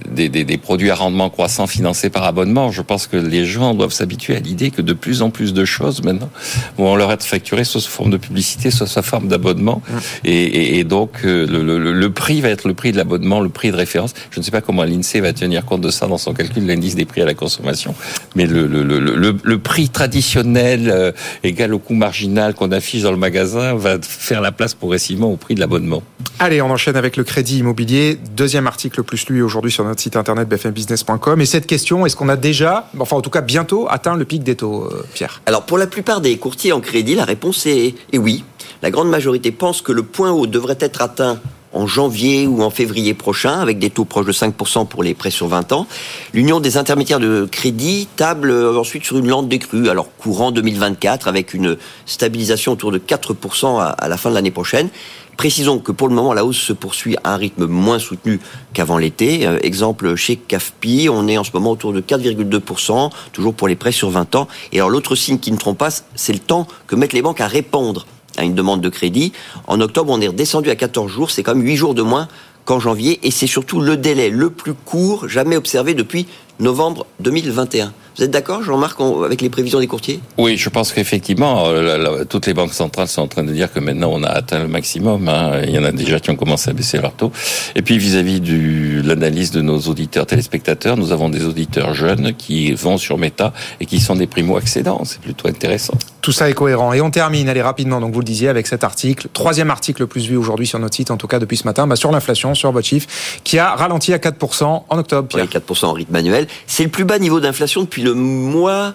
des 0.08 0.58
produits 0.58 0.90
à 0.90 0.94
rendement 0.94 1.30
croissant 1.30 1.66
financés 1.66 2.10
par 2.10 2.24
abonnement. 2.24 2.70
Je 2.70 2.80
pense 2.82 3.06
que 3.06 3.16
les 3.16 3.44
gens 3.44 3.74
doivent 3.74 3.92
s'habituer 3.92 4.15
à 4.28 4.38
l'idée 4.38 4.70
que 4.70 4.82
de 4.82 4.92
plus 4.92 5.22
en 5.22 5.30
plus 5.30 5.52
de 5.54 5.64
choses 5.64 6.02
maintenant 6.02 6.30
vont 6.78 6.96
leur 6.96 7.12
être 7.12 7.24
facturées 7.24 7.64
soit 7.64 7.80
sous 7.80 7.90
forme 7.90 8.10
de 8.10 8.16
publicité, 8.16 8.70
soit 8.70 8.86
sous 8.86 9.02
forme 9.02 9.28
d'abonnement. 9.28 9.82
Et, 10.24 10.32
et, 10.32 10.78
et, 10.78 10.84
donc 10.84 11.22
le, 11.22 11.44
le, 11.46 11.92
le, 11.92 12.10
prix 12.10 12.40
va 12.40 12.48
être 12.48 12.68
le 12.68 12.74
prix 12.74 12.92
de 12.92 12.96
l'abonnement, 12.96 13.40
le 13.40 13.48
prix 13.48 13.70
de 13.70 13.76
référence. 13.76 14.14
Je 14.30 14.40
ne 14.40 14.44
sais 14.44 14.50
pas 14.50 14.60
comment 14.60 14.84
l'INSEE 14.84 15.20
va 15.20 15.32
tenir 15.32 15.64
compte 15.64 15.80
de 15.80 15.90
ça 15.90 16.06
dans 16.06 16.18
son 16.18 16.32
calcul 16.34 16.62
de 16.62 16.68
l'indice 16.68 16.94
des 16.94 17.04
prix 17.04 17.22
à 17.22 17.26
la 17.26 17.34
consommation, 17.34 17.94
mais 18.34 18.46
le, 18.46 18.66
le 18.66 19.58
prix 19.58 19.88
traditionnel 19.88 20.90
euh, 20.90 21.12
égal 21.42 21.74
au 21.74 21.78
coût 21.78 21.94
marginal 21.94 22.54
qu'on 22.54 22.72
affiche 22.72 23.02
dans 23.02 23.10
le 23.10 23.16
magasin 23.16 23.74
va 23.74 23.98
faire 24.00 24.40
la 24.40 24.52
place 24.52 24.74
progressivement 24.74 25.32
au 25.32 25.36
prix 25.36 25.54
de 25.54 25.60
l'abonnement. 25.60 26.02
Allez, 26.38 26.60
on 26.60 26.70
enchaîne 26.70 26.96
avec 26.96 27.16
le 27.16 27.24
crédit 27.24 27.58
immobilier. 27.58 28.18
Deuxième 28.36 28.66
article 28.66 28.98
le 28.98 29.02
plus 29.04 29.28
lu 29.28 29.42
aujourd'hui 29.42 29.72
sur 29.72 29.84
notre 29.84 30.00
site 30.00 30.16
internet 30.16 30.48
bfmbusiness.com. 30.48 31.40
Et 31.40 31.46
cette 31.46 31.66
question, 31.66 32.04
est-ce 32.04 32.14
qu'on 32.14 32.28
a 32.28 32.36
déjà, 32.36 32.90
enfin 32.98 33.16
en 33.16 33.22
tout 33.22 33.30
cas 33.30 33.40
bientôt, 33.40 33.86
atteint 33.88 34.16
le 34.16 34.24
pic 34.24 34.42
des 34.42 34.56
taux, 34.56 34.84
euh, 34.84 35.06
Pierre? 35.14 35.40
Alors 35.46 35.62
pour 35.62 35.78
la 35.78 35.86
plupart 35.86 36.20
des 36.20 36.36
courtiers 36.36 36.72
en 36.72 36.80
crédit, 36.80 37.14
la 37.14 37.24
réponse 37.24 37.66
est, 37.66 37.94
oui. 38.14 38.44
La 38.82 38.90
grande 38.90 39.08
majorité 39.08 39.50
pense 39.50 39.80
que 39.80 39.92
le 39.92 40.02
point 40.02 40.30
haut 40.30 40.46
devrait 40.46 40.76
être 40.80 41.00
atteint 41.00 41.40
en 41.72 41.86
janvier 41.86 42.46
ou 42.46 42.62
en 42.62 42.70
février 42.70 43.12
prochain, 43.12 43.58
avec 43.60 43.78
des 43.78 43.90
taux 43.90 44.04
proches 44.04 44.26
de 44.26 44.32
5% 44.32 44.86
pour 44.86 45.02
les 45.02 45.14
prêts 45.14 45.30
sur 45.30 45.46
20 45.46 45.72
ans. 45.72 45.86
L'Union 46.32 46.60
des 46.60 46.76
intermédiaires 46.78 47.20
de 47.20 47.46
crédit 47.50 48.08
table 48.16 48.50
ensuite 48.52 49.04
sur 49.04 49.18
une 49.18 49.28
lente 49.28 49.48
décrue, 49.48 49.88
alors 49.88 50.08
courant 50.16 50.52
2024, 50.52 51.28
avec 51.28 51.54
une 51.54 51.76
stabilisation 52.06 52.72
autour 52.72 52.92
de 52.92 52.98
4% 52.98 53.94
à 53.96 54.08
la 54.08 54.16
fin 54.16 54.30
de 54.30 54.34
l'année 54.34 54.50
prochaine. 54.50 54.88
Précisons 55.36 55.78
que 55.78 55.92
pour 55.92 56.08
le 56.08 56.14
moment, 56.14 56.32
la 56.32 56.44
hausse 56.44 56.58
se 56.58 56.72
poursuit 56.72 57.16
à 57.22 57.34
un 57.34 57.36
rythme 57.36 57.66
moins 57.66 57.98
soutenu 57.98 58.40
qu'avant 58.72 58.96
l'été. 58.96 59.46
Euh, 59.46 59.58
exemple, 59.62 60.14
chez 60.14 60.36
CAFPI, 60.36 61.08
on 61.10 61.28
est 61.28 61.36
en 61.36 61.44
ce 61.44 61.50
moment 61.52 61.72
autour 61.72 61.92
de 61.92 62.00
4,2%, 62.00 63.10
toujours 63.32 63.54
pour 63.54 63.68
les 63.68 63.76
prêts 63.76 63.92
sur 63.92 64.08
20 64.10 64.34
ans. 64.34 64.48
Et 64.72 64.78
alors 64.78 64.88
l'autre 64.88 65.14
signe 65.14 65.38
qui 65.38 65.52
ne 65.52 65.58
trompe 65.58 65.78
pas, 65.78 65.90
c'est 66.14 66.32
le 66.32 66.38
temps 66.38 66.66
que 66.86 66.96
mettent 66.96 67.12
les 67.12 67.22
banques 67.22 67.40
à 67.40 67.48
répondre 67.48 68.06
à 68.38 68.44
une 68.44 68.54
demande 68.54 68.80
de 68.80 68.88
crédit. 68.88 69.32
En 69.66 69.80
octobre, 69.80 70.12
on 70.12 70.20
est 70.20 70.28
redescendu 70.28 70.70
à 70.70 70.76
14 70.76 71.10
jours, 71.10 71.30
c'est 71.30 71.42
quand 71.42 71.54
même 71.54 71.64
8 71.64 71.76
jours 71.76 71.94
de 71.94 72.02
moins 72.02 72.28
qu'en 72.64 72.80
janvier, 72.80 73.20
et 73.22 73.30
c'est 73.30 73.46
surtout 73.46 73.80
le 73.80 73.96
délai 73.96 74.28
le 74.28 74.50
plus 74.50 74.74
court 74.74 75.28
jamais 75.28 75.56
observé 75.56 75.94
depuis 75.94 76.26
novembre 76.58 77.06
2021. 77.20 77.92
Vous 78.16 78.24
êtes 78.24 78.30
d'accord, 78.30 78.62
Jean-Marc, 78.62 78.98
avec 79.24 79.42
les 79.42 79.50
prévisions 79.50 79.78
des 79.78 79.86
courtiers? 79.86 80.20
Oui, 80.38 80.56
je 80.56 80.70
pense 80.70 80.90
qu'effectivement, 80.90 81.64
euh, 81.66 82.24
toutes 82.24 82.46
les 82.46 82.54
banques 82.54 82.72
centrales 82.72 83.08
sont 83.08 83.20
en 83.20 83.28
train 83.28 83.44
de 83.44 83.52
dire 83.52 83.70
que 83.70 83.78
maintenant 83.78 84.08
on 84.10 84.22
a 84.22 84.28
atteint 84.28 84.58
le 84.58 84.68
maximum. 84.68 85.28
Hein. 85.28 85.60
Il 85.64 85.70
y 85.70 85.78
en 85.78 85.84
a 85.84 85.92
déjà 85.92 86.18
qui 86.18 86.30
ont 86.30 86.36
commencé 86.36 86.70
à 86.70 86.72
baisser 86.72 86.98
leur 86.98 87.12
taux. 87.12 87.30
Et 87.74 87.82
puis 87.82 87.98
vis-à-vis 87.98 88.40
-vis 88.40 89.02
de 89.02 89.06
l'analyse 89.06 89.50
de 89.50 89.60
nos 89.60 89.78
auditeurs 89.80 90.24
téléspectateurs, 90.24 90.96
nous 90.96 91.12
avons 91.12 91.28
des 91.28 91.44
auditeurs 91.44 91.92
jeunes 91.92 92.32
qui 92.32 92.72
vont 92.72 92.96
sur 92.96 93.18
Meta 93.18 93.52
et 93.80 93.86
qui 93.86 94.00
sont 94.00 94.16
des 94.16 94.26
primo-accédants. 94.26 95.02
C'est 95.04 95.20
plutôt 95.20 95.48
intéressant. 95.48 95.94
Tout 96.22 96.32
ça 96.32 96.50
est 96.50 96.54
cohérent. 96.54 96.92
Et 96.92 97.00
on 97.00 97.10
termine, 97.10 97.48
allez 97.48 97.62
rapidement, 97.62 98.00
donc 98.00 98.12
vous 98.12 98.18
le 98.18 98.24
disiez, 98.24 98.48
avec 98.48 98.66
cet 98.66 98.82
article, 98.82 99.28
troisième 99.32 99.70
article 99.70 100.02
le 100.02 100.06
plus 100.08 100.26
vu 100.26 100.36
aujourd'hui 100.36 100.66
sur 100.66 100.78
notre 100.80 100.96
site, 100.96 101.12
en 101.12 101.16
tout 101.16 101.28
cas 101.28 101.38
depuis 101.38 101.56
ce 101.56 101.62
matin, 101.64 101.86
bah 101.86 101.94
sur 101.94 102.10
l'inflation, 102.10 102.54
sur 102.56 102.72
votre 102.72 102.88
chiffre, 102.88 103.06
qui 103.44 103.60
a 103.60 103.76
ralenti 103.76 104.12
à 104.12 104.18
4% 104.18 104.64
en 104.88 104.98
octobre. 104.98 105.28
Pierre. 105.28 105.46
Oui, 105.54 105.60
4% 105.60 105.84
en 105.84 105.92
rythme 105.92 106.16
annuel. 106.16 106.48
C'est 106.66 106.82
le 106.82 106.88
plus 106.88 107.04
bas 107.04 107.20
niveau 107.20 107.38
d'inflation 107.38 107.82
depuis 107.82 108.02
le 108.06 108.14
mois 108.14 108.94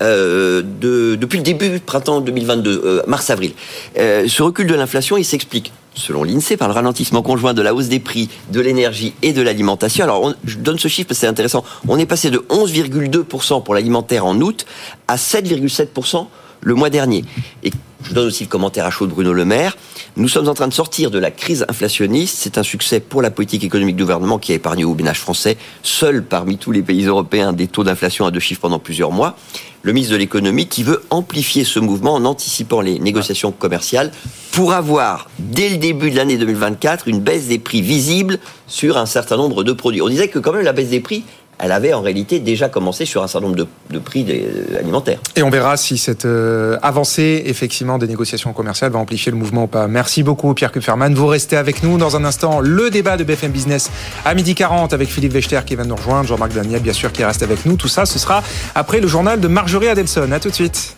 euh, 0.00 0.62
de, 0.62 1.14
depuis 1.14 1.36
le 1.36 1.42
début 1.42 1.68
du 1.68 1.80
printemps 1.80 2.22
2022, 2.22 2.82
euh, 2.84 3.02
mars-avril. 3.06 3.52
Euh, 3.98 4.26
ce 4.26 4.42
recul 4.42 4.66
de 4.66 4.74
l'inflation, 4.74 5.18
il 5.18 5.24
s'explique, 5.24 5.72
selon 5.94 6.24
l'INSEE, 6.24 6.56
par 6.56 6.68
le 6.68 6.74
ralentissement 6.74 7.20
conjoint 7.20 7.52
de 7.52 7.60
la 7.60 7.74
hausse 7.74 7.88
des 7.88 8.00
prix, 8.00 8.30
de 8.50 8.60
l'énergie 8.60 9.12
et 9.20 9.34
de 9.34 9.42
l'alimentation. 9.42 10.04
Alors, 10.04 10.22
on, 10.22 10.34
je 10.46 10.56
donne 10.56 10.78
ce 10.78 10.88
chiffre 10.88 11.08
parce 11.08 11.20
c'est 11.20 11.26
intéressant. 11.26 11.64
On 11.86 11.98
est 11.98 12.06
passé 12.06 12.30
de 12.30 12.38
11,2% 12.48 13.62
pour 13.62 13.74
l'alimentaire 13.74 14.24
en 14.24 14.40
août 14.40 14.64
à 15.06 15.16
7,7% 15.16 16.26
le 16.66 16.74
mois 16.74 16.90
dernier. 16.90 17.24
Et 17.62 17.70
Je 18.04 18.12
donne 18.12 18.26
aussi 18.26 18.44
le 18.44 18.48
commentaire 18.48 18.84
à 18.84 18.90
chaud 18.90 19.06
de 19.06 19.12
Bruno 19.12 19.32
Le 19.32 19.44
Maire. 19.44 19.76
Nous 20.16 20.28
sommes 20.28 20.48
en 20.48 20.54
train 20.54 20.68
de 20.68 20.74
sortir 20.74 21.10
de 21.10 21.18
la 21.18 21.30
crise 21.30 21.64
inflationniste. 21.68 22.38
C'est 22.38 22.58
un 22.58 22.62
succès 22.62 23.00
pour 23.00 23.22
la 23.22 23.30
politique 23.30 23.64
économique 23.64 23.96
du 23.96 24.02
gouvernement 24.02 24.38
qui 24.38 24.52
a 24.52 24.56
épargné 24.56 24.84
au 24.84 24.94
ménage 24.94 25.20
français, 25.20 25.56
seul 25.82 26.24
parmi 26.24 26.58
tous 26.58 26.72
les 26.72 26.82
pays 26.82 27.04
européens, 27.04 27.52
des 27.52 27.68
taux 27.68 27.84
d'inflation 27.84 28.26
à 28.26 28.30
deux 28.32 28.40
chiffres 28.40 28.60
pendant 28.60 28.80
plusieurs 28.80 29.12
mois. 29.12 29.36
Le 29.82 29.92
ministre 29.92 30.14
de 30.14 30.18
l'économie 30.18 30.66
qui 30.66 30.82
veut 30.82 31.04
amplifier 31.10 31.62
ce 31.62 31.78
mouvement 31.78 32.14
en 32.14 32.24
anticipant 32.24 32.80
les 32.80 32.98
négociations 32.98 33.52
commerciales 33.52 34.10
pour 34.50 34.72
avoir, 34.72 35.30
dès 35.38 35.68
le 35.68 35.76
début 35.76 36.10
de 36.10 36.16
l'année 36.16 36.36
2024, 36.36 37.06
une 37.06 37.20
baisse 37.20 37.46
des 37.46 37.60
prix 37.60 37.80
visible 37.80 38.38
sur 38.66 38.98
un 38.98 39.06
certain 39.06 39.36
nombre 39.36 39.62
de 39.62 39.72
produits. 39.72 40.02
On 40.02 40.08
disait 40.08 40.28
que 40.28 40.40
quand 40.40 40.52
même 40.52 40.64
la 40.64 40.72
baisse 40.72 40.88
des 40.88 41.00
prix, 41.00 41.24
elle 41.58 41.72
avait 41.72 41.94
en 41.94 42.02
réalité 42.02 42.38
déjà 42.38 42.68
commencé 42.68 43.04
sur 43.06 43.22
un 43.22 43.28
certain 43.28 43.46
nombre 43.46 43.66
de, 43.90 43.98
prix 43.98 44.24
des, 44.24 44.46
euh, 44.46 44.78
alimentaires. 44.78 45.18
Et 45.36 45.42
on 45.42 45.50
verra 45.50 45.76
si 45.76 45.96
cette 45.96 46.26
euh, 46.26 46.78
avancée, 46.82 47.42
effectivement, 47.46 47.98
des 47.98 48.06
négociations 48.06 48.52
commerciales 48.52 48.92
va 48.92 48.98
amplifier 48.98 49.32
le 49.32 49.38
mouvement 49.38 49.64
ou 49.64 49.66
pas. 49.66 49.88
Merci 49.88 50.22
beaucoup, 50.22 50.52
Pierre 50.54 50.72
Kupferman. 50.72 51.14
Vous 51.14 51.26
restez 51.26 51.56
avec 51.56 51.82
nous 51.82 51.96
dans 51.96 52.16
un 52.16 52.24
instant. 52.24 52.60
Le 52.60 52.90
débat 52.90 53.16
de 53.16 53.24
BFM 53.24 53.52
Business 53.52 53.90
à 54.24 54.34
midi 54.34 54.54
40 54.54 54.92
avec 54.92 55.08
Philippe 55.08 55.32
Wechter 55.32 55.60
qui 55.64 55.76
va 55.76 55.84
nous 55.84 55.96
rejoindre, 55.96 56.28
Jean-Marc 56.28 56.52
Daniel, 56.52 56.80
bien 56.80 56.92
sûr, 56.92 57.10
qui 57.12 57.24
reste 57.24 57.42
avec 57.42 57.64
nous. 57.64 57.76
Tout 57.76 57.88
ça, 57.88 58.04
ce 58.04 58.18
sera 58.18 58.42
après 58.74 59.00
le 59.00 59.08
journal 59.08 59.40
de 59.40 59.48
Marjorie 59.48 59.88
Adelson. 59.88 60.30
À 60.32 60.40
tout 60.40 60.50
de 60.50 60.54
suite. 60.54 60.96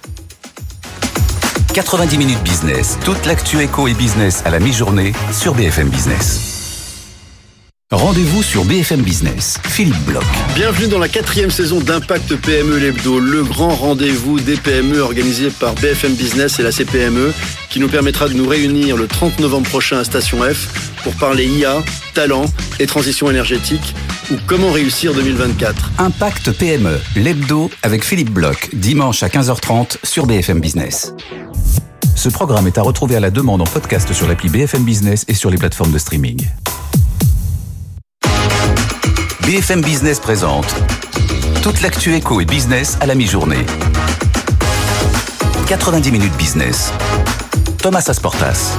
90 1.74 2.18
minutes 2.18 2.42
business. 2.42 2.98
Toute 3.04 3.24
l'actu 3.26 3.60
éco 3.60 3.86
et 3.86 3.94
business 3.94 4.42
à 4.44 4.50
la 4.50 4.58
mi-journée 4.58 5.12
sur 5.32 5.54
BFM 5.54 5.88
Business. 5.88 6.57
Rendez-vous 7.90 8.42
sur 8.42 8.66
BFM 8.66 9.01
Business. 9.01 9.59
Philippe 9.64 10.05
Bloch. 10.05 10.22
Bienvenue 10.55 10.88
dans 10.88 10.98
la 10.98 11.09
quatrième 11.09 11.51
saison 11.51 11.81
d'Impact 11.81 12.37
PME 12.37 12.77
l'hebdo, 12.77 13.18
le 13.18 13.42
grand 13.42 13.74
rendez-vous 13.74 14.38
des 14.40 14.59
PME 14.59 15.01
organisé 15.01 15.48
par 15.48 15.72
BFM 15.72 16.12
Business 16.12 16.59
et 16.59 16.62
la 16.62 16.70
CPME 16.70 17.33
qui 17.70 17.81
nous 17.81 17.88
permettra 17.88 18.29
de 18.29 18.35
nous 18.35 18.46
réunir 18.46 18.98
le 18.98 19.07
30 19.07 19.38
novembre 19.38 19.70
prochain 19.70 19.96
à 19.96 20.05
Station 20.05 20.42
F 20.42 20.92
pour 21.03 21.14
parler 21.14 21.46
IA, 21.46 21.83
talent 22.12 22.44
et 22.79 22.87
transition 22.87 23.31
énergétique 23.31 23.94
ou 24.31 24.35
comment 24.46 24.70
réussir 24.70 25.14
2024. 25.14 25.92
Impact 25.96 26.53
PME, 26.53 27.01
l'hebdo 27.16 27.70
avec 27.83 28.05
Philippe 28.05 28.33
Bloch, 28.33 28.68
dimanche 28.74 29.22
à 29.22 29.29
15h30 29.29 29.96
sur 30.03 30.27
BFM 30.27 30.61
Business. 30.61 31.14
Ce 32.16 32.29
programme 32.29 32.66
est 32.66 32.77
à 32.77 32.83
retrouver 32.83 33.16
à 33.16 33.20
la 33.20 33.31
demande 33.31 33.62
en 33.62 33.66
podcast 33.66 34.12
sur 34.12 34.29
l'appli 34.29 34.51
BFM 34.51 34.85
Business 34.85 35.24
et 35.27 35.33
sur 35.35 35.48
les 35.48 35.57
plateformes 35.57 35.92
de 35.92 35.98
streaming. 35.98 36.46
BFM 39.48 39.80
Business 39.80 40.20
présente 40.20 40.66
toute 41.62 41.80
l'actu 41.80 42.14
éco 42.14 42.38
et 42.38 42.44
business 42.44 42.98
à 43.00 43.06
la 43.06 43.14
mi-journée. 43.14 43.64
90 45.66 46.12
minutes 46.12 46.37
business. 46.37 46.92
Thomas 47.78 48.04
Asportas. 48.08 48.76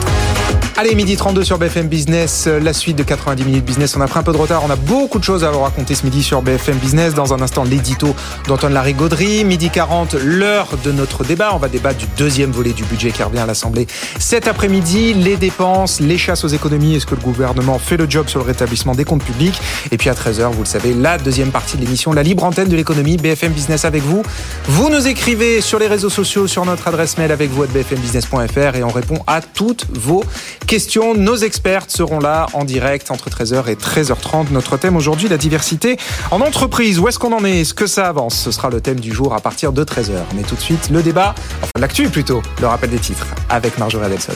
Allez, 0.81 0.95
midi 0.95 1.17
32 1.17 1.43
sur 1.43 1.57
BFM 1.57 1.89
Business, 1.89 2.45
euh, 2.47 2.57
la 2.57 2.71
suite 2.71 2.95
de 2.95 3.03
90 3.03 3.43
minutes 3.43 3.65
business. 3.65 3.97
On 3.97 4.01
a 4.01 4.07
pris 4.07 4.17
un 4.17 4.23
peu 4.23 4.31
de 4.31 4.37
retard, 4.37 4.63
on 4.65 4.69
a 4.69 4.77
beaucoup 4.77 5.19
de 5.19 5.25
choses 5.25 5.43
à 5.43 5.51
vous 5.51 5.59
raconter 5.59 5.93
ce 5.93 6.05
midi 6.05 6.23
sur 6.23 6.41
BFM 6.41 6.77
Business. 6.77 7.13
Dans 7.13 7.33
un 7.33 7.41
instant, 7.41 7.65
l'édito 7.65 8.15
d'Antoine 8.47 8.71
Larigauderie. 8.71 9.43
Midi 9.43 9.69
40, 9.69 10.13
l'heure 10.13 10.69
de 10.85 10.93
notre 10.93 11.25
débat. 11.25 11.49
On 11.53 11.57
va 11.57 11.67
débattre 11.67 11.97
du 11.97 12.05
deuxième 12.17 12.51
volet 12.51 12.71
du 12.71 12.85
budget 12.85 13.11
qui 13.11 13.21
revient 13.21 13.39
à 13.39 13.45
l'Assemblée 13.45 13.87
cet 14.19 14.47
après-midi. 14.47 15.13
Les 15.15 15.35
dépenses, 15.35 15.99
les 15.99 16.17
chasses 16.17 16.45
aux 16.45 16.47
économies. 16.47 16.95
Est-ce 16.95 17.05
que 17.05 17.15
le 17.15 17.21
gouvernement 17.23 17.77
fait 17.77 17.97
le 17.97 18.09
job 18.09 18.29
sur 18.29 18.39
le 18.39 18.45
rétablissement 18.45 18.95
des 18.95 19.03
comptes 19.03 19.25
publics? 19.25 19.59
Et 19.91 19.97
puis 19.97 20.09
à 20.09 20.13
13h, 20.13 20.49
vous 20.53 20.63
le 20.63 20.65
savez, 20.65 20.93
la 20.93 21.17
deuxième 21.17 21.51
partie 21.51 21.75
de 21.75 21.81
l'émission, 21.81 22.13
la 22.13 22.23
libre 22.23 22.45
antenne 22.45 22.69
de 22.69 22.77
l'économie, 22.77 23.17
BFM 23.17 23.51
Business 23.51 23.83
avec 23.83 24.03
vous. 24.03 24.23
Vous 24.67 24.89
nous 24.89 25.09
écrivez 25.09 25.59
sur 25.59 25.77
les 25.77 25.87
réseaux 25.87 26.09
sociaux, 26.09 26.47
sur 26.47 26.63
notre 26.63 26.87
adresse 26.87 27.17
mail 27.17 27.33
avec 27.33 27.51
vous 27.51 27.63
à 27.63 27.67
bfmbusiness.fr 27.67 28.77
et 28.77 28.83
on 28.85 28.91
répond 28.91 29.19
à 29.27 29.41
toutes 29.41 29.85
vos 29.91 30.23
questions. 30.69 31.15
Nos 31.15 31.35
experts 31.35 31.85
seront 31.87 32.19
là 32.19 32.45
en 32.53 32.63
direct 32.63 33.09
entre 33.09 33.27
13h 33.31 33.67
et 33.69 33.75
13h30. 33.75 34.51
Notre 34.51 34.77
thème 34.77 34.95
aujourd'hui, 34.95 35.27
la 35.27 35.37
diversité 35.37 35.97
en 36.29 36.41
entreprise. 36.41 36.99
Où 36.99 37.07
est-ce 37.07 37.17
qu'on 37.17 37.33
en 37.33 37.43
est? 37.43 37.61
Est-ce 37.61 37.73
que 37.73 37.87
ça 37.87 38.07
avance? 38.07 38.35
Ce 38.35 38.51
sera 38.51 38.69
le 38.69 38.79
thème 38.79 38.99
du 38.99 39.11
jour 39.11 39.33
à 39.33 39.39
partir 39.39 39.73
de 39.73 39.83
13h. 39.83 40.19
Mais 40.35 40.43
tout 40.43 40.53
de 40.53 40.61
suite, 40.61 40.91
le 40.91 41.01
débat, 41.01 41.33
enfin 41.63 41.71
l'actu 41.79 42.07
plutôt, 42.09 42.43
le 42.61 42.67
rappel 42.67 42.91
des 42.91 42.99
titres 42.99 43.25
avec 43.49 43.79
Marjorie 43.79 44.05
Adelson. 44.05 44.33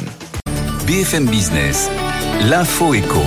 BFM 0.88 1.28
Business, 1.28 1.92
l'info 2.42 2.96
éco. 2.96 3.22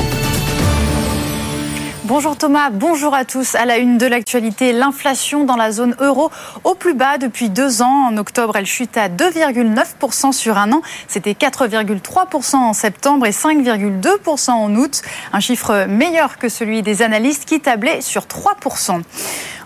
Bonjour 2.09 2.37
Thomas, 2.37 2.71
bonjour 2.71 3.14
à 3.14 3.25
tous. 3.25 3.57
À 3.57 3.64
la 3.64 3.79
une 3.79 3.99
de 3.99 4.07
l'actualité, 4.07 4.73
l'inflation 4.73 5.42
dans 5.42 5.57
la 5.57 5.73
zone 5.73 5.97
euro 5.99 6.31
au 6.62 6.77
plus 6.77 6.95
bas 6.95 7.19
depuis 7.19 7.51
deux 7.51 7.83
ans. 7.83 8.07
En 8.07 8.16
octobre, 8.16 8.55
elle 8.55 8.64
chute 8.64 8.97
à 8.97 9.09
2,9% 9.09 10.31
sur 10.31 10.57
un 10.57 10.71
an. 10.71 10.83
C'était 11.09 11.33
4,3% 11.33 12.55
en 12.55 12.73
septembre 12.75 13.27
et 13.27 13.33
5,2% 13.33 14.51
en 14.53 14.77
août. 14.77 15.03
Un 15.33 15.40
chiffre 15.40 15.87
meilleur 15.88 16.38
que 16.38 16.49
celui 16.49 16.83
des 16.83 17.03
analystes 17.03 17.45
qui 17.45 17.59
tablaient 17.59 18.01
sur 18.01 18.23
3%. 18.27 19.03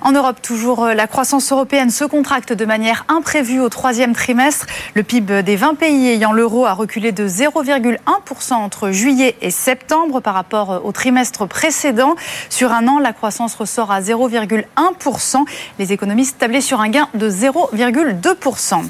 En 0.03 0.13
Europe, 0.13 0.41
toujours, 0.41 0.85
euh, 0.85 0.95
la 0.95 1.07
croissance 1.07 1.53
européenne 1.53 1.91
se 1.91 2.05
contracte 2.05 2.55
de 2.55 2.65
manière 2.65 3.05
imprévue 3.09 3.61
au 3.61 3.69
troisième 3.69 4.15
trimestre. 4.15 4.67
Le 4.95 5.03
PIB 5.03 5.43
des 5.43 5.57
20 5.57 5.75
pays 5.75 6.09
ayant 6.09 6.33
l'euro 6.33 6.65
a 6.65 6.73
reculé 6.73 7.13
de 7.13 7.29
0,1% 7.29 8.55
entre 8.55 8.93
juillet 8.93 9.37
et 9.43 9.51
septembre 9.51 10.21
par 10.21 10.35
rapport 10.35 10.73
euh, 10.73 10.79
au 10.83 10.93
trimestre 10.93 11.47
précédent. 11.47 12.15
Sur 12.49 12.73
un 12.73 12.89
an, 12.89 12.99
la 12.99 13.13
croissance 13.13 13.55
ressort 13.55 13.91
à 13.91 14.01
0,1%. 14.01 15.45
Les 15.79 15.93
économistes 15.93 16.39
tablaient 16.39 16.61
sur 16.61 16.81
un 16.81 16.89
gain 16.89 17.09
de 17.15 17.29
0,2%. 17.31 18.85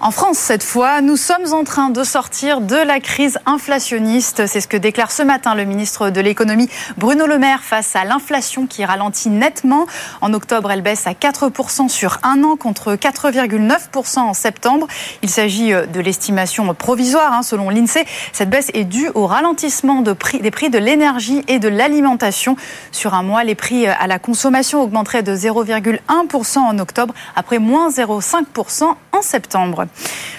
En 0.00 0.12
France, 0.12 0.38
cette 0.38 0.62
fois, 0.62 1.00
nous 1.00 1.16
sommes 1.16 1.52
en 1.52 1.64
train 1.64 1.90
de 1.90 2.04
sortir 2.04 2.60
de 2.60 2.76
la 2.76 3.00
crise 3.00 3.38
inflationniste. 3.46 4.46
C'est 4.46 4.60
ce 4.60 4.68
que 4.68 4.76
déclare 4.76 5.10
ce 5.10 5.24
matin 5.24 5.56
le 5.56 5.64
ministre 5.64 6.10
de 6.10 6.20
l'économie 6.20 6.68
Bruno 6.98 7.26
Le 7.26 7.36
Maire 7.36 7.64
face 7.64 7.96
à 7.96 8.04
l'inflation 8.04 8.68
qui 8.68 8.84
ralentit 8.84 9.28
nettement. 9.28 9.86
En 10.20 10.32
octobre, 10.34 10.70
elle 10.70 10.82
baisse 10.82 11.08
à 11.08 11.14
4% 11.14 11.88
sur 11.88 12.18
un 12.22 12.44
an 12.44 12.54
contre 12.54 12.94
4,9% 12.94 14.20
en 14.20 14.34
septembre. 14.34 14.86
Il 15.22 15.30
s'agit 15.30 15.72
euh, 15.72 15.86
de 15.86 15.98
l'estimation 15.98 16.72
provisoire 16.74 17.32
hein, 17.32 17.42
selon 17.42 17.68
l'INSEE. 17.68 18.04
Cette 18.32 18.50
baisse 18.50 18.70
est 18.74 18.84
due 18.84 19.10
au 19.16 19.26
ralentissement 19.26 20.02
des 20.02 20.50
prix 20.52 20.70
de 20.70 20.78
l'énergie 20.78 21.42
et 21.48 21.58
de 21.58 21.68
l'alimentation. 21.68 22.54
Sur 22.92 23.14
un 23.14 23.24
mois, 23.24 23.42
les 23.42 23.56
prix 23.56 23.88
euh, 23.88 23.92
à 23.98 24.06
la 24.06 24.20
consommation 24.20 24.80
augmenteraient 24.80 25.24
de 25.24 25.34
0,1% 25.34 26.58
en 26.58 26.78
octobre 26.78 27.14
après 27.34 27.58
moins 27.58 27.90
0,5% 27.90 28.94
en 29.12 29.22
septembre. 29.22 29.47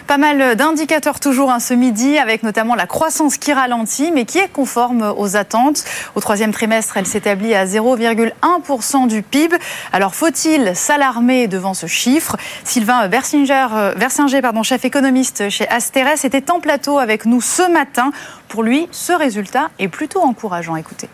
Pas 0.07 0.17
mal 0.17 0.55
d'indicateurs 0.55 1.19
toujours 1.19 1.51
hein, 1.51 1.59
ce 1.59 1.73
midi, 1.73 2.17
avec 2.17 2.43
notamment 2.43 2.75
la 2.75 2.87
croissance 2.87 3.37
qui 3.37 3.53
ralentit, 3.53 4.11
mais 4.11 4.25
qui 4.25 4.39
est 4.39 4.51
conforme 4.51 5.13
aux 5.17 5.35
attentes. 5.35 5.83
Au 6.15 6.19
troisième 6.19 6.51
trimestre, 6.51 6.97
elle 6.97 7.05
s'établit 7.05 7.53
à 7.53 7.65
0,1% 7.65 9.07
du 9.07 9.21
PIB. 9.21 9.55
Alors 9.93 10.15
faut-il 10.15 10.75
s'alarmer 10.75 11.47
devant 11.47 11.73
ce 11.73 11.85
chiffre? 11.85 12.37
Sylvain 12.63 13.07
Versinger, 13.07 13.67
euh, 13.73 14.63
chef 14.63 14.85
économiste 14.85 15.49
chez 15.49 15.67
Asteres, 15.69 16.23
était 16.23 16.51
en 16.51 16.59
plateau 16.59 16.99
avec 16.99 17.25
nous 17.25 17.41
ce 17.41 17.69
matin. 17.71 18.11
Pour 18.47 18.63
lui, 18.63 18.87
ce 18.91 19.13
résultat 19.13 19.69
est 19.79 19.87
plutôt 19.87 20.21
encourageant. 20.21 20.75
Écoutez. 20.75 21.09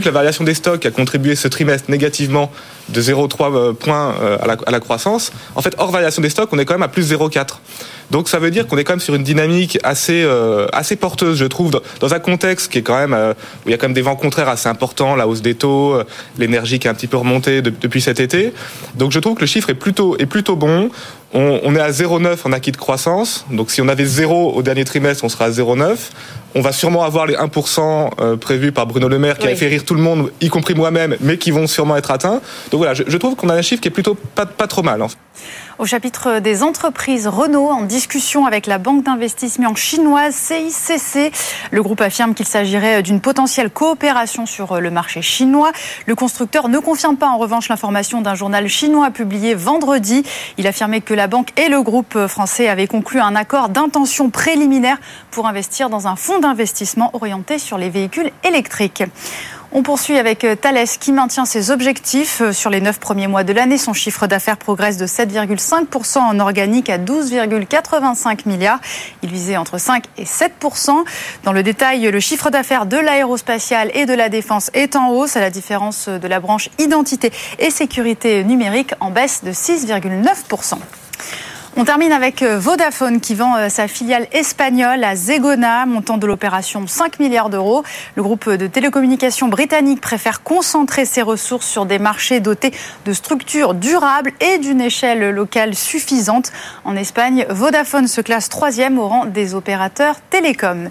Que 0.00 0.04
la 0.04 0.10
variation 0.10 0.44
des 0.44 0.52
stocks 0.52 0.84
a 0.84 0.90
contribué 0.90 1.36
ce 1.36 1.48
trimestre 1.48 1.90
négativement 1.90 2.52
de 2.90 3.00
0,3 3.00 3.54
euh, 3.54 3.72
points 3.72 4.14
euh, 4.20 4.36
à 4.42 4.46
la, 4.46 4.56
à 4.66 4.70
la, 4.70 4.78
croissance, 4.78 5.32
en 5.54 5.62
fait, 5.62 5.74
hors 5.78 5.90
variation 5.90 6.20
des 6.20 6.28
stocks, 6.28 6.50
on 6.52 6.58
est 6.58 6.66
quand 6.66 6.74
même 6.74 6.82
à 6.82 6.88
plus 6.88 7.10
0,4. 7.10 7.60
Donc 8.10 8.28
ça 8.28 8.38
veut 8.38 8.50
dire 8.50 8.66
qu'on 8.66 8.78
est 8.78 8.84
quand 8.84 8.94
même 8.94 9.00
sur 9.00 9.14
une 9.14 9.22
dynamique 9.22 9.78
assez 9.82 10.22
euh, 10.22 10.66
assez 10.72 10.96
porteuse, 10.96 11.38
je 11.38 11.44
trouve, 11.44 11.80
dans 12.00 12.14
un 12.14 12.18
contexte 12.18 12.70
qui 12.70 12.78
est 12.78 12.82
quand 12.82 12.96
même 12.96 13.14
où 13.14 13.68
il 13.68 13.70
y 13.70 13.74
a 13.74 13.78
quand 13.78 13.86
même 13.86 13.94
des 13.94 14.02
vents 14.02 14.16
contraires 14.16 14.48
assez 14.48 14.68
importants, 14.68 15.16
la 15.16 15.26
hausse 15.26 15.42
des 15.42 15.54
taux, 15.54 15.98
l'énergie 16.38 16.78
qui 16.78 16.86
est 16.86 16.90
un 16.90 16.94
petit 16.94 17.06
peu 17.06 17.16
remontée 17.16 17.62
depuis 17.62 18.00
cet 18.00 18.20
été. 18.20 18.52
Donc 18.94 19.12
je 19.12 19.18
trouve 19.18 19.34
que 19.34 19.40
le 19.40 19.46
chiffre 19.46 19.70
est 19.70 19.74
plutôt 19.74 20.16
est 20.18 20.26
plutôt 20.26 20.56
bon. 20.56 20.90
On, 21.34 21.60
on 21.64 21.74
est 21.74 21.80
à 21.80 21.90
0,9 21.90 22.36
en 22.44 22.52
acquis 22.52 22.72
de 22.72 22.76
croissance. 22.76 23.44
Donc 23.50 23.70
si 23.70 23.82
on 23.82 23.88
avait 23.88 24.04
0 24.04 24.52
au 24.54 24.62
dernier 24.62 24.84
trimestre, 24.84 25.24
on 25.24 25.28
sera 25.28 25.46
à 25.46 25.50
0,9. 25.50 25.96
On 26.54 26.60
va 26.60 26.72
sûrement 26.72 27.02
avoir 27.02 27.26
les 27.26 27.34
1% 27.34 28.36
prévus 28.36 28.72
par 28.72 28.86
Bruno 28.86 29.08
Le 29.08 29.18
Maire 29.18 29.36
qui 29.36 29.46
a 29.48 29.54
fait 29.56 29.66
rire 29.66 29.84
tout 29.84 29.94
le 29.94 30.00
monde, 30.00 30.30
y 30.40 30.48
compris 30.48 30.74
moi-même, 30.74 31.16
mais 31.20 31.36
qui 31.36 31.50
vont 31.50 31.66
sûrement 31.66 31.96
être 31.96 32.10
atteints. 32.10 32.40
Donc 32.70 32.78
voilà, 32.78 32.94
je, 32.94 33.02
je 33.06 33.16
trouve 33.18 33.34
qu'on 33.34 33.50
a 33.50 33.54
un 33.54 33.62
chiffre 33.62 33.82
qui 33.82 33.88
est 33.88 33.90
plutôt 33.90 34.16
pas, 34.34 34.46
pas 34.46 34.66
trop 34.66 34.82
mal. 34.82 35.02
En 35.02 35.08
fait. 35.08 35.18
Au 35.78 35.84
chapitre 35.84 36.38
des 36.38 36.62
entreprises, 36.62 37.26
Renault, 37.26 37.68
en 37.68 37.82
discussion 37.82 38.46
avec 38.46 38.66
la 38.66 38.78
banque 38.78 39.04
d'investissement 39.04 39.74
chinoise 39.74 40.34
CICC, 40.34 41.30
le 41.70 41.82
groupe 41.82 42.00
affirme 42.00 42.32
qu'il 42.32 42.46
s'agirait 42.46 43.02
d'une 43.02 43.20
potentielle 43.20 43.68
coopération 43.68 44.46
sur 44.46 44.80
le 44.80 44.90
marché 44.90 45.20
chinois. 45.20 45.72
Le 46.06 46.14
constructeur 46.14 46.70
ne 46.70 46.78
confirme 46.78 47.18
pas 47.18 47.28
en 47.28 47.36
revanche 47.36 47.68
l'information 47.68 48.22
d'un 48.22 48.34
journal 48.34 48.68
chinois 48.68 49.10
publié 49.10 49.54
vendredi. 49.54 50.22
Il 50.56 50.66
affirmait 50.66 51.02
que 51.02 51.12
la 51.12 51.26
banque 51.26 51.50
et 51.60 51.68
le 51.68 51.82
groupe 51.82 52.26
français 52.26 52.68
avaient 52.68 52.86
conclu 52.86 53.20
un 53.20 53.36
accord 53.36 53.68
d'intention 53.68 54.30
préliminaire 54.30 54.96
pour 55.30 55.46
investir 55.46 55.90
dans 55.90 56.06
un 56.06 56.16
fonds 56.16 56.38
d'investissement 56.38 57.10
orienté 57.12 57.58
sur 57.58 57.76
les 57.76 57.90
véhicules 57.90 58.30
électriques. 58.44 59.04
On 59.78 59.82
poursuit 59.82 60.16
avec 60.16 60.42
euh, 60.44 60.56
Thales 60.56 60.88
qui 60.98 61.12
maintient 61.12 61.44
ses 61.44 61.70
objectifs. 61.70 62.40
Euh, 62.40 62.52
sur 62.54 62.70
les 62.70 62.80
neuf 62.80 62.98
premiers 62.98 63.26
mois 63.26 63.44
de 63.44 63.52
l'année, 63.52 63.76
son 63.76 63.92
chiffre 63.92 64.26
d'affaires 64.26 64.56
progresse 64.56 64.96
de 64.96 65.06
7,5% 65.06 66.16
en 66.16 66.40
organique 66.40 66.88
à 66.88 66.96
12,85 66.96 68.48
milliards. 68.48 68.80
Il 69.22 69.28
visait 69.28 69.58
entre 69.58 69.76
5 69.76 70.04
et 70.16 70.24
7%. 70.24 71.04
Dans 71.44 71.52
le 71.52 71.62
détail, 71.62 72.10
le 72.10 72.20
chiffre 72.20 72.48
d'affaires 72.48 72.86
de 72.86 72.96
l'aérospatiale 72.96 73.90
et 73.92 74.06
de 74.06 74.14
la 74.14 74.30
défense 74.30 74.70
est 74.72 74.96
en 74.96 75.10
hausse, 75.10 75.36
à 75.36 75.40
la 75.40 75.50
différence 75.50 76.08
de 76.08 76.26
la 76.26 76.40
branche 76.40 76.70
identité 76.78 77.30
et 77.58 77.68
sécurité 77.68 78.44
numérique 78.44 78.94
en 79.00 79.10
baisse 79.10 79.44
de 79.44 79.52
6,9%. 79.52 80.78
On 81.78 81.84
termine 81.84 82.12
avec 82.12 82.42
euh, 82.42 82.58
Vodafone 82.58 83.20
qui 83.20 83.34
vend 83.34 83.54
euh, 83.54 83.68
sa 83.68 83.86
filiale 83.86 84.28
espagnole 84.32 85.04
à 85.04 85.14
Zegona, 85.14 85.84
montant 85.84 86.16
de 86.16 86.26
l'opération 86.26 86.86
5 86.86 87.20
milliards 87.20 87.50
d'euros. 87.50 87.84
Le 88.14 88.22
groupe 88.22 88.48
de 88.48 88.66
télécommunications 88.66 89.48
britannique 89.48 90.00
préfère 90.00 90.42
concentrer 90.42 91.04
ses 91.04 91.20
ressources 91.20 91.66
sur 91.66 91.84
des 91.84 91.98
marchés 91.98 92.40
dotés 92.40 92.72
de 93.04 93.12
structures 93.12 93.74
durables 93.74 94.32
et 94.40 94.56
d'une 94.56 94.80
échelle 94.80 95.28
locale 95.28 95.74
suffisante. 95.74 96.50
En 96.86 96.96
Espagne, 96.96 97.44
Vodafone 97.50 98.08
se 98.08 98.22
classe 98.22 98.48
troisième 98.48 98.98
au 98.98 99.08
rang 99.08 99.26
des 99.26 99.54
opérateurs 99.54 100.16
télécoms. 100.30 100.88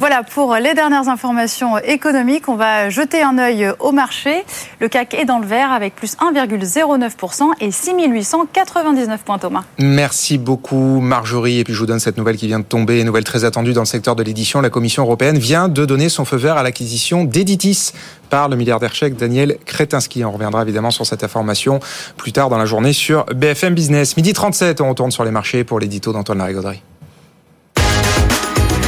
Voilà 0.00 0.24
pour 0.24 0.56
les 0.56 0.74
dernières 0.74 1.08
informations 1.08 1.78
économiques. 1.78 2.48
On 2.48 2.56
va 2.56 2.90
jeter 2.90 3.22
un 3.22 3.38
œil 3.38 3.70
au 3.78 3.92
marché. 3.92 4.44
Le 4.80 4.88
CAC 4.88 5.14
est 5.14 5.26
dans 5.26 5.38
le 5.38 5.46
vert 5.46 5.70
avec 5.70 5.94
plus 5.94 6.16
1,09% 6.16 7.52
et 7.60 7.70
6899 7.70 9.22
points 9.22 9.38
Thomas. 9.38 9.62
Merci. 9.78 10.23
Merci 10.24 10.38
beaucoup 10.38 11.00
Marjorie. 11.02 11.58
Et 11.58 11.64
puis 11.64 11.74
je 11.74 11.78
vous 11.78 11.84
donne 11.84 12.00
cette 12.00 12.16
nouvelle 12.16 12.38
qui 12.38 12.46
vient 12.46 12.58
de 12.58 12.64
tomber, 12.64 13.04
nouvelle 13.04 13.24
très 13.24 13.44
attendue 13.44 13.74
dans 13.74 13.82
le 13.82 13.86
secteur 13.86 14.16
de 14.16 14.22
l'édition. 14.22 14.62
La 14.62 14.70
Commission 14.70 15.02
européenne 15.02 15.36
vient 15.36 15.68
de 15.68 15.84
donner 15.84 16.08
son 16.08 16.24
feu 16.24 16.38
vert 16.38 16.56
à 16.56 16.62
l'acquisition 16.62 17.24
d'Editis 17.24 17.92
par 18.30 18.48
le 18.48 18.56
milliardaire 18.56 18.94
tchèque 18.94 19.16
Daniel 19.16 19.58
Kretinsky. 19.66 20.24
On 20.24 20.32
reviendra 20.32 20.62
évidemment 20.62 20.90
sur 20.90 21.04
cette 21.04 21.24
information 21.24 21.78
plus 22.16 22.32
tard 22.32 22.48
dans 22.48 22.56
la 22.56 22.64
journée 22.64 22.94
sur 22.94 23.26
BFM 23.26 23.74
Business. 23.74 24.16
Midi 24.16 24.32
37, 24.32 24.80
on 24.80 24.88
retourne 24.88 25.10
sur 25.10 25.26
les 25.26 25.30
marchés 25.30 25.62
pour 25.62 25.78
l'édito 25.78 26.10
d'Antoine 26.14 26.38
Larigauderie. 26.38 26.80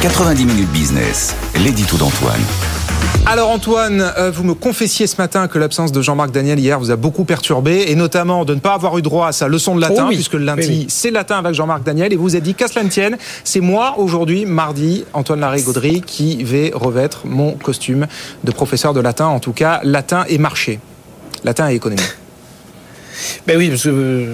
90 0.01 0.43
minutes 0.43 0.71
business, 0.71 1.35
l'édito 1.53 1.97
d'Antoine. 1.97 2.41
Alors 3.25 3.49
Antoine, 3.49 4.01
euh, 4.17 4.31
vous 4.31 4.43
me 4.45 4.53
confessiez 4.53 5.05
ce 5.05 5.17
matin 5.17 5.49
que 5.49 5.59
l'absence 5.59 5.91
de 5.91 6.01
Jean-Marc 6.01 6.31
Daniel 6.31 6.59
hier 6.59 6.79
vous 6.79 6.91
a 6.91 6.95
beaucoup 6.95 7.25
perturbé 7.25 7.85
et 7.89 7.95
notamment 7.95 8.45
de 8.45 8.55
ne 8.55 8.59
pas 8.61 8.73
avoir 8.73 8.97
eu 8.97 9.01
droit 9.01 9.27
à 9.27 9.31
sa 9.33 9.49
leçon 9.49 9.75
de 9.75 9.81
latin 9.81 10.03
Oh 10.05 10.09
oui. 10.09 10.15
puisque 10.15 10.33
le 10.33 10.45
lundi 10.45 10.61
Oui, 10.67 10.77
oui. 10.81 10.85
c'est 10.87 11.11
latin 11.11 11.37
avec 11.37 11.53
Jean-Marc 11.53 11.83
Daniel 11.83 12.13
et 12.13 12.15
vous 12.15 12.35
avez 12.35 12.41
dit 12.41 12.53
qu'à 12.55 12.69
cela 12.69 12.83
ne 12.85 12.89
tienne, 12.89 13.17
c'est 13.43 13.59
moi 13.59 13.95
aujourd'hui, 13.97 14.45
mardi, 14.45 15.03
Antoine 15.13 15.41
Larry-Gaudry 15.41 16.01
qui 16.05 16.41
vais 16.43 16.71
revêtre 16.73 17.23
mon 17.25 17.51
costume 17.51 18.07
de 18.45 18.51
professeur 18.51 18.93
de 18.93 19.01
latin, 19.01 19.25
en 19.25 19.39
tout 19.41 19.51
cas 19.53 19.81
latin 19.83 20.23
et 20.29 20.37
marché, 20.37 20.79
latin 21.43 21.69
et 21.69 21.75
économie. 21.75 22.01
Ben 23.45 23.57
oui, 23.57 23.69
parce 23.69 23.83
que 23.83 23.89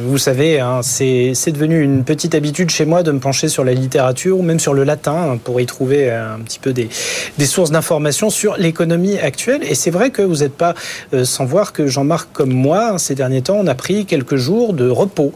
vous 0.05 0.17
savez, 0.17 0.59
hein, 0.59 0.81
c'est 0.83 1.51
devenu 1.51 1.81
une 1.81 2.03
petite 2.03 2.35
habitude 2.35 2.69
chez 2.69 2.85
moi 2.85 3.03
de 3.03 3.11
me 3.11 3.19
pencher 3.19 3.47
sur 3.47 3.63
la 3.63 3.73
littérature 3.73 4.39
ou 4.39 4.41
même 4.41 4.59
sur 4.59 4.73
le 4.73 4.83
latin 4.83 5.37
pour 5.43 5.61
y 5.61 5.65
trouver 5.65 6.09
euh, 6.09 6.35
un 6.35 6.39
petit 6.39 6.59
peu 6.59 6.73
des, 6.73 6.89
des 7.37 7.45
sources 7.45 7.71
d'informations 7.71 8.29
sur 8.29 8.57
l'économie 8.57 9.17
actuelle. 9.19 9.61
Et 9.63 9.75
c'est 9.75 9.91
vrai 9.91 10.09
que 10.09 10.21
vous 10.21 10.37
n'êtes 10.37 10.55
pas 10.55 10.73
euh, 11.13 11.25
sans 11.25 11.45
voir 11.45 11.73
que 11.73 11.87
Jean-Marc, 11.87 12.29
comme 12.33 12.51
moi, 12.51 12.93
hein, 12.93 12.97
ces 12.97 13.15
derniers 13.15 13.41
temps, 13.41 13.57
on 13.59 13.67
a 13.67 13.75
pris 13.75 14.05
quelques 14.05 14.35
jours 14.35 14.73
de 14.73 14.89
repos, 14.89 15.33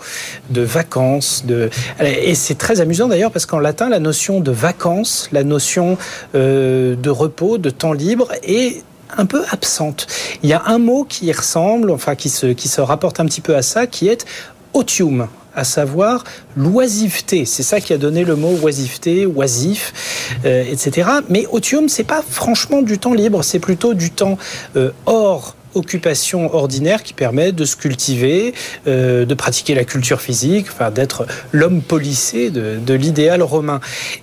de 0.50 0.62
vacances. 0.62 1.46
De... 1.46 1.70
Et 2.02 2.36
c'est 2.36 2.58
très 2.58 2.82
amusant 2.82 3.08
d'ailleurs 3.08 3.32
parce 3.32 3.46
qu'en 3.46 3.60
latin, 3.60 3.90
la 3.90 4.00
notion 4.00 4.40
de 4.40 4.52
vacances, 4.52 5.30
la 5.32 5.44
notion 5.44 5.98
euh, 6.36 6.96
de 6.96 7.10
repos, 7.10 7.58
de 7.58 7.70
temps 7.70 7.94
libre 7.94 8.30
est 8.44 8.84
un 9.16 9.26
peu 9.26 9.44
absente. 9.52 10.08
Il 10.44 10.50
y 10.50 10.54
a 10.54 10.64
un 10.66 10.78
mot 10.80 11.04
qui 11.04 11.26
y 11.28 11.32
ressemble, 11.32 11.92
enfin 11.92 12.16
qui 12.16 12.30
se, 12.30 12.48
qui 12.48 12.68
se 12.68 12.82
rapporte 12.82 13.20
un 13.20 13.26
petit 13.26 13.42
peu 13.42 13.56
à 13.56 13.62
ça, 13.62 13.88
qui 13.88 14.08
est 14.08 14.26
otium 14.74 15.28
à 15.56 15.64
savoir 15.64 16.24
l'oisiveté. 16.56 17.46
C'est 17.46 17.64
ça 17.64 17.82
qui 17.82 17.92
a 17.92 17.98
donné 17.98 18.24
le 18.24 18.36
mot 18.36 18.56
oisiveté, 18.62 19.26
oisif, 19.26 20.32
euh, 20.46 20.64
etc. 20.70 21.10
Mais 21.30 21.48
otium, 21.52 21.90
c'est 21.90 22.04
pas 22.04 22.22
franchement 22.22 22.84
du 22.84 23.00
temps 23.00 23.14
libre, 23.14 23.44
c'est 23.44 23.60
plutôt 23.60 23.96
du 23.96 24.12
temps 24.12 24.38
euh, 24.76 24.92
hors 25.08 25.56
occupation 25.78 26.54
ordinaire 26.54 27.04
qui 27.04 27.14
permet 27.14 27.52
de 27.52 27.66
se 27.66 27.76
cultiver, 27.76 28.54
euh, 28.88 29.26
de 29.26 29.34
pratiquer 29.34 29.76
la 29.76 29.84
culture 29.84 30.22
physique, 30.22 30.68
enfin 30.72 30.92
d'être 30.92 31.26
l'homme 31.52 31.82
policé 31.82 32.50
de, 32.50 32.94
l'idéal 32.94 33.44
romain. 33.44 33.80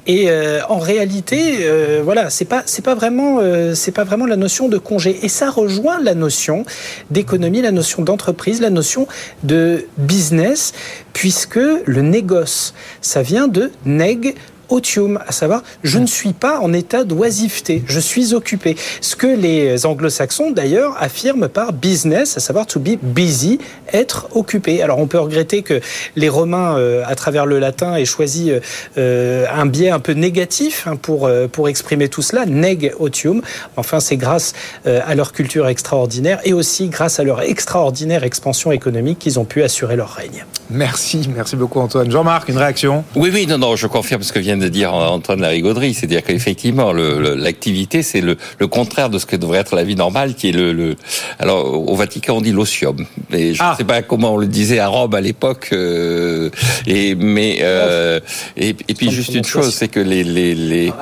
Et 0.06 0.30
euh, 0.30 0.60
en 0.68 0.78
réalité, 0.78 1.58
euh, 1.60 2.00
voilà, 2.04 2.30
c'est 2.30 2.44
pas 2.44 2.62
c'est 2.66 2.82
pas 2.82 2.94
vraiment 2.94 3.40
c'est 3.74 3.92
pas 3.92 4.04
la 4.26 4.36
notion 4.36 4.68
de 4.68 4.78
congé. 4.78 5.24
Et 5.24 5.28
ça 5.28 5.50
rejoint 5.50 6.00
la 6.00 6.14
notion 6.14 6.64
d'économie, 7.10 7.62
la 7.62 7.72
notion 7.72 8.02
d'entreprise, 8.02 8.60
la 8.60 8.70
notion 8.70 9.06
de 9.42 9.86
business, 9.98 10.72
puisque 11.12 11.56
le 11.56 12.02
négoce, 12.02 12.74
ça 13.00 13.22
vient 13.22 13.48
de 13.48 13.70
neg 13.84 14.34
otium, 14.74 15.18
à 15.26 15.32
savoir 15.32 15.62
je 15.82 15.98
ne 15.98 16.06
suis 16.06 16.32
pas 16.32 16.58
en 16.60 16.72
état 16.72 17.04
d'oisiveté, 17.04 17.82
je 17.86 18.00
suis 18.00 18.34
occupé. 18.34 18.76
Ce 19.00 19.16
que 19.16 19.26
les 19.26 19.86
anglo-saxons 19.86 20.50
d'ailleurs 20.50 20.96
affirment 20.98 21.48
par 21.48 21.72
business, 21.72 22.36
à 22.36 22.40
savoir 22.40 22.66
to 22.66 22.80
be 22.80 22.96
busy, 23.02 23.58
être 23.92 24.28
occupé. 24.34 24.82
Alors 24.82 24.98
on 24.98 25.06
peut 25.06 25.18
regretter 25.18 25.62
que 25.62 25.80
les 26.16 26.28
Romains, 26.28 26.76
euh, 26.76 27.02
à 27.06 27.14
travers 27.14 27.46
le 27.46 27.58
latin, 27.58 27.96
aient 27.96 28.04
choisi 28.04 28.52
euh, 28.98 29.46
un 29.52 29.66
biais 29.66 29.90
un 29.90 30.00
peu 30.00 30.12
négatif 30.12 30.86
hein, 30.86 30.96
pour, 30.96 31.26
euh, 31.26 31.46
pour 31.48 31.68
exprimer 31.68 32.08
tout 32.08 32.22
cela, 32.22 32.46
neg 32.46 32.92
otium. 32.98 33.42
Enfin 33.76 34.00
c'est 34.00 34.16
grâce 34.16 34.52
euh, 34.86 35.00
à 35.06 35.14
leur 35.14 35.32
culture 35.32 35.68
extraordinaire 35.68 36.40
et 36.44 36.52
aussi 36.52 36.88
grâce 36.88 37.20
à 37.20 37.24
leur 37.24 37.42
extraordinaire 37.42 38.24
expansion 38.24 38.72
économique 38.72 39.18
qu'ils 39.18 39.38
ont 39.38 39.44
pu 39.44 39.62
assurer 39.62 39.96
leur 39.96 40.10
règne. 40.10 40.44
Merci, 40.70 41.28
merci 41.34 41.56
beaucoup 41.56 41.80
Antoine. 41.80 42.10
Jean-Marc, 42.10 42.48
une 42.48 42.56
réaction? 42.56 43.04
Oui, 43.14 43.30
oui, 43.32 43.46
non, 43.46 43.58
non, 43.58 43.76
je 43.76 43.86
confirme 43.86 44.22
ce 44.22 44.32
que 44.32 44.38
vient 44.38 44.56
de 44.56 44.63
dire 44.68 44.92
Antoine 44.94 45.40
Larigauderie, 45.40 45.94
c'est-à-dire 45.94 46.22
qu'effectivement, 46.22 46.92
le- 46.92 47.20
le- 47.20 47.34
l'activité, 47.34 48.02
c'est 48.02 48.20
le, 48.20 48.36
le 48.58 48.66
contraire 48.66 49.10
de 49.10 49.18
ce 49.18 49.26
que 49.26 49.36
devrait 49.36 49.58
être 49.58 49.76
la 49.76 49.84
vie 49.84 49.96
normale, 49.96 50.34
qui 50.34 50.48
est 50.48 50.52
le... 50.52 50.72
le- 50.72 50.96
alors, 51.38 51.88
au 51.90 51.94
Vatican, 51.96 52.36
on 52.36 52.40
dit 52.40 52.52
l'osium. 52.52 53.04
Et 53.32 53.54
je 53.54 53.62
ne 53.62 53.76
sais 53.76 53.84
pas 53.84 54.02
comment 54.02 54.34
on 54.34 54.36
le 54.38 54.46
disait 54.46 54.78
à 54.78 54.88
Rome 54.88 55.14
à 55.14 55.20
l'époque. 55.20 55.68
euh, 55.72 56.50
et 56.86 57.14
mais 57.14 57.58
euh, 57.62 58.20
et, 58.56 58.70
et 58.88 58.94
puis 58.94 59.10
juste 59.10 59.34
une 59.34 59.44
chose, 59.44 59.74
c'est 59.74 59.88
que 59.88 60.00
les 60.00 60.24
les, 60.24 60.54
les 60.54 60.92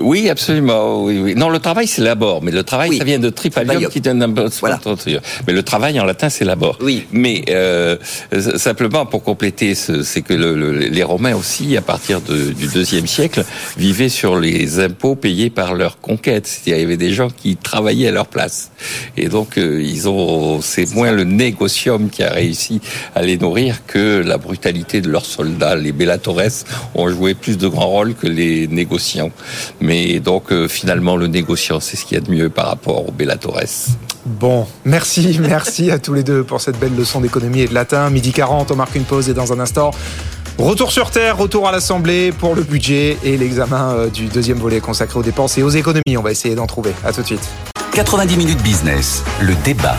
oui, 0.00 0.28
absolument. 0.28 1.04
Oui, 1.04 1.18
oui. 1.22 1.34
Non, 1.34 1.48
le 1.48 1.58
travail, 1.58 1.86
c'est 1.86 2.02
labor. 2.02 2.42
Mais 2.42 2.50
le 2.50 2.62
travail, 2.62 2.96
ça 2.98 3.04
vient 3.04 3.18
de 3.18 3.28
tripalium 3.30 3.82
qui 3.90 4.00
donne 4.00 4.22
un 4.22 4.28
Voilà. 4.60 4.78
Mais 5.46 5.52
le 5.52 5.62
travail, 5.62 5.98
en 6.00 6.04
latin, 6.04 6.28
c'est 6.28 6.44
labor. 6.44 6.78
Oui. 6.80 7.06
Mais 7.12 7.44
euh, 7.50 7.96
simplement, 8.56 9.06
pour 9.06 9.22
compléter, 9.22 9.74
ce- 9.74 10.02
c'est 10.02 10.22
que 10.22 10.34
le- 10.34 10.54
le- 10.56 10.72
les 10.78 11.02
Romains 11.02 11.34
aussi, 11.36 11.76
à 11.76 11.82
partir 11.82 12.20
de- 12.20 12.50
du 12.52 12.66
deuxième 12.68 13.06
siècle, 13.06 13.44
vivaient 13.76 14.08
sur 14.08 14.38
les 14.38 14.80
impôts 14.80 15.14
payés 15.14 15.50
par 15.50 15.74
leur 15.74 16.00
conquête. 16.00 16.46
C'est-à-dire, 16.46 16.76
il 16.76 16.80
y 16.80 16.84
avait 16.84 16.96
des 16.96 17.12
gens 17.12 17.28
qui 17.30 17.56
travaillaient 17.56 18.08
à 18.08 18.12
leur 18.12 18.26
place. 18.26 18.70
Et 19.16 19.28
donc, 19.28 19.58
euh, 19.58 19.82
ils 19.82 20.08
ont, 20.08 20.60
c'est 20.60 20.92
moins 20.94 21.12
le 21.12 21.24
négocium 21.24 22.08
qui 22.10 22.22
a 22.22 22.30
réussi 22.30 22.80
à 23.14 23.22
les 23.22 23.36
nourrir 23.38 23.84
que 23.86 24.22
la 24.24 24.38
brutalité 24.38 25.00
de 25.00 25.08
leurs 25.10 25.26
soldats. 25.26 25.76
Les 25.76 25.92
bellatores 25.92 26.32
ont 26.94 27.08
joué 27.08 27.34
plus 27.34 27.58
de 27.58 27.68
grands 27.68 27.88
rôles 27.88 28.14
que 28.14 28.26
les 28.26 28.66
négociants. 28.66 29.30
Mais 29.82 30.20
donc, 30.20 30.52
euh, 30.52 30.68
finalement, 30.68 31.16
le 31.16 31.26
négociant, 31.26 31.80
c'est 31.80 31.96
ce 31.96 32.04
qu'il 32.06 32.16
y 32.16 32.20
a 32.20 32.24
de 32.24 32.30
mieux 32.30 32.48
par 32.48 32.66
rapport 32.66 33.08
aux 33.08 33.12
bellatores. 33.12 33.60
Bon, 34.24 34.66
merci, 34.84 35.38
merci 35.42 35.90
à 35.90 35.98
tous 35.98 36.14
les 36.14 36.22
deux 36.22 36.44
pour 36.44 36.60
cette 36.60 36.78
belle 36.78 36.94
leçon 36.96 37.20
d'économie 37.20 37.62
et 37.62 37.66
de 37.66 37.74
latin. 37.74 38.08
Midi 38.08 38.32
40, 38.32 38.70
on 38.70 38.76
marque 38.76 38.94
une 38.94 39.04
pause 39.04 39.28
et 39.28 39.34
dans 39.34 39.52
un 39.52 39.58
instant, 39.58 39.90
retour 40.56 40.92
sur 40.92 41.10
Terre, 41.10 41.36
retour 41.36 41.68
à 41.68 41.72
l'Assemblée 41.72 42.30
pour 42.30 42.54
le 42.54 42.62
budget 42.62 43.18
et 43.24 43.36
l'examen 43.36 43.92
euh, 43.92 44.08
du 44.08 44.26
deuxième 44.26 44.58
volet 44.58 44.80
consacré 44.80 45.18
aux 45.18 45.24
dépenses 45.24 45.58
et 45.58 45.64
aux 45.64 45.70
économies. 45.70 46.16
On 46.16 46.22
va 46.22 46.30
essayer 46.30 46.54
d'en 46.54 46.66
trouver. 46.66 46.92
À 47.04 47.12
tout 47.12 47.22
de 47.22 47.26
suite. 47.26 47.48
90 47.92 48.36
minutes 48.36 48.62
business, 48.62 49.24
le 49.40 49.54
débat. 49.64 49.98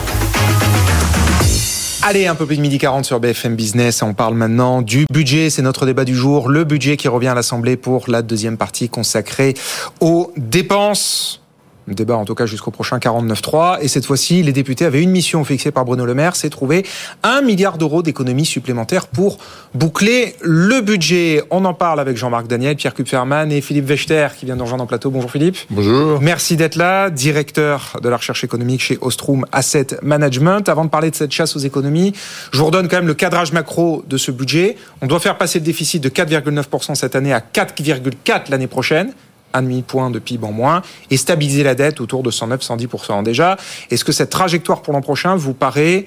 Allez, 2.06 2.26
un 2.26 2.34
peu 2.34 2.44
plus 2.44 2.58
de 2.58 2.60
midi 2.60 2.76
40 2.76 3.06
sur 3.06 3.18
BFM 3.18 3.56
Business. 3.56 4.02
On 4.02 4.12
parle 4.12 4.34
maintenant 4.34 4.82
du 4.82 5.06
budget. 5.10 5.48
C'est 5.48 5.62
notre 5.62 5.86
débat 5.86 6.04
du 6.04 6.14
jour. 6.14 6.50
Le 6.50 6.64
budget 6.64 6.98
qui 6.98 7.08
revient 7.08 7.28
à 7.28 7.34
l'Assemblée 7.34 7.78
pour 7.78 8.10
la 8.10 8.20
deuxième 8.20 8.58
partie 8.58 8.90
consacrée 8.90 9.54
aux 10.00 10.30
dépenses. 10.36 11.43
Le 11.86 11.94
débat 11.94 12.16
en 12.16 12.24
tout 12.24 12.34
cas 12.34 12.46
jusqu'au 12.46 12.70
prochain 12.70 12.98
49.3. 12.98 13.78
Et 13.82 13.88
cette 13.88 14.06
fois-ci, 14.06 14.42
les 14.42 14.52
députés 14.52 14.84
avaient 14.84 15.02
une 15.02 15.10
mission 15.10 15.44
fixée 15.44 15.70
par 15.70 15.84
Bruno 15.84 16.06
Le 16.06 16.14
Maire, 16.14 16.36
c'est 16.36 16.50
trouver 16.50 16.86
un 17.22 17.42
milliard 17.42 17.78
d'euros 17.78 18.02
d'économies 18.02 18.46
supplémentaires 18.46 19.06
pour 19.06 19.38
boucler 19.74 20.34
le 20.40 20.80
budget. 20.80 21.42
On 21.50 21.64
en 21.64 21.74
parle 21.74 22.00
avec 22.00 22.16
Jean-Marc 22.16 22.46
Daniel, 22.46 22.76
Pierre 22.76 22.94
Kupferman 22.94 23.52
et 23.52 23.60
Philippe 23.60 23.86
Vechter 23.86 24.28
qui 24.38 24.46
vient 24.46 24.56
de 24.56 24.62
rejoindre 24.62 24.84
en 24.84 24.86
plateau. 24.86 25.10
Bonjour 25.10 25.30
Philippe. 25.30 25.56
Bonjour. 25.70 26.20
Merci 26.20 26.56
d'être 26.56 26.76
là, 26.76 27.10
directeur 27.10 27.98
de 28.02 28.08
la 28.08 28.16
recherche 28.16 28.44
économique 28.44 28.80
chez 28.80 28.98
Ostrom 29.00 29.44
Asset 29.52 29.88
Management. 30.02 30.68
Avant 30.68 30.84
de 30.84 30.90
parler 30.90 31.10
de 31.10 31.16
cette 31.16 31.32
chasse 31.32 31.54
aux 31.56 31.60
économies, 31.60 32.14
je 32.52 32.58
vous 32.58 32.66
redonne 32.66 32.88
quand 32.88 32.96
même 32.96 33.06
le 33.06 33.14
cadrage 33.14 33.52
macro 33.52 34.04
de 34.08 34.16
ce 34.16 34.30
budget. 34.30 34.76
On 35.02 35.06
doit 35.06 35.20
faire 35.20 35.36
passer 35.36 35.58
le 35.58 35.64
déficit 35.64 36.02
de 36.02 36.08
4,9% 36.08 36.94
cette 36.94 37.14
année 37.14 37.32
à 37.32 37.40
4,4% 37.40 38.50
l'année 38.50 38.66
prochaine. 38.66 39.12
Un 39.54 39.62
demi-point 39.62 40.10
de 40.10 40.18
PIB 40.18 40.44
en 40.44 40.52
moins 40.52 40.82
et 41.10 41.16
stabiliser 41.16 41.62
la 41.62 41.74
dette 41.74 42.00
autour 42.00 42.22
de 42.22 42.30
109-110% 42.30 43.22
déjà. 43.22 43.56
Est-ce 43.90 44.04
que 44.04 44.12
cette 44.12 44.30
trajectoire 44.30 44.82
pour 44.82 44.92
l'an 44.92 45.00
prochain 45.00 45.36
vous 45.36 45.54
paraît 45.54 46.06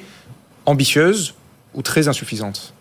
ambitieuse 0.65 1.33
ou 1.73 1.81
très 1.81 2.07
insuffisante 2.07 2.73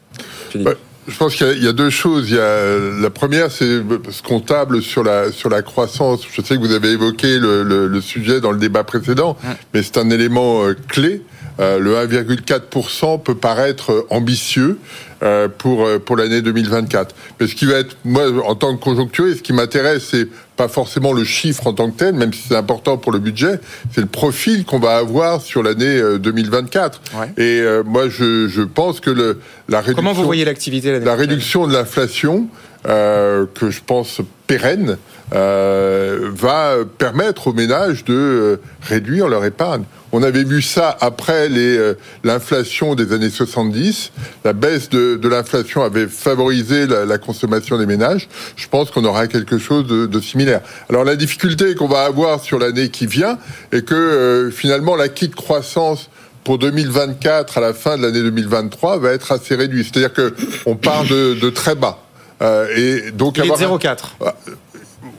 Philippe? 0.50 0.76
Je 1.08 1.16
pense 1.16 1.36
qu'il 1.36 1.62
y, 1.62 1.68
a 1.68 1.72
deux 1.72 1.90
choses. 1.90 2.30
Il 2.30 2.34
y 2.34 2.40
a, 2.40 3.00
la 3.00 3.10
première, 3.10 3.52
c'est 3.52 3.80
ce 4.10 4.22
qu'on 4.22 4.40
table 4.40 4.82
sur 4.82 5.04
la 5.04 5.30
sur 5.30 5.48
la 5.48 5.62
croissance. 5.62 6.22
Je 6.28 6.42
sais 6.42 6.56
que 6.56 6.60
vous 6.60 6.72
avez 6.72 6.90
évoqué 6.90 7.38
le, 7.38 7.62
le, 7.62 7.86
le 7.86 8.00
sujet 8.00 8.40
dans 8.40 8.50
le 8.50 8.58
débat 8.58 8.82
précédent, 8.82 9.36
mais 9.72 9.84
c'est 9.84 9.98
un 9.98 10.10
élément 10.10 10.64
euh, 10.64 10.74
clé. 10.88 11.22
Euh, 11.58 11.78
le 11.78 11.94
1,4% 11.94 13.22
peut 13.22 13.34
paraître 13.34 14.06
ambitieux 14.10 14.78
euh, 15.22 15.48
pour 15.48 15.86
euh, 15.86 15.98
pour 15.98 16.16
l'année 16.16 16.42
2024. 16.42 17.14
Mais 17.40 17.46
ce 17.46 17.54
qui 17.54 17.64
va 17.64 17.74
être 17.74 17.96
moi 18.04 18.24
en 18.46 18.54
tant 18.54 18.76
que 18.76 18.82
conjoncturiste, 18.82 19.38
ce 19.38 19.42
qui 19.42 19.52
m'intéresse, 19.54 20.08
c'est 20.10 20.28
pas 20.56 20.68
forcément 20.68 21.12
le 21.12 21.24
chiffre 21.24 21.66
en 21.66 21.72
tant 21.72 21.90
que 21.90 21.96
tel, 21.96 22.14
même 22.14 22.32
si 22.32 22.42
c'est 22.48 22.56
important 22.56 22.98
pour 22.98 23.12
le 23.12 23.18
budget, 23.18 23.60
c'est 23.94 24.00
le 24.00 24.06
profil 24.06 24.64
qu'on 24.64 24.78
va 24.78 24.96
avoir 24.96 25.40
sur 25.40 25.62
l'année 25.62 26.00
2024. 26.18 27.02
Et 27.36 27.62
moi, 27.84 28.08
je, 28.08 28.48
je 28.48 28.62
pense 28.62 29.00
que 29.00 29.10
le, 29.10 29.40
la 29.68 29.80
réduction. 29.80 29.96
Comment 29.96 30.14
vous 30.14 30.24
voyez 30.24 30.46
l'activité 30.46 30.98
La 30.98 31.14
réduction 31.14 31.66
de 31.66 31.74
l'inflation, 31.74 32.48
euh, 32.88 33.46
que 33.52 33.70
je 33.70 33.80
pense 33.84 34.20
pérenne, 34.46 34.96
euh, 35.34 36.30
va 36.32 36.76
permettre 36.98 37.48
aux 37.48 37.52
ménages 37.52 38.04
de 38.04 38.60
réduire 38.80 39.26
leur 39.26 39.44
épargne. 39.44 39.82
On 40.16 40.22
avait 40.22 40.44
vu 40.44 40.62
ça 40.62 40.96
après 41.02 41.50
euh, 41.50 41.92
l'inflation 42.24 42.94
des 42.94 43.12
années 43.12 43.28
70. 43.28 44.12
La 44.46 44.54
baisse 44.54 44.88
de, 44.88 45.16
de 45.16 45.28
l'inflation 45.28 45.82
avait 45.82 46.06
favorisé 46.06 46.86
la, 46.86 47.04
la, 47.04 47.18
consommation 47.18 47.76
des 47.76 47.84
ménages. 47.84 48.26
Je 48.56 48.66
pense 48.66 48.90
qu'on 48.90 49.04
aura 49.04 49.26
quelque 49.26 49.58
chose 49.58 49.86
de, 49.86 50.06
de 50.06 50.20
similaire. 50.20 50.62
Alors 50.88 51.04
la 51.04 51.16
difficulté 51.16 51.74
qu'on 51.74 51.86
va 51.86 52.04
avoir 52.04 52.40
sur 52.40 52.58
l'année 52.58 52.88
qui 52.88 53.06
vient 53.06 53.38
est 53.72 53.86
que 53.86 53.94
euh, 53.94 54.50
finalement 54.50 54.96
l'acquis 54.96 55.28
de 55.28 55.34
croissance 55.34 56.08
pour 56.44 56.56
2024 56.56 57.58
à 57.58 57.60
la 57.60 57.74
fin 57.74 57.98
de 57.98 58.02
l'année 58.02 58.22
2023 58.22 58.96
va 58.98 59.12
être 59.12 59.32
assez 59.32 59.54
réduit. 59.54 59.84
C'est-à-dire 59.84 60.14
que 60.14 60.34
on 60.64 60.76
part 60.76 61.04
de, 61.04 61.34
de 61.34 61.50
très 61.50 61.74
bas. 61.74 61.98
Euh, 62.40 62.68
et 62.74 63.10
donc 63.10 63.36
Il 63.36 63.42
avoir... 63.42 63.78
0,4 63.78 63.96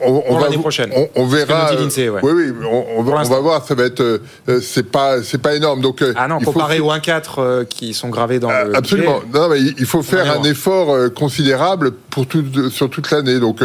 on, 0.02 0.24
on 0.28 0.40
l'année 0.40 0.58
prochaine. 0.58 0.92
On, 0.96 1.10
on 1.16 1.26
verra. 1.26 1.72
ouais. 1.74 2.10
Oui, 2.24 2.32
oui, 2.34 2.54
on, 2.70 3.00
on 3.00 3.04
va 3.04 3.40
voir. 3.40 3.66
Ça 3.66 3.76
va 3.76 3.84
être. 3.84 4.02
Euh, 4.02 4.62
c'est 4.62 4.90
pas, 4.90 5.22
c'est 5.24 5.42
pas 5.42 5.56
énorme. 5.56 5.82
Donc. 5.82 6.02
Euh, 6.02 6.14
ah 6.16 6.28
non, 6.28 6.40
comparé 6.40 6.80
aux 6.80 6.92
1,4 6.92 7.24
euh, 7.38 7.66
qui 7.66 7.94
sont 7.94 8.10
gravés 8.10 8.40
dans. 8.40 8.50
le 8.50 8.76
absolument. 8.76 9.22
Non, 9.34 9.50
mais 9.50 9.60
il 9.62 9.86
faut 9.86 10.04
faire 10.04 10.40
un 10.40 10.44
effort 10.44 10.92
euh, 10.92 11.10
considérable 11.10 11.92
pour 11.92 12.28
tout, 12.28 12.44
sur 12.70 12.90
toute 12.90 13.12
l'année. 13.12 13.40
Donc, 13.40 13.62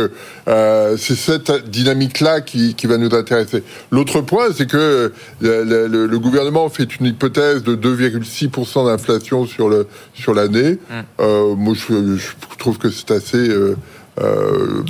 euh, 0.48 0.96
c'est 0.98 1.16
cette 1.16 1.70
dynamique-là 1.70 2.40
qui, 2.40 2.74
qui 2.74 2.86
va 2.86 2.96
nous 2.96 3.14
intéresser. 3.14 3.62
L'autre 3.90 4.20
point, 4.20 4.46
c'est 4.54 4.66
que 4.66 5.12
le, 5.40 5.64
le, 5.64 6.06
le, 6.06 6.18
gouvernement 6.18 6.68
fait 6.68 6.98
une 7.00 7.06
hypothèse 7.06 7.62
de 7.62 7.74
2,6% 7.74 8.86
d'inflation 8.86 9.46
sur 9.46 9.68
le 9.68 9.86
sur 10.14 10.34
l'année. 10.34 10.78
Hum. 11.18 11.54
moi, 11.56 11.74
je, 11.74 12.16
je, 12.16 12.28
trouve 12.58 12.78
que 12.78 12.90
c'est 12.90 13.10
assez 13.10 13.48
euh... 13.48 13.76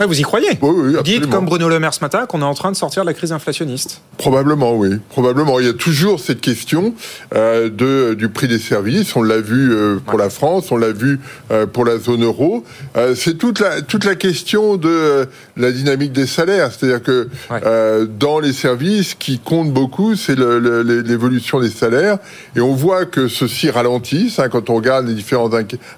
vous 0.06 0.20
y 0.20 0.22
croyez 0.22 0.58
oui, 0.60 0.94
oui, 0.94 1.02
Dites 1.04 1.28
comme 1.28 1.46
Bruno 1.46 1.68
Le 1.68 1.78
Maire 1.78 1.94
ce 1.94 2.00
matin 2.00 2.26
qu'on 2.26 2.40
est 2.40 2.44
en 2.44 2.54
train 2.54 2.70
de 2.70 2.76
sortir 2.76 3.02
de 3.02 3.06
la 3.08 3.14
crise 3.14 3.32
inflationniste. 3.32 4.02
Probablement, 4.18 4.76
oui. 4.76 4.98
Probablement. 5.08 5.58
Il 5.60 5.66
y 5.66 5.68
a 5.68 5.72
toujours 5.72 6.20
cette 6.20 6.40
question 6.40 6.94
euh, 7.34 7.68
de, 7.68 8.14
du 8.14 8.28
prix 8.28 8.48
des 8.48 8.58
services. 8.58 9.14
On 9.16 9.22
l'a 9.22 9.40
vu 9.40 9.72
euh, 9.72 9.98
pour 10.04 10.14
ouais. 10.14 10.24
la 10.24 10.30
France, 10.30 10.70
on 10.70 10.76
l'a 10.76 10.92
vu 10.92 11.20
euh, 11.50 11.66
pour 11.66 11.84
la 11.84 11.98
zone 11.98 12.24
euro. 12.24 12.64
Euh, 12.96 13.14
c'est 13.14 13.34
toute 13.34 13.60
la, 13.60 13.82
toute 13.82 14.04
la 14.04 14.14
question 14.14 14.76
de 14.76 14.88
euh, 14.88 15.24
la 15.56 15.72
dynamique 15.72 16.12
des 16.12 16.26
salaires. 16.26 16.70
C'est-à-dire 16.72 17.02
que 17.02 17.28
ouais. 17.50 18.06
dans 18.18 18.40
les 18.40 18.52
services, 18.52 19.14
qui 19.14 19.38
compte 19.38 19.72
beaucoup, 19.72 20.16
c'est 20.16 20.36
l'évolution 20.36 21.60
des 21.60 21.70
salaires. 21.70 22.18
Et 22.56 22.60
on 22.60 22.74
voit 22.74 23.06
que 23.06 23.28
ceci 23.28 23.70
ralentit 23.70 24.34
hein, 24.38 24.48
quand 24.48 24.70
on 24.70 24.74
regarde 24.74 25.06
les 25.06 25.14
différents 25.14 25.50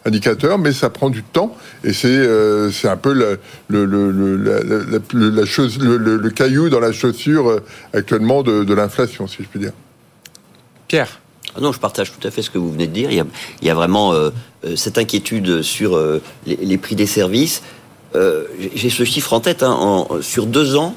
indicateurs, 0.05 0.59
mais 0.59 0.72
ça 0.72 0.91
prend 0.91 1.11
du 1.11 1.22
temps. 1.22 1.57
Et 1.82 1.93
c'est 1.93 2.89
un 2.89 2.97
peu 2.97 3.12
le, 3.68 3.85
le, 3.85 4.11
le, 4.11 4.37
la, 4.37 5.31
la 5.31 5.47
chose, 5.47 5.79
le, 5.79 6.31
caillou 6.31 6.68
dans 6.68 6.81
la 6.81 6.93
chaussure 6.93 7.49
euh, 7.49 7.61
actuellement 7.93 8.43
de, 8.43 8.64
de 8.64 8.75
l'inflation, 8.75 9.27
si 9.27 9.43
je 9.43 9.49
puis 9.49 9.61
dire. 9.61 9.72
Pierre 10.89 11.20
ah 11.57 11.61
non, 11.61 11.72
je 11.72 11.79
partage 11.79 12.11
tout 12.11 12.27
à 12.27 12.31
fait 12.31 12.43
ce 12.43 12.51
que 12.51 12.59
vous 12.59 12.72
venez 12.72 12.89
de 12.89 12.93
dire. 12.93 13.11
Il 13.11 13.16
y 13.16 13.20
a, 13.20 13.27
il 13.62 13.68
y 13.68 13.70
a 13.70 13.75
vraiment 13.75 14.12
euh, 14.12 14.31
euh 14.64 14.75
cette 14.77 14.99
inquiétude 14.99 15.62
sur 15.62 15.95
euh, 15.95 16.20
les, 16.47 16.57
les, 16.57 16.79
prix 16.79 16.97
des 16.97 17.07
services. 17.07 17.62
Euh, 18.16 18.45
J'ai 18.75 18.91
ce 18.91 19.05
chiffre 19.05 19.33
en 19.33 19.41
tête. 19.41 19.62
Hein, 19.62 19.70
en, 19.70 20.20
sur 20.20 20.47
deux 20.47 20.75
ans, 20.75 20.97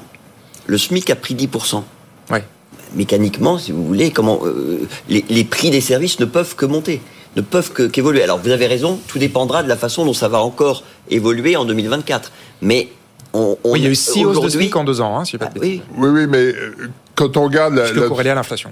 le 0.66 0.76
SMIC 0.76 1.10
a 1.10 1.16
pris 1.16 1.34
10%. 1.34 1.82
Ouais. 2.30 2.44
Mécaniquement, 2.94 3.58
si 3.58 3.70
vous 3.70 3.86
voulez, 3.86 4.10
comment 4.10 4.40
euh, 4.44 4.80
les, 5.08 5.24
les, 5.28 5.44
prix 5.44 5.70
des 5.70 5.80
services 5.80 6.18
ne 6.18 6.24
peuvent 6.24 6.56
que 6.56 6.66
monter 6.66 7.00
ne 7.38 7.42
peuvent 7.42 7.72
qu'évoluer. 7.90 8.22
Alors 8.22 8.38
vous 8.38 8.50
avez 8.50 8.66
raison, 8.66 8.98
tout 9.06 9.18
dépendra 9.18 9.62
de 9.62 9.68
la 9.68 9.76
façon 9.76 10.04
dont 10.04 10.12
ça 10.12 10.28
va 10.28 10.40
encore 10.40 10.82
évoluer 11.08 11.56
en 11.56 11.64
2024. 11.64 12.32
Mais 12.62 12.88
on, 13.32 13.56
on 13.62 13.72
oui, 13.72 13.80
il 13.80 13.84
y 13.84 13.86
a 13.86 13.90
eu 13.90 13.94
six 13.94 14.24
hausses 14.24 14.40
de 14.40 14.48
SMIC 14.48 14.74
en 14.74 14.84
deux 14.84 15.00
ans, 15.00 15.18
hein, 15.18 15.24
si 15.24 15.38
pas 15.38 15.46
de 15.46 15.52
ah, 15.56 15.60
oui. 15.60 15.82
oui, 15.96 16.08
oui, 16.08 16.26
mais 16.26 16.38
euh, 16.38 16.74
quand 17.14 17.36
on 17.36 17.44
regarde 17.44 17.74
la, 17.74 17.92
la 17.92 18.08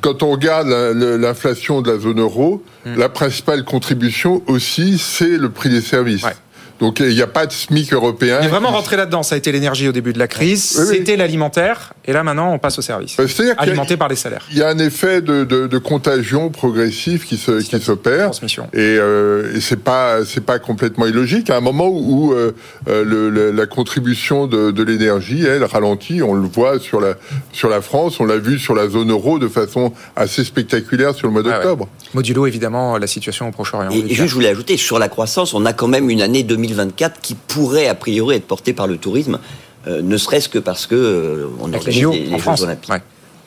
quand 0.00 0.22
on 0.22 0.30
regarde 0.30 0.68
l'inflation 0.68 1.80
de 1.82 1.92
la 1.92 1.98
zone 1.98 2.20
euro, 2.20 2.62
hum. 2.84 2.98
la 2.98 3.08
principale 3.08 3.64
contribution 3.64 4.42
aussi, 4.48 4.98
c'est 4.98 5.36
le 5.36 5.50
prix 5.50 5.68
des 5.68 5.80
services. 5.80 6.24
Ouais. 6.24 6.32
Donc 6.80 7.00
il 7.00 7.14
n'y 7.14 7.22
a 7.22 7.26
pas 7.26 7.46
de 7.46 7.52
SMIC 7.52 7.92
européen. 7.92 8.38
Il 8.42 8.46
est 8.46 8.50
vraiment 8.50 8.70
rentré 8.70 8.96
là-dedans. 8.96 9.22
Ça 9.22 9.34
a 9.34 9.38
été 9.38 9.52
l'énergie 9.52 9.88
au 9.88 9.92
début 9.92 10.12
de 10.12 10.18
la 10.18 10.28
crise, 10.28 10.76
oui, 10.78 10.96
c'était 10.96 11.12
oui. 11.12 11.18
l'alimentaire, 11.18 11.94
et 12.04 12.12
là 12.12 12.22
maintenant 12.22 12.52
on 12.52 12.58
passe 12.58 12.78
au 12.78 12.82
service, 12.82 13.16
alimenté 13.58 13.96
par 13.96 14.08
les 14.08 14.16
salaires. 14.16 14.46
Il 14.50 14.58
y 14.58 14.62
a 14.62 14.68
un 14.68 14.78
effet 14.78 15.22
de, 15.22 15.44
de, 15.44 15.66
de 15.66 15.78
contagion 15.78 16.50
progressif 16.50 17.24
qui 17.24 17.36
se 17.36 17.62
qui 17.62 17.80
s'opère. 17.80 18.30
Et, 18.72 18.78
euh, 18.78 19.54
et 19.56 19.60
c'est 19.60 19.82
pas 19.82 20.24
c'est 20.24 20.44
pas 20.44 20.58
complètement 20.58 21.06
illogique. 21.06 21.50
À 21.50 21.56
un 21.56 21.60
moment 21.60 21.88
où 21.88 22.32
euh, 22.32 22.52
le, 22.86 23.30
le, 23.30 23.50
la 23.50 23.66
contribution 23.66 24.46
de, 24.46 24.70
de 24.70 24.82
l'énergie, 24.82 25.44
elle 25.44 25.64
ralentit. 25.64 26.22
On 26.22 26.34
le 26.34 26.46
voit 26.46 26.78
sur 26.78 27.00
la 27.00 27.14
sur 27.52 27.68
la 27.68 27.80
France, 27.80 28.20
on 28.20 28.24
l'a 28.26 28.38
vu 28.38 28.58
sur 28.58 28.74
la 28.74 28.88
zone 28.88 29.10
euro 29.10 29.38
de 29.38 29.48
façon 29.48 29.92
assez 30.14 30.44
spectaculaire 30.44 31.14
sur 31.14 31.26
le 31.26 31.32
mois 31.32 31.42
d'octobre. 31.42 31.84
Ouais, 31.84 31.90
ouais. 32.08 32.10
Modulo 32.14 32.46
évidemment 32.46 32.98
la 32.98 33.06
situation 33.06 33.48
au 33.48 33.52
Proche-Orient. 33.52 33.90
Et, 33.90 33.98
et 33.98 34.14
juste 34.14 34.28
je 34.28 34.34
voulais 34.34 34.48
ajouter 34.48 34.76
sur 34.76 34.98
la 34.98 35.08
croissance, 35.08 35.54
on 35.54 35.64
a 35.64 35.72
quand 35.72 35.88
même 35.88 36.10
une 36.10 36.22
année 36.22 36.42
2000 36.42 36.65
2024 36.66 37.20
qui 37.20 37.34
pourrait 37.34 37.88
a 37.88 37.94
priori 37.94 38.36
être 38.36 38.46
porté 38.46 38.72
par 38.72 38.86
le 38.86 38.96
tourisme, 38.96 39.38
euh, 39.86 40.02
ne 40.02 40.16
serait-ce 40.16 40.48
que 40.48 40.58
parce 40.58 40.86
que 40.86 40.94
euh, 40.94 41.46
on 41.60 41.72
organise 41.72 42.02
les, 42.02 42.20
les, 42.20 42.30
les 42.30 42.38
Jeux 42.38 42.62
Olympiques. 42.62 42.90
Ouais. 42.90 43.02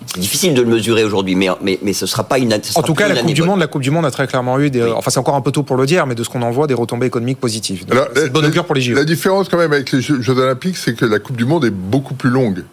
C'est 0.06 0.20
difficile 0.20 0.54
de 0.54 0.62
le 0.62 0.68
mesurer 0.68 1.04
aujourd'hui, 1.04 1.36
mais, 1.36 1.50
mais, 1.62 1.78
mais 1.84 1.94
ce 1.94 2.06
sera 2.06 2.24
pas 2.24 2.40
une. 2.40 2.54
en 2.54 2.82
tout 2.82 2.94
cas, 2.94 3.10
la 3.10 3.22
Coupe 3.22 3.34
du 3.34 3.44
Monde, 3.44 3.60
la 3.60 3.68
Coupe 3.68 3.82
du 3.82 3.92
Monde 3.92 4.06
a 4.06 4.12
très 4.12 4.28
clairement 4.28 4.60
eu 4.60 4.70
des. 4.70 4.82
Oui. 4.82 4.92
Enfin, 4.96 5.12
c'est 5.12 5.20
encore 5.20 5.36
un 5.36 5.42
peu 5.42 5.52
tôt 5.52 5.64
pour 5.64 5.76
le 5.76 5.86
dire, 5.86 6.06
mais 6.08 6.16
de 6.16 6.24
ce 6.24 6.30
qu'on 6.30 6.42
en 6.42 6.52
voit, 6.52 6.68
des 6.68 6.74
retombées 6.74 7.08
économiques 7.08 7.40
positives. 7.40 7.86
C'est 8.16 8.32
bon 8.32 8.46
augure 8.46 8.66
pour 8.66 8.76
les 8.76 8.82
JO. 8.82 8.96
La 8.96 9.04
différence 9.04 9.50
quand 9.50 9.58
même 9.58 9.74
avec 9.74 9.92
les 9.92 10.02
Jeux, 10.02 10.22
Jeux 10.22 10.38
Olympiques, 10.38 10.78
c'est 10.78 10.94
que 10.94 11.06
la 11.06 11.20
Coupe 11.20 11.36
du 11.36 11.46
Monde 11.46 11.66
est 11.66 11.72
beaucoup 11.72 12.14
plus 12.14 12.30
longue. 12.30 12.64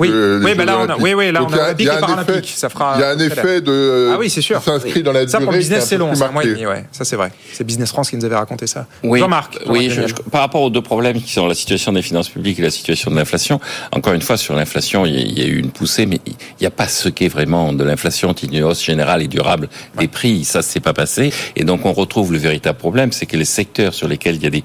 Oui, 0.00 0.08
euh, 0.10 0.40
oui, 0.42 0.54
bah 0.54 0.64
là, 0.64 0.78
on 0.80 0.88
a, 0.88 0.96
oui, 0.96 1.14
oui, 1.14 1.30
là, 1.30 1.42
on 1.44 1.52
a 1.52 1.56
olympique 1.56 1.86
et 1.86 2.00
paralympique. 2.00 2.52
Ça 2.56 2.68
fera. 2.68 2.94
Il 2.96 3.00
y 3.00 3.04
a 3.04 3.10
un 3.10 3.18
effet 3.18 3.60
de. 3.60 4.10
Ah 4.12 4.16
oui, 4.18 4.30
c'est 4.30 4.40
sûr. 4.40 4.62
S'inscrit 4.62 4.92
oui. 4.96 5.02
dans 5.02 5.12
la 5.12 5.20
durée. 5.20 5.30
Ça, 5.30 5.40
pour 5.40 5.52
le 5.52 5.58
business, 5.58 5.86
c'est 5.86 5.98
long, 5.98 6.14
c'est 6.14 6.24
un 6.24 6.30
mois 6.30 6.44
et 6.44 6.48
demi, 6.48 6.66
ouais. 6.66 6.84
Ça, 6.92 7.04
c'est 7.04 7.16
vrai. 7.16 7.30
C'est 7.52 7.64
Business 7.64 7.90
France 7.90 8.10
qui 8.10 8.16
nous 8.16 8.24
avait 8.24 8.36
raconté 8.36 8.66
ça. 8.66 8.86
Oui. 9.02 9.20
Jean-Marc. 9.20 9.58
Oui, 9.66 9.90
je, 9.90 10.06
je, 10.06 10.14
par 10.14 10.40
rapport 10.40 10.62
aux 10.62 10.70
deux 10.70 10.82
problèmes 10.82 11.20
qui 11.20 11.32
sont 11.32 11.46
la 11.46 11.54
situation 11.54 11.92
des 11.92 12.02
finances 12.02 12.28
publiques 12.28 12.58
et 12.58 12.62
la 12.62 12.70
situation 12.70 13.10
de 13.10 13.16
l'inflation, 13.16 13.60
encore 13.92 14.14
une 14.14 14.22
fois, 14.22 14.36
sur 14.36 14.54
l'inflation, 14.54 15.06
il, 15.06 15.14
il 15.16 15.38
y 15.38 15.42
a 15.42 15.46
eu 15.46 15.58
une 15.58 15.70
poussée, 15.70 16.06
mais 16.06 16.20
il 16.26 16.34
n'y 16.60 16.66
a 16.66 16.70
pas 16.70 16.88
ce 16.88 17.08
qu'est 17.08 17.28
vraiment 17.28 17.72
de 17.72 17.84
l'inflation, 17.84 18.34
une 18.42 18.62
hausse 18.62 18.82
générale 18.82 19.22
et 19.22 19.28
durable 19.28 19.68
des 19.98 20.08
prix. 20.08 20.44
Ça, 20.44 20.62
c'est 20.62 20.80
pas 20.80 20.92
passé. 20.92 21.32
Et 21.56 21.64
donc, 21.64 21.84
on 21.84 21.92
retrouve 21.92 22.32
le 22.32 22.38
véritable 22.38 22.78
problème, 22.78 23.12
c'est 23.12 23.26
que 23.26 23.36
les 23.36 23.44
secteurs 23.44 23.94
sur 23.94 24.08
lesquels 24.08 24.36
il 24.36 24.42
y 24.42 24.46
a 24.46 24.50
des 24.50 24.64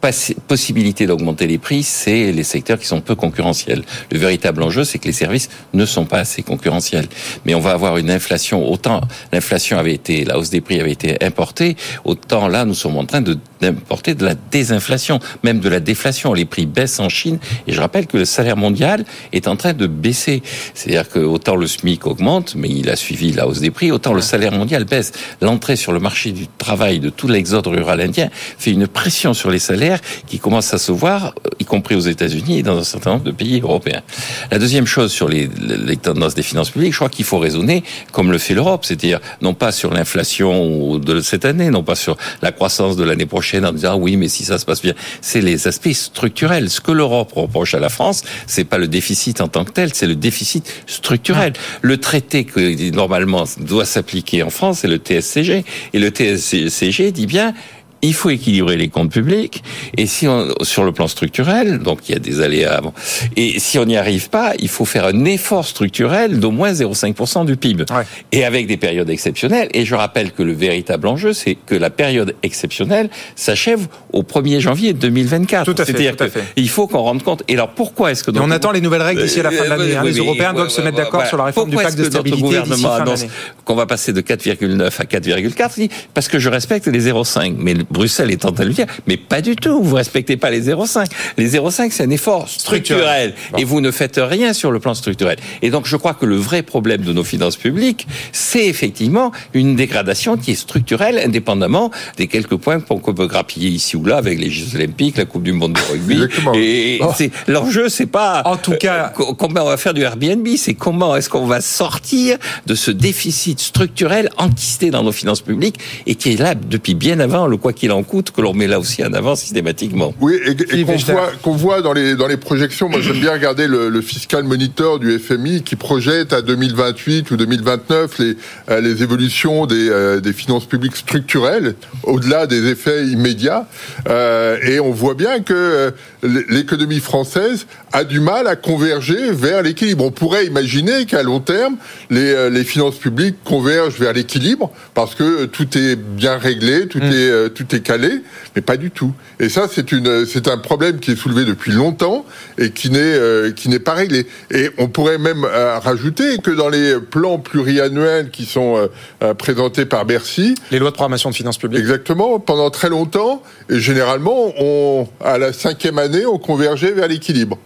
possibilité 0.00 1.06
d'augmenter 1.06 1.46
les 1.46 1.58
prix, 1.58 1.82
c'est 1.82 2.32
les 2.32 2.44
secteurs 2.44 2.78
qui 2.78 2.86
sont 2.86 3.00
peu 3.00 3.14
concurrentiels. 3.14 3.82
Le 4.10 4.18
véritable 4.18 4.62
enjeu, 4.62 4.84
c'est 4.84 4.98
que 4.98 5.06
les 5.06 5.12
services 5.12 5.50
ne 5.74 5.84
sont 5.84 6.06
pas 6.06 6.18
assez 6.18 6.42
concurrentiels. 6.42 7.06
Mais 7.44 7.54
on 7.54 7.60
va 7.60 7.72
avoir 7.72 7.98
une 7.98 8.10
inflation, 8.10 8.70
autant 8.70 9.00
l'inflation 9.32 9.78
avait 9.78 9.94
été, 9.94 10.24
la 10.24 10.38
hausse 10.38 10.50
des 10.50 10.60
prix 10.60 10.80
avait 10.80 10.92
été 10.92 11.22
importée, 11.24 11.76
autant 12.04 12.48
là, 12.48 12.64
nous 12.64 12.74
sommes 12.74 12.96
en 12.96 13.04
train 13.04 13.20
de 13.20 13.38
d'importer 13.60 14.14
de 14.14 14.24
la 14.24 14.34
désinflation, 14.34 15.20
même 15.44 15.60
de 15.60 15.68
la 15.68 15.80
déflation. 15.80 16.32
Les 16.32 16.44
prix 16.44 16.66
baissent 16.66 16.98
en 16.98 17.08
Chine 17.08 17.38
et 17.66 17.72
je 17.72 17.80
rappelle 17.80 18.06
que 18.06 18.16
le 18.16 18.24
salaire 18.24 18.56
mondial 18.56 19.04
est 19.32 19.48
en 19.48 19.56
train 19.56 19.72
de 19.72 19.86
baisser. 19.86 20.42
C'est-à-dire 20.74 21.08
que 21.08 21.18
autant 21.18 21.56
le 21.56 21.66
SMIC 21.66 22.06
augmente, 22.06 22.54
mais 22.56 22.68
il 22.68 22.88
a 22.88 22.96
suivi 22.96 23.32
la 23.32 23.46
hausse 23.46 23.60
des 23.60 23.70
prix, 23.70 23.92
autant 23.92 24.14
le 24.14 24.22
salaire 24.22 24.52
mondial 24.52 24.84
baisse. 24.84 25.12
L'entrée 25.40 25.76
sur 25.76 25.92
le 25.92 26.00
marché 26.00 26.32
du 26.32 26.46
travail 26.48 27.00
de 27.00 27.10
tout 27.10 27.28
l'exode 27.28 27.66
rural 27.66 28.00
indien 28.00 28.30
fait 28.32 28.70
une 28.70 28.86
pression 28.86 29.34
sur 29.34 29.50
les 29.50 29.58
salaires 29.58 29.89
qui 30.26 30.38
commence 30.38 30.72
à 30.74 30.78
se 30.78 30.92
voir, 30.92 31.34
y 31.58 31.64
compris 31.64 31.94
aux 31.94 32.00
États-Unis 32.00 32.58
et 32.58 32.62
dans 32.62 32.78
un 32.78 32.84
certain 32.84 33.12
nombre 33.12 33.24
de 33.24 33.30
pays 33.30 33.60
européens. 33.60 34.02
La 34.50 34.58
deuxième 34.58 34.86
chose 34.86 35.12
sur 35.12 35.28
les, 35.28 35.48
les 35.58 35.96
tendances 35.96 36.34
des 36.34 36.42
finances 36.42 36.70
publiques, 36.70 36.92
je 36.92 36.98
crois 36.98 37.08
qu'il 37.08 37.24
faut 37.24 37.38
raisonner 37.38 37.82
comme 38.12 38.32
le 38.32 38.38
fait 38.38 38.54
l'Europe, 38.54 38.84
c'est-à-dire 38.84 39.20
non 39.40 39.54
pas 39.54 39.72
sur 39.72 39.92
l'inflation 39.92 40.98
de 40.98 41.20
cette 41.20 41.44
année, 41.44 41.70
non 41.70 41.82
pas 41.82 41.94
sur 41.94 42.16
la 42.42 42.52
croissance 42.52 42.96
de 42.96 43.04
l'année 43.04 43.26
prochaine 43.26 43.64
en 43.64 43.72
disant 43.72 43.92
ah 43.92 43.96
oui 43.96 44.16
mais 44.16 44.28
si 44.28 44.44
ça 44.44 44.58
se 44.58 44.64
passe 44.64 44.82
bien, 44.82 44.94
c'est 45.20 45.40
les 45.40 45.66
aspects 45.66 45.92
structurels. 45.92 46.70
Ce 46.70 46.80
que 46.80 46.92
l'Europe 46.92 47.32
reproche 47.32 47.74
à 47.74 47.80
la 47.80 47.88
France, 47.88 48.22
c'est 48.46 48.64
pas 48.64 48.78
le 48.78 48.88
déficit 48.88 49.40
en 49.40 49.48
tant 49.48 49.64
que 49.64 49.72
tel, 49.72 49.92
c'est 49.94 50.06
le 50.06 50.16
déficit 50.16 50.72
structurel. 50.86 51.52
Le 51.82 51.96
traité 51.98 52.44
que 52.44 52.90
normalement 52.90 53.44
doit 53.58 53.84
s'appliquer 53.84 54.42
en 54.42 54.50
France, 54.50 54.80
c'est 54.80 54.88
le 54.88 54.98
TSCG 54.98 55.64
et 55.92 55.98
le 55.98 56.08
TSCG 56.08 57.12
dit 57.12 57.26
bien 57.26 57.54
il 58.02 58.14
faut 58.14 58.30
équilibrer 58.30 58.76
les 58.76 58.88
comptes 58.88 59.12
publics. 59.12 59.62
Et 59.96 60.06
si 60.06 60.28
on, 60.28 60.48
sur 60.62 60.84
le 60.84 60.92
plan 60.92 61.08
structurel, 61.08 61.78
donc 61.78 62.08
il 62.08 62.12
y 62.12 62.16
a 62.16 62.18
des 62.18 62.40
aléas 62.40 62.74
avant, 62.74 62.94
et 63.36 63.58
si 63.58 63.78
on 63.78 63.84
n'y 63.84 63.96
arrive 63.96 64.30
pas, 64.30 64.52
il 64.58 64.68
faut 64.68 64.84
faire 64.84 65.06
un 65.06 65.24
effort 65.24 65.66
structurel 65.66 66.40
d'au 66.40 66.50
moins 66.50 66.72
0,5% 66.72 67.44
du 67.46 67.56
PIB. 67.56 67.84
Et 68.32 68.44
avec 68.44 68.66
des 68.66 68.76
périodes 68.76 69.10
exceptionnelles. 69.10 69.68
Et 69.74 69.84
je 69.84 69.94
rappelle 69.94 70.32
que 70.32 70.42
le 70.42 70.52
véritable 70.52 71.06
enjeu, 71.06 71.32
c'est 71.32 71.54
que 71.54 71.74
la 71.74 71.90
période 71.90 72.34
exceptionnelle 72.42 73.10
s'achève 73.36 73.86
au 74.12 74.22
1er 74.22 74.60
janvier 74.60 74.92
2024. 74.92 75.64
Tout 75.64 75.80
à 75.80 75.84
fait. 75.84 75.92
C'est-à-dire 75.92 76.16
qu'il 76.54 76.68
faut 76.68 76.86
qu'on 76.86 77.00
rende 77.00 77.22
compte. 77.22 77.42
Et 77.48 77.54
alors 77.54 77.70
pourquoi 77.70 78.12
est-ce 78.12 78.24
que... 78.24 78.30
on 78.38 78.50
attend 78.50 78.72
les 78.72 78.80
nouvelles 78.80 79.02
règles 79.02 79.22
d'ici 79.22 79.40
à 79.40 79.44
la 79.44 79.50
fin 79.50 79.64
de 79.64 79.68
l'année. 79.68 79.96
Hein. 79.96 80.02
les 80.04 80.16
Européens 80.16 80.52
doivent 80.52 80.70
se 80.70 80.80
mettre 80.80 80.96
d'accord 80.96 81.26
sur 81.26 81.36
la 81.36 81.44
réforme 81.44 81.70
du 81.70 81.76
pacte 81.76 81.98
de 81.98 82.04
stabilité 82.04 82.40
gouvernement 82.40 82.92
annonce 82.92 83.26
qu'on 83.64 83.74
va 83.74 83.86
passer 83.86 84.12
de 84.12 84.20
4,9 84.20 84.86
à 84.98 85.04
4,4 85.04 85.90
Parce 86.14 86.28
que 86.28 86.38
je 86.38 86.48
respecte 86.48 86.86
les 86.86 87.10
0,5. 87.10 87.54
Mais 87.58 87.74
Bruxelles 87.90 88.30
est 88.30 88.44
en 88.44 88.52
train 88.52 88.64
de 88.64 88.68
le 88.68 88.74
dire, 88.74 88.86
mais 89.06 89.16
pas 89.16 89.40
du 89.40 89.56
tout. 89.56 89.82
Vous 89.82 89.96
respectez 89.96 90.36
pas 90.36 90.50
les 90.50 90.68
0,5. 90.68 91.06
Les 91.36 91.50
0,5, 91.50 91.90
c'est 91.90 92.04
un 92.04 92.10
effort 92.10 92.48
structurel. 92.48 93.34
Et 93.58 93.64
vous 93.64 93.80
ne 93.80 93.90
faites 93.90 94.20
rien 94.22 94.52
sur 94.52 94.70
le 94.70 94.80
plan 94.80 94.94
structurel. 94.94 95.38
Et 95.62 95.70
donc, 95.70 95.86
je 95.86 95.96
crois 95.96 96.14
que 96.14 96.26
le 96.26 96.36
vrai 96.36 96.62
problème 96.62 97.02
de 97.02 97.12
nos 97.12 97.24
finances 97.24 97.56
publiques, 97.56 98.06
c'est 98.32 98.66
effectivement 98.66 99.32
une 99.54 99.76
dégradation 99.76 100.36
qui 100.36 100.52
est 100.52 100.54
structurelle, 100.54 101.18
indépendamment 101.18 101.90
des 102.16 102.26
quelques 102.26 102.56
points 102.56 102.80
qu'on 102.80 103.14
peut 103.14 103.26
grappiller 103.26 103.68
ici 103.68 103.96
ou 103.96 104.04
là 104.04 104.16
avec 104.16 104.38
les 104.38 104.50
Jeux 104.50 104.76
Olympiques, 104.76 105.16
la 105.16 105.24
Coupe 105.24 105.42
du 105.42 105.52
Monde 105.52 105.74
de 105.74 105.80
rugby. 105.80 106.20
Et 106.54 107.00
oh. 107.02 107.12
l'enjeu, 107.48 107.88
c'est 107.88 108.06
pas. 108.06 108.42
En 108.44 108.56
tout 108.56 108.72
cas. 108.72 109.12
Euh, 109.20 109.34
comment 109.38 109.62
on 109.62 109.68
va 109.68 109.76
faire 109.76 109.94
du 109.94 110.02
Airbnb, 110.02 110.46
c'est 110.56 110.74
comment 110.74 111.16
est-ce 111.16 111.28
qu'on 111.28 111.46
va 111.46 111.60
sortir 111.60 112.38
de 112.66 112.74
ce 112.74 112.90
déficit 112.90 113.60
structurel 113.60 114.30
enquisté 114.36 114.90
dans 114.90 115.02
nos 115.02 115.12
finances 115.12 115.40
publiques 115.40 115.78
et 116.06 116.14
qui 116.14 116.32
est 116.32 116.40
là 116.40 116.54
depuis 116.54 116.94
bien 116.94 117.20
avant 117.20 117.46
le 117.46 117.56
quoi 117.56 117.72
qu'il 117.72 117.79
en 117.88 118.02
coûte 118.02 118.30
que 118.30 118.40
l'on 118.40 118.52
met 118.52 118.66
là 118.66 118.78
aussi 118.78 119.02
en 119.04 119.12
avant 119.12 119.36
systématiquement. 119.36 120.14
Oui, 120.20 120.34
et, 120.44 120.84
qu'on 120.84 120.96
voit, 120.96 121.32
qu'on 121.42 121.52
voit 121.52 121.82
dans 121.82 121.92
les 121.92 122.14
dans 122.14 122.26
les 122.26 122.36
projections. 122.36 122.88
Moi, 122.88 123.00
j'aime 123.00 123.20
bien 123.20 123.32
regarder 123.32 123.66
le, 123.66 123.88
le, 123.88 124.00
fiscal 124.02 124.44
monitor 124.44 124.98
du 124.98 125.18
FMI 125.18 125.62
qui 125.62 125.76
projette 125.76 126.32
à 126.32 126.42
2028 126.42 127.30
ou 127.30 127.36
2029 127.36 128.18
les 128.18 128.36
euh, 128.70 128.80
les 128.80 129.02
évolutions 129.02 129.66
des 129.66 129.88
euh, 129.88 130.20
des 130.20 130.32
finances 130.32 130.66
publiques 130.66 130.96
structurelles 130.96 131.74
au-delà 132.02 132.46
des 132.46 132.68
effets 132.68 133.06
immédiats. 133.06 133.66
Euh, 134.08 134.58
et 134.62 134.80
on 134.80 134.90
voit 134.90 135.14
bien 135.14 135.40
que 135.40 135.92
l'économie 136.22 137.00
française 137.00 137.66
a 137.92 138.04
du 138.04 138.20
mal 138.20 138.46
à 138.46 138.56
converger 138.56 139.32
vers 139.32 139.62
l'équilibre. 139.62 140.04
On 140.04 140.10
pourrait 140.10 140.46
imaginer 140.46 141.06
qu'à 141.06 141.22
long 141.22 141.40
terme, 141.40 141.76
les, 142.10 142.50
les 142.50 142.64
finances 142.64 142.96
publiques 142.96 143.36
convergent 143.44 143.98
vers 143.98 144.12
l'équilibre 144.12 144.70
parce 144.94 145.14
que 145.14 145.46
tout 145.46 145.78
est 145.78 145.96
bien 145.96 146.36
réglé, 146.36 146.88
tout 146.88 146.98
mm. 146.98 147.12
est 147.12 147.50
tout 147.54 147.69
est 147.74 147.80
calé, 147.80 148.22
mais 148.54 148.62
pas 148.62 148.76
du 148.76 148.90
tout. 148.90 149.12
Et 149.38 149.48
ça, 149.48 149.66
c'est 149.70 149.92
une, 149.92 150.26
c'est 150.26 150.48
un 150.48 150.58
problème 150.58 151.00
qui 151.00 151.12
est 151.12 151.16
soulevé 151.16 151.44
depuis 151.44 151.72
longtemps 151.72 152.24
et 152.58 152.70
qui 152.70 152.90
n'est, 152.90 152.98
euh, 153.00 153.52
qui 153.52 153.68
n'est 153.68 153.78
pas 153.78 153.94
réglé. 153.94 154.26
Et 154.50 154.70
on 154.78 154.88
pourrait 154.88 155.18
même 155.18 155.44
euh, 155.44 155.78
rajouter 155.78 156.38
que 156.38 156.50
dans 156.50 156.68
les 156.68 156.98
plans 156.98 157.38
pluriannuels 157.38 158.30
qui 158.30 158.44
sont 158.44 158.88
euh, 159.22 159.34
présentés 159.34 159.86
par 159.86 160.04
Bercy, 160.04 160.54
les 160.70 160.78
lois 160.78 160.90
de 160.90 160.94
programmation 160.94 161.30
de 161.30 161.34
finances 161.34 161.58
publiques, 161.58 161.80
exactement, 161.80 162.38
pendant 162.38 162.70
très 162.70 162.88
longtemps, 162.88 163.42
et 163.68 163.80
généralement, 163.80 164.52
on, 164.58 165.08
à 165.24 165.38
la 165.38 165.52
cinquième 165.52 165.98
année, 165.98 166.26
on 166.26 166.38
convergeait 166.38 166.92
vers 166.92 167.08
l'équilibre. 167.08 167.58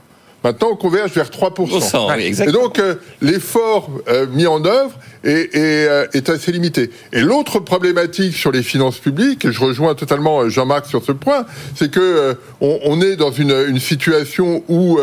Maintenant, 0.45 0.69
on 0.73 0.77
converge 0.77 1.13
vers 1.13 1.31
3%. 1.31 2.47
et 2.47 2.53
donc, 2.53 2.81
l'effort 3.21 3.91
mis 4.31 4.47
en 4.47 4.65
œuvre 4.65 4.93
euh, 5.27 6.07
est, 6.13 6.29
assez 6.29 6.53
limité. 6.53 6.91
Et 7.13 7.21
l'autre 7.21 7.59
problématique 7.59 8.35
sur 8.35 8.53
les 8.53 8.63
finances 8.63 8.99
publiques, 8.99 9.47
et 9.47 9.53
je 9.53 9.61
rejoins 9.61 9.95
totalement 9.95 10.41
euh, 10.41 10.49
Jean-Marc 10.51 10.85
sur 10.85 11.03
ce 11.03 11.13
point, 11.13 11.47
c'est 11.75 11.91
que 11.91 12.01
euh, 12.01 12.35
on, 12.61 13.01
est 13.01 13.17
dans 13.17 13.31
une, 13.31 13.79
situation 13.79 14.63
où 14.69 14.99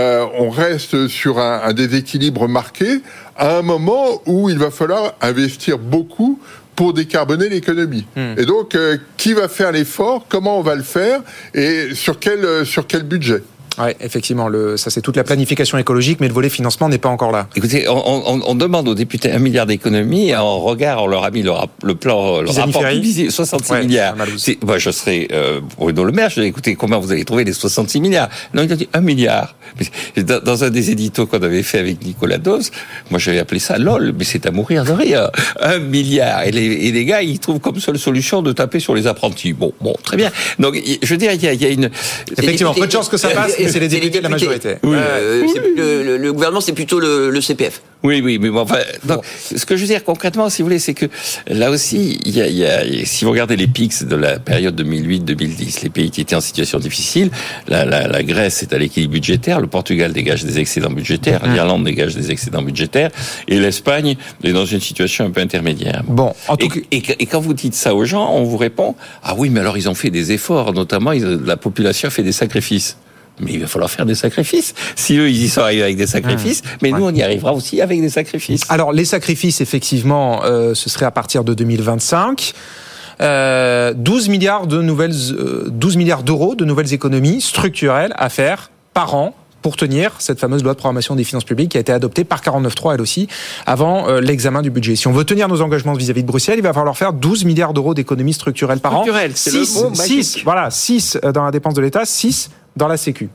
on 0.00 0.50
reste 0.50 1.08
sur 1.08 1.38
un, 1.38 1.72
déséquilibre 1.72 2.46
marqué 2.48 3.00
à 3.36 3.58
un 3.58 3.62
moment 3.62 4.22
où 4.26 4.50
il 4.50 4.58
va 4.58 4.70
falloir 4.70 5.14
investir 5.20 5.78
beaucoup 5.78 6.38
pour 6.76 6.92
décarboner 6.92 7.48
l'économie. 7.48 8.06
Hmm. 8.16 8.34
Et 8.36 8.44
donc, 8.44 8.76
qui 9.16 9.32
va 9.32 9.48
faire 9.48 9.72
l'effort 9.72 10.26
Comment 10.28 10.58
on 10.58 10.62
va 10.62 10.74
le 10.74 10.82
faire 10.82 11.20
Et 11.54 11.94
sur 11.94 12.18
quel, 12.18 12.66
sur 12.66 12.86
quel 12.86 13.02
budget? 13.04 13.42
Oui, 13.78 13.90
effectivement, 14.00 14.48
le, 14.48 14.76
ça 14.76 14.90
c'est 14.90 15.00
toute 15.00 15.16
la 15.16 15.24
planification 15.24 15.78
écologique, 15.78 16.18
mais 16.20 16.28
le 16.28 16.34
volet 16.34 16.48
financement 16.48 16.88
n'est 16.88 16.98
pas 16.98 17.08
encore 17.08 17.32
là. 17.32 17.48
Écoutez, 17.56 17.88
on, 17.88 18.42
on, 18.46 18.54
demande 18.54 18.88
aux 18.88 18.94
députés 18.94 19.32
un 19.32 19.38
milliard 19.38 19.66
d'économies, 19.66 20.30
et 20.30 20.36
en 20.36 20.60
regard, 20.60 21.02
on 21.02 21.06
leur 21.06 21.24
a 21.24 21.30
mis 21.30 21.42
le, 21.42 21.50
le 21.82 21.94
plan, 21.94 22.40
le 22.40 22.50
rapport 22.50 22.82
66 23.30 23.72
milliards. 23.74 24.16
Moi, 24.62 24.78
je 24.78 24.90
serais 24.90 25.28
euh, 25.32 25.60
Bruno 25.76 26.04
Le 26.04 26.12
Maire, 26.12 26.30
je 26.30 26.40
dis, 26.40 26.46
écoutez, 26.46 26.76
comment 26.76 27.00
vous 27.00 27.12
allez 27.12 27.24
trouver 27.24 27.44
les 27.44 27.52
66 27.52 28.00
milliards? 28.00 28.28
Non, 28.52 28.62
il 28.62 28.72
a 28.72 28.76
dit 28.76 28.88
un 28.92 29.00
milliard. 29.00 29.56
Dans, 30.16 30.40
dans 30.40 30.64
un 30.64 30.70
des 30.70 30.90
éditos 30.90 31.26
qu'on 31.26 31.42
avait 31.42 31.64
fait 31.64 31.78
avec 31.80 32.04
Nicolas 32.04 32.38
Dose, 32.38 32.70
moi 33.10 33.18
j'avais 33.18 33.40
appelé 33.40 33.58
ça 33.58 33.76
LOL, 33.76 34.14
mais 34.16 34.24
c'est 34.24 34.46
à 34.46 34.52
mourir 34.52 34.84
de 34.84 34.92
rire. 34.92 35.30
Un 35.60 35.78
milliard. 35.78 36.44
Et 36.44 36.52
les, 36.52 36.64
et 36.64 36.92
les 36.92 37.04
gars, 37.04 37.22
ils 37.22 37.40
trouvent 37.40 37.58
comme 37.58 37.80
seule 37.80 37.98
solution 37.98 38.42
de 38.42 38.52
taper 38.52 38.78
sur 38.78 38.94
les 38.94 39.06
apprentis. 39.06 39.52
Bon, 39.52 39.72
bon, 39.80 39.94
très 40.02 40.16
bien. 40.16 40.30
Donc, 40.58 40.80
je 41.02 41.08
veux 41.08 41.16
dire, 41.16 41.32
il 41.32 41.42
y 41.42 41.48
a, 41.48 41.52
il 41.52 41.62
y 41.62 41.66
a 41.66 41.70
une... 41.70 41.90
Effectivement, 42.38 42.74
peu 42.74 42.86
de 42.86 42.92
chance 42.92 43.08
que 43.08 43.16
ça 43.16 43.30
passe 43.30 43.58
c'est 43.68 43.80
les 43.80 43.88
députés 43.88 44.18
de 44.18 44.22
la 44.22 44.28
majorité. 44.28 44.76
Euh, 44.84 46.18
le, 46.18 46.32
gouvernement, 46.32 46.60
c'est 46.60 46.72
plutôt 46.72 47.00
le, 47.00 47.40
CPF. 47.40 47.82
Oui, 48.02 48.20
oui, 48.22 48.38
mais 48.38 48.50
bon, 48.50 48.60
enfin, 48.60 48.80
ce 49.56 49.64
que 49.64 49.76
je 49.76 49.82
veux 49.82 49.86
dire 49.86 50.04
concrètement, 50.04 50.50
si 50.50 50.60
vous 50.60 50.66
voulez, 50.66 50.78
c'est 50.78 50.92
que 50.92 51.06
là 51.46 51.70
aussi, 51.70 52.20
il 52.24 52.36
y 52.36 52.64
a, 52.64 52.82
si 53.06 53.24
vous 53.24 53.30
regardez 53.30 53.56
les 53.56 53.66
pics 53.66 54.04
de 54.04 54.14
la 54.14 54.38
période 54.38 54.78
2008-2010, 54.78 55.82
les 55.84 55.88
pays 55.88 56.10
qui 56.10 56.20
étaient 56.20 56.36
en 56.36 56.42
situation 56.42 56.78
difficile, 56.78 57.30
la, 57.66 57.84
la, 57.84 58.22
Grèce 58.22 58.62
est 58.62 58.74
à 58.74 58.78
l'équilibre 58.78 59.14
budgétaire, 59.14 59.60
le 59.60 59.66
Portugal 59.66 60.12
dégage 60.12 60.44
des 60.44 60.58
excédents 60.58 60.90
budgétaires, 60.90 61.46
mmh. 61.46 61.54
l'Irlande 61.54 61.84
dégage 61.84 62.14
des 62.14 62.30
excédents 62.30 62.62
budgétaires, 62.62 63.10
et 63.48 63.58
l'Espagne 63.58 64.16
est 64.42 64.52
dans 64.52 64.66
une 64.66 64.80
situation 64.80 65.24
un 65.24 65.30
peu 65.30 65.40
intermédiaire. 65.40 66.02
Bon, 66.06 66.34
en 66.48 66.56
tout 66.56 66.68
et, 66.90 66.96
et, 66.96 67.22
et, 67.22 67.26
quand 67.26 67.40
vous 67.40 67.54
dites 67.54 67.74
ça 67.74 67.94
aux 67.94 68.04
gens, 68.04 68.30
on 68.32 68.44
vous 68.44 68.58
répond 68.58 68.94
ah 69.22 69.34
oui, 69.36 69.50
mais 69.50 69.60
alors 69.60 69.76
ils 69.76 69.88
ont 69.88 69.94
fait 69.94 70.10
des 70.10 70.32
efforts, 70.32 70.72
notamment 70.72 71.12
la 71.12 71.56
population 71.56 72.08
a 72.08 72.10
fait 72.10 72.22
des 72.22 72.32
sacrifices 72.32 72.96
mais 73.40 73.52
il 73.52 73.60
va 73.60 73.66
falloir 73.66 73.90
faire 73.90 74.06
des 74.06 74.14
sacrifices. 74.14 74.74
Si 74.96 75.16
eux, 75.18 75.28
ils 75.28 75.44
y 75.44 75.48
sont 75.48 75.62
arrivés 75.62 75.82
avec 75.82 75.96
des 75.96 76.06
sacrifices, 76.06 76.62
mmh. 76.62 76.68
mais 76.82 76.90
nous, 76.90 77.04
on 77.04 77.14
y 77.14 77.22
arrivera 77.22 77.52
aussi 77.52 77.80
avec 77.80 78.00
des 78.00 78.08
sacrifices. 78.08 78.62
Alors, 78.68 78.92
les 78.92 79.04
sacrifices, 79.04 79.60
effectivement, 79.60 80.44
euh, 80.44 80.74
ce 80.74 80.88
serait 80.88 81.06
à 81.06 81.10
partir 81.10 81.44
de 81.44 81.54
2025. 81.54 82.52
Euh, 83.20 83.92
12 83.94 84.28
milliards 84.28 84.66
de 84.66 84.82
nouvelles, 84.82 85.12
12 85.12 85.94
euh, 85.94 85.98
milliards 85.98 86.22
d'euros 86.22 86.54
de 86.54 86.64
nouvelles 86.64 86.92
économies 86.92 87.40
structurelles 87.40 88.12
à 88.16 88.28
faire 88.28 88.70
par 88.92 89.14
an 89.14 89.34
pour 89.64 89.76
tenir 89.78 90.12
cette 90.18 90.38
fameuse 90.38 90.62
loi 90.62 90.74
de 90.74 90.78
programmation 90.78 91.16
des 91.16 91.24
finances 91.24 91.44
publiques 91.44 91.70
qui 91.70 91.78
a 91.78 91.80
été 91.80 91.90
adoptée 91.90 92.24
par 92.24 92.42
49.3 92.42 92.96
elle 92.96 93.00
aussi 93.00 93.28
avant 93.64 94.06
euh, 94.10 94.20
l'examen 94.20 94.60
du 94.60 94.68
budget. 94.68 94.94
Si 94.94 95.08
on 95.08 95.12
veut 95.12 95.24
tenir 95.24 95.48
nos 95.48 95.62
engagements 95.62 95.94
vis-à-vis 95.94 96.20
de 96.20 96.28
Bruxelles, 96.28 96.58
il 96.58 96.62
va 96.62 96.74
falloir 96.74 96.98
faire 96.98 97.14
12 97.14 97.46
milliards 97.46 97.72
d'euros 97.72 97.94
d'économies 97.94 98.34
structurelles 98.34 98.80
par 98.80 98.94
an. 98.94 99.04
6, 99.34 99.94
6, 99.94 100.40
voilà, 100.44 100.70
6 100.70 101.18
dans 101.32 101.46
la 101.46 101.50
dépense 101.50 101.72
de 101.72 101.80
l'État, 101.80 102.04
6 102.04 102.50
dans 102.76 102.88
la 102.88 102.98
Sécu. 102.98 103.30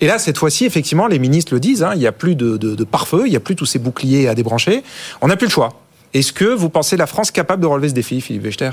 Et 0.00 0.08
là, 0.08 0.18
cette 0.18 0.36
fois-ci, 0.36 0.64
effectivement, 0.64 1.06
les 1.06 1.20
ministres 1.20 1.54
le 1.54 1.60
disent, 1.60 1.84
hein, 1.84 1.92
il 1.94 2.00
n'y 2.00 2.08
a 2.08 2.12
plus 2.12 2.34
de, 2.34 2.56
de, 2.56 2.74
de 2.74 2.84
pare-feu, 2.84 3.22
il 3.26 3.30
n'y 3.30 3.36
a 3.36 3.40
plus 3.40 3.54
tous 3.54 3.66
ces 3.66 3.78
boucliers 3.78 4.26
à 4.26 4.34
débrancher. 4.34 4.82
On 5.20 5.28
n'a 5.28 5.36
plus 5.36 5.46
le 5.46 5.52
choix. 5.52 5.80
Est-ce 6.12 6.32
que 6.32 6.44
vous 6.44 6.70
pensez 6.70 6.96
la 6.96 7.06
France 7.06 7.30
capable 7.30 7.62
de 7.62 7.68
relever 7.68 7.88
ce 7.88 7.94
défi, 7.94 8.20
Philippe 8.20 8.42
Wechter? 8.42 8.70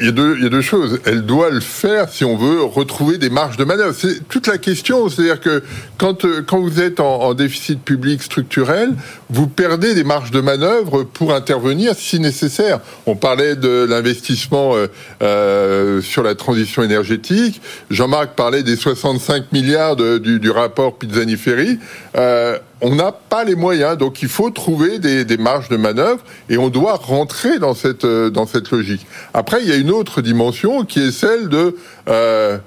Il 0.00 0.06
y, 0.06 0.08
a 0.08 0.12
deux, 0.12 0.36
il 0.36 0.42
y 0.42 0.46
a 0.46 0.50
deux 0.50 0.60
choses. 0.60 1.00
Elle 1.06 1.24
doit 1.24 1.50
le 1.50 1.60
faire 1.60 2.08
si 2.08 2.24
on 2.24 2.36
veut 2.36 2.62
retrouver 2.62 3.16
des 3.16 3.30
marges 3.30 3.56
de 3.56 3.64
manœuvre. 3.64 3.94
C'est 3.96 4.28
toute 4.28 4.46
la 4.46 4.58
question. 4.58 5.08
C'est-à-dire 5.08 5.40
que 5.40 5.62
quand, 5.96 6.24
euh, 6.24 6.42
quand 6.46 6.60
vous 6.60 6.80
êtes 6.80 7.00
en, 7.00 7.22
en, 7.22 7.34
déficit 7.34 7.82
public 7.82 8.22
structurel, 8.22 8.90
vous 9.30 9.46
perdez 9.46 9.94
des 9.94 10.04
marges 10.04 10.30
de 10.30 10.40
manœuvre 10.40 11.04
pour 11.04 11.34
intervenir 11.34 11.94
si 11.96 12.20
nécessaire. 12.20 12.80
On 13.06 13.16
parlait 13.16 13.56
de 13.56 13.86
l'investissement 13.88 14.74
euh, 14.74 14.86
euh, 15.22 16.00
sur 16.02 16.22
la 16.22 16.34
transition 16.34 16.82
énergétique. 16.82 17.60
Jean-Marc 17.90 18.34
parlait 18.34 18.62
des 18.62 18.76
65 18.76 19.52
milliards 19.52 19.96
du, 19.96 20.40
du, 20.40 20.50
rapport 20.50 20.98
Pizzaniferi. 20.98 21.78
Euh, 22.16 22.58
on 22.80 22.94
n'a 22.94 23.12
pas 23.12 23.44
les 23.44 23.54
moyens, 23.54 23.96
donc 23.96 24.22
il 24.22 24.28
faut 24.28 24.50
trouver 24.50 24.98
des, 24.98 25.36
marges 25.36 25.68
de 25.68 25.76
manœuvre 25.76 26.20
et 26.48 26.58
on 26.58 26.68
doit 26.68 26.94
rentrer 26.94 27.58
dans 27.58 27.74
cette, 27.74 28.04
euh, 28.04 28.30
dans 28.30 28.46
cette 28.46 28.70
logique. 28.70 29.06
Après, 29.32 29.62
il 29.62 29.68
y 29.68 29.72
a 29.72 29.76
une 29.76 29.90
autre 29.90 30.20
dimension 30.22 30.84
qui 30.84 31.00
est 31.00 31.12
celle 31.12 31.48
de, 31.48 31.76
euh, 32.08 32.58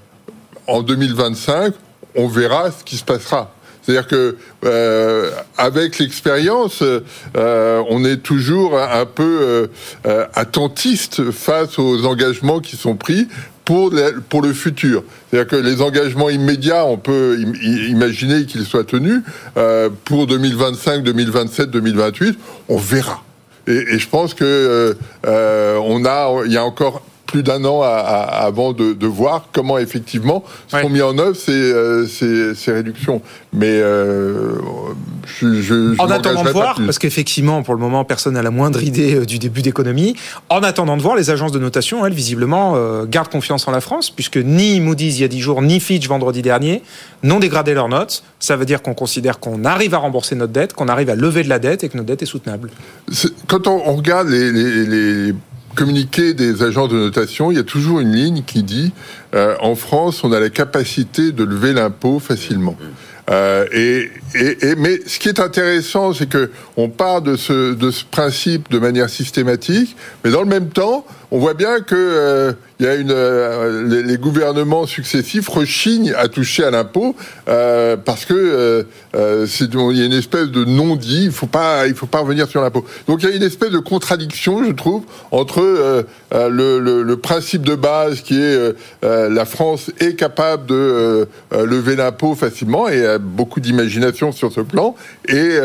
en 0.68 0.82
2025, 0.82 1.74
on 2.16 2.28
verra 2.28 2.72
ce 2.72 2.84
qui 2.84 2.98
se 2.98 3.04
passera. 3.04 3.54
C'est-à-dire 3.82 4.08
que 4.08 4.38
euh, 4.66 5.32
avec 5.58 5.98
l'expérience, 6.00 6.84
on 7.36 8.04
est 8.04 8.18
toujours 8.18 8.78
un 8.78 9.06
peu 9.06 9.70
attentiste 10.34 11.32
face 11.32 11.80
aux 11.80 12.06
engagements 12.06 12.60
qui 12.60 12.76
sont 12.76 12.98
pris 12.98 13.30
pour 13.68 13.92
le, 13.92 14.54
futur. 14.54 15.04
C'est-à-dire 15.30 15.50
que 15.50 15.56
les 15.58 15.82
engagements 15.82 16.30
immédiats, 16.30 16.86
on 16.86 16.98
peut 16.98 17.38
imaginer 17.90 18.46
qu'ils 18.46 18.66
soient 18.66 18.86
tenus. 18.86 19.22
pour 20.06 20.26
2025, 20.26 21.04
2027, 21.04 21.70
2028, 21.70 22.40
on 22.70 22.78
verra. 22.78 23.24
Et, 23.68 24.00
je 24.00 24.08
pense 24.08 24.34
que 24.34 24.96
on 25.24 26.06
a, 26.06 26.46
il 26.46 26.54
y 26.54 26.58
a 26.58 26.64
encore 26.64 27.04
plus 27.28 27.44
d'un 27.44 27.64
an 27.66 27.82
avant 27.82 28.74
de, 28.74 29.06
voir 29.06 29.48
comment 29.52 29.78
effectivement 29.78 30.44
sont 30.68 30.90
mis 30.90 31.02
en 31.02 31.18
œuvre 31.18 31.36
ces, 31.36 31.52
euh, 31.52 32.06
ces, 32.08 32.72
réductions. 32.72 33.22
Mais 33.54 33.70
euh, 33.70 34.56
je, 35.26 36.00
en 36.02 36.10
attendant 36.10 36.44
de 36.44 36.50
voir, 36.50 36.80
parce 36.84 36.98
qu'effectivement, 36.98 37.64
pour 37.64 37.76
le 37.76 37.80
moment, 37.80 38.06
personne 38.06 38.34
n'a 38.34 38.42
la 38.42 38.52
moindre 38.52 38.82
idée 38.82 39.16
euh, 39.16 39.26
du 39.26 39.40
début 39.40 39.62
d'économie. 39.62 40.16
En 40.50 40.64
attendant 40.64 40.98
de 40.98 41.02
voir, 41.02 41.16
les 41.16 41.30
agences 41.30 41.52
de 41.52 41.60
notation, 41.60 42.06
elles, 42.06 42.14
visiblement, 42.14 42.76
gardent 43.06 43.30
confiance 43.30 43.68
en 43.68 43.72
la 43.72 43.82
France, 43.82 44.10
puisque 44.10 44.38
ni 44.38 44.80
Moody's 44.80 45.18
il 45.18 45.22
y 45.22 45.26
a 45.26 45.28
10 45.28 45.40
jours, 45.40 45.62
ni 45.62 45.80
Fitch 45.80 46.08
vendredi 46.08 46.42
dernier 46.42 46.82
n'ont 47.24 47.40
dégradé 47.40 47.74
leurs 47.74 47.90
notes. 47.90 48.24
Ça 48.40 48.56
veut 48.56 48.66
dire 48.66 48.82
qu'on 48.82 48.94
considère 48.94 49.40
qu'on 49.40 49.66
arrive 49.66 49.94
à 49.94 49.98
rembourser 49.98 50.36
notre 50.36 50.54
dette, 50.54 50.74
qu'on 50.74 50.88
arrive 50.88 51.10
à 51.10 51.16
lever 51.16 51.44
de 51.44 51.50
la 51.50 51.60
dette 51.60 51.84
et 51.84 51.90
que 51.90 51.98
notre 51.98 52.08
dette 52.08 52.22
est 52.22 52.28
soutenable. 52.28 52.70
quand 53.48 53.68
on, 53.68 53.96
regarde 53.96 54.30
les, 54.30 54.52
les 54.52 55.34
communiqué 55.78 56.34
des 56.34 56.64
agents 56.64 56.88
de 56.88 56.98
notation, 56.98 57.52
il 57.52 57.58
y 57.58 57.60
a 57.60 57.64
toujours 57.64 58.00
une 58.00 58.12
ligne 58.12 58.44
qui 58.44 58.64
dit 58.64 58.92
euh, 59.36 59.56
en 59.62 59.76
France, 59.76 60.24
on 60.24 60.32
a 60.34 60.40
la 60.40 60.50
capacité 60.50 61.32
de 61.32 61.44
lever 61.44 61.72
l'impôt 61.72 62.20
facilement. 62.20 62.76
Euh, 63.30 63.66
et, 63.74 64.10
et, 64.36 64.76
mais 64.78 65.00
ce 65.06 65.20
qui 65.20 65.30
est 65.30 65.40
intéressant, 65.40 66.14
c'est 66.14 66.30
que 66.30 66.50
on 66.78 66.90
part 66.90 67.22
de 67.22 67.36
ce, 67.36 67.74
de 67.74 67.92
ce 67.92 68.06
principe 68.06 68.72
de 68.72 68.80
manière 68.80 69.10
systématique, 69.10 69.96
mais 70.24 70.32
dans 70.32 70.42
le 70.42 70.48
même 70.48 70.70
temps, 70.70 71.06
on 71.32 71.40
voit 71.40 71.54
bien 71.54 71.82
que 71.82 71.96
euh, 71.96 72.54
euh, 72.82 74.04
les, 74.04 74.18
gouvernements 74.18 74.86
successifs 74.86 75.50
rechignent 75.50 76.14
à 76.14 76.28
toucher 76.28 76.64
à 76.64 76.72
l'impôt 76.72 77.16
euh, 77.50 77.98
parce 77.98 78.24
que 78.26 78.86
c'est 79.48 79.74
il 79.74 79.98
y 79.98 80.02
a 80.02 80.06
une 80.06 80.14
espèce 80.14 80.48
de 80.48 80.64
non-dit. 80.64 81.26
Il 81.26 81.32
faut 81.32 81.48
pas, 81.48 81.88
il 81.88 81.96
faut 81.96 82.06
pas 82.06 82.20
revenir 82.20 82.48
sur 82.48 82.62
l'impôt. 82.62 82.86
Donc 83.08 83.24
il 83.24 83.30
y 83.30 83.34
a 83.34 83.36
une 83.36 83.44
espèce 83.44 83.72
de 83.72 83.80
contradiction, 83.80 84.64
je 84.64 84.72
trouve, 84.72 85.04
entre 85.32 86.06
le, 86.32 87.16
principe 87.16 87.64
de 87.64 87.76
base 87.76 88.22
qui 88.22 88.40
est 88.40 88.76
la 89.02 89.46
France 89.46 89.92
est 90.00 90.16
capable 90.16 90.68
de 90.68 91.28
lever 91.52 91.96
l'impôt 91.96 92.36
facilement 92.36 92.88
et 92.88 93.06
a 93.06 93.18
beaucoup 93.18 93.60
d'imagination 93.60 94.32
sur 94.32 94.52
ce 94.52 94.62
plan, 94.62 94.96
et 95.28 95.58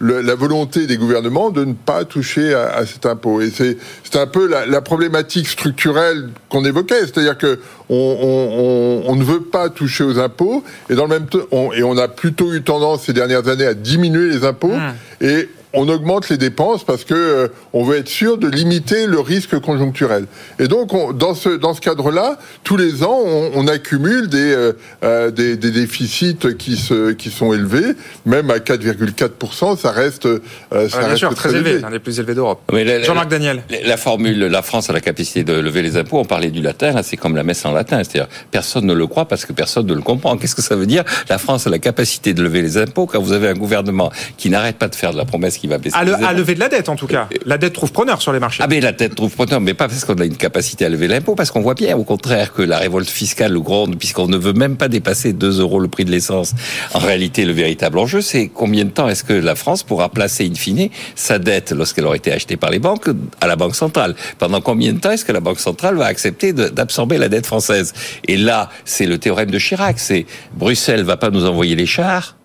la 0.00 0.34
volonté 0.34 0.86
des 0.86 0.96
gouvernements 0.96 1.50
de 1.50 1.64
ne 1.64 1.72
pas 1.74 2.04
toucher 2.04 2.52
à, 2.52 2.84
cet 2.84 3.06
impôt. 3.06 3.40
Et 3.40 3.50
c'est 3.50 4.16
un 4.16 4.26
peu 4.26 4.48
la, 4.48 4.66
la 4.66 4.80
problématique 4.98 5.46
structurelle 5.46 6.30
qu'on 6.48 6.64
évoquait, 6.64 7.02
c'est-à-dire 7.02 7.38
que 7.38 7.60
on, 7.88 9.14
ne 9.14 9.22
veut 9.22 9.42
pas 9.42 9.68
toucher 9.68 10.02
aux 10.02 10.18
impôts 10.18 10.64
et 10.90 10.96
dans 10.96 11.04
le 11.04 11.08
même 11.08 11.26
temps, 11.26 11.72
et 11.72 11.84
on 11.84 11.96
a 11.96 12.08
plutôt 12.08 12.52
eu 12.52 12.62
tendance 12.62 13.04
ces 13.04 13.12
dernières 13.12 13.46
années 13.46 13.64
à 13.64 13.74
diminuer 13.74 14.28
les 14.28 14.44
impôts 14.44 14.74
mmh. 14.74 15.24
et 15.24 15.48
on 15.72 15.88
augmente 15.88 16.28
les 16.28 16.36
dépenses 16.36 16.84
parce 16.84 17.04
que 17.04 17.14
euh, 17.14 17.48
on 17.72 17.84
veut 17.84 17.98
être 17.98 18.08
sûr 18.08 18.38
de 18.38 18.48
limiter 18.48 19.06
le 19.06 19.20
risque 19.20 19.58
conjoncturel. 19.58 20.26
Et 20.58 20.68
donc, 20.68 20.90
dans 21.16 21.34
ce 21.34 21.50
dans 21.50 21.74
ce 21.74 21.80
cadre-là, 21.80 22.38
tous 22.64 22.76
les 22.76 23.02
ans, 23.02 23.18
on, 23.54 23.66
accumule 23.68 24.28
des, 24.28 24.38
euh, 24.38 24.72
euh, 25.04 25.30
des, 25.30 25.56
des 25.56 25.70
déficits 25.70 26.56
qui 26.58 26.76
se 26.76 27.12
qui 27.12 27.30
sont 27.30 27.52
élevés, 27.52 27.94
même 28.24 28.50
à 28.50 28.58
4,4 28.58 29.76
ça 29.76 29.90
reste 29.90 30.26
ça 30.70 31.00
reste 31.00 31.16
sûr, 31.16 31.34
très, 31.34 31.50
élevé, 31.50 31.80
l'un 31.80 31.90
des 31.90 31.98
plus 31.98 32.18
élevés 32.18 32.34
d'Europe. 32.34 32.60
Jean-Marc 33.02 33.28
Daniel. 33.28 33.62
La 33.84 33.96
formule 33.96 34.38
la 34.38 34.62
France 34.62 34.88
a 34.88 34.92
la 34.92 35.00
capacité 35.00 35.44
de 35.44 35.52
lever 35.52 35.82
les 35.82 35.96
impôts. 35.96 36.18
On 36.18 36.24
parlait 36.24 36.50
du 36.50 36.62
latin, 36.62 36.94
c'est 37.02 37.16
comme 37.18 37.36
la 37.36 37.42
messe 37.42 37.64
en 37.66 37.72
latin, 37.72 37.98
c'est-à-dire 37.98 38.28
personne 38.50 38.86
ne 38.86 38.94
le 38.94 39.06
croit 39.06 39.26
parce 39.26 39.44
que 39.44 39.52
personne 39.52 39.86
ne 39.86 39.94
le 39.94 40.00
comprend. 40.00 40.36
Qu'est-ce 40.38 40.54
que 40.54 40.62
ça 40.62 40.76
veut 40.76 40.86
dire? 40.86 41.04
La 41.28 41.36
France 41.36 41.66
a 41.66 41.70
la 41.70 41.78
capacité 41.78 42.32
de 42.32 42.42
lever 42.42 42.62
les 42.62 42.78
impôts 42.78 43.06
quand 43.06 43.20
vous 43.20 43.32
avez 43.32 43.48
un 43.48 43.54
gouvernement 43.54 44.10
qui 44.38 44.48
n'arrête 44.48 44.76
pas 44.76 44.88
de 44.88 44.94
faire 44.94 45.12
de 45.12 45.18
la 45.18 45.26
promesse 45.26 45.57
qui 45.58 45.66
va 45.66 45.78
baisser. 45.78 45.96
À, 45.96 46.32
lever 46.32 46.54
de 46.54 46.60
la 46.60 46.68
dette, 46.68 46.88
en 46.88 46.96
tout 46.96 47.06
cas. 47.06 47.28
La 47.44 47.58
dette 47.58 47.72
trouve 47.72 47.92
preneur 47.92 48.22
sur 48.22 48.32
les 48.32 48.40
marchés. 48.40 48.62
Ah, 48.62 48.66
mais 48.68 48.80
la 48.80 48.92
dette 48.92 49.14
trouve 49.14 49.34
preneur, 49.34 49.60
mais 49.60 49.74
pas 49.74 49.88
parce 49.88 50.04
qu'on 50.04 50.14
a 50.14 50.24
une 50.24 50.36
capacité 50.36 50.84
à 50.84 50.88
lever 50.88 51.08
l'impôt, 51.08 51.34
parce 51.34 51.50
qu'on 51.50 51.60
voit 51.60 51.74
bien, 51.74 51.96
au 51.96 52.04
contraire, 52.04 52.52
que 52.52 52.62
la 52.62 52.78
révolte 52.78 53.10
fiscale, 53.10 53.52
le 53.52 53.60
grande, 53.60 53.96
puisqu'on 53.96 54.28
ne 54.28 54.36
veut 54.36 54.52
même 54.52 54.76
pas 54.76 54.88
dépasser 54.88 55.32
2 55.32 55.60
euros 55.60 55.80
le 55.80 55.88
prix 55.88 56.04
de 56.04 56.10
l'essence, 56.10 56.54
en 56.94 56.98
réalité, 56.98 57.44
le 57.44 57.52
véritable 57.52 57.98
enjeu, 57.98 58.20
c'est 58.20 58.48
combien 58.48 58.84
de 58.84 58.90
temps 58.90 59.08
est-ce 59.08 59.24
que 59.24 59.32
la 59.32 59.54
France 59.54 59.82
pourra 59.82 60.08
placer, 60.08 60.48
in 60.50 60.54
fine, 60.54 60.88
sa 61.14 61.38
dette, 61.38 61.72
lorsqu'elle 61.72 62.06
aura 62.06 62.16
été 62.16 62.32
achetée 62.32 62.56
par 62.56 62.70
les 62.70 62.78
banques, 62.78 63.08
à 63.40 63.46
la 63.46 63.56
Banque 63.56 63.74
centrale. 63.74 64.14
Pendant 64.38 64.60
combien 64.60 64.92
de 64.92 64.98
temps 64.98 65.10
est-ce 65.10 65.24
que 65.24 65.32
la 65.32 65.40
Banque 65.40 65.60
centrale 65.60 65.96
va 65.96 66.06
accepter 66.06 66.52
d'absorber 66.52 67.18
la 67.18 67.28
dette 67.28 67.46
française? 67.46 67.92
Et 68.26 68.36
là, 68.36 68.70
c'est 68.84 69.06
le 69.06 69.18
théorème 69.18 69.50
de 69.50 69.58
Chirac, 69.58 69.98
c'est 69.98 70.26
Bruxelles 70.54 71.02
va 71.02 71.16
pas 71.16 71.30
nous 71.30 71.44
envoyer 71.46 71.74
les 71.74 71.86
chars, 71.86 72.36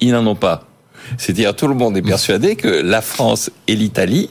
ils 0.00 0.12
n'en 0.12 0.26
ont 0.26 0.34
pas. 0.34 0.64
C'est-à-dire 1.18 1.54
tout 1.54 1.68
le 1.68 1.74
monde 1.74 1.96
est 1.96 2.02
persuadé 2.02 2.56
que 2.56 2.68
la 2.68 3.00
France 3.00 3.50
et 3.68 3.74
l'Italie 3.74 4.30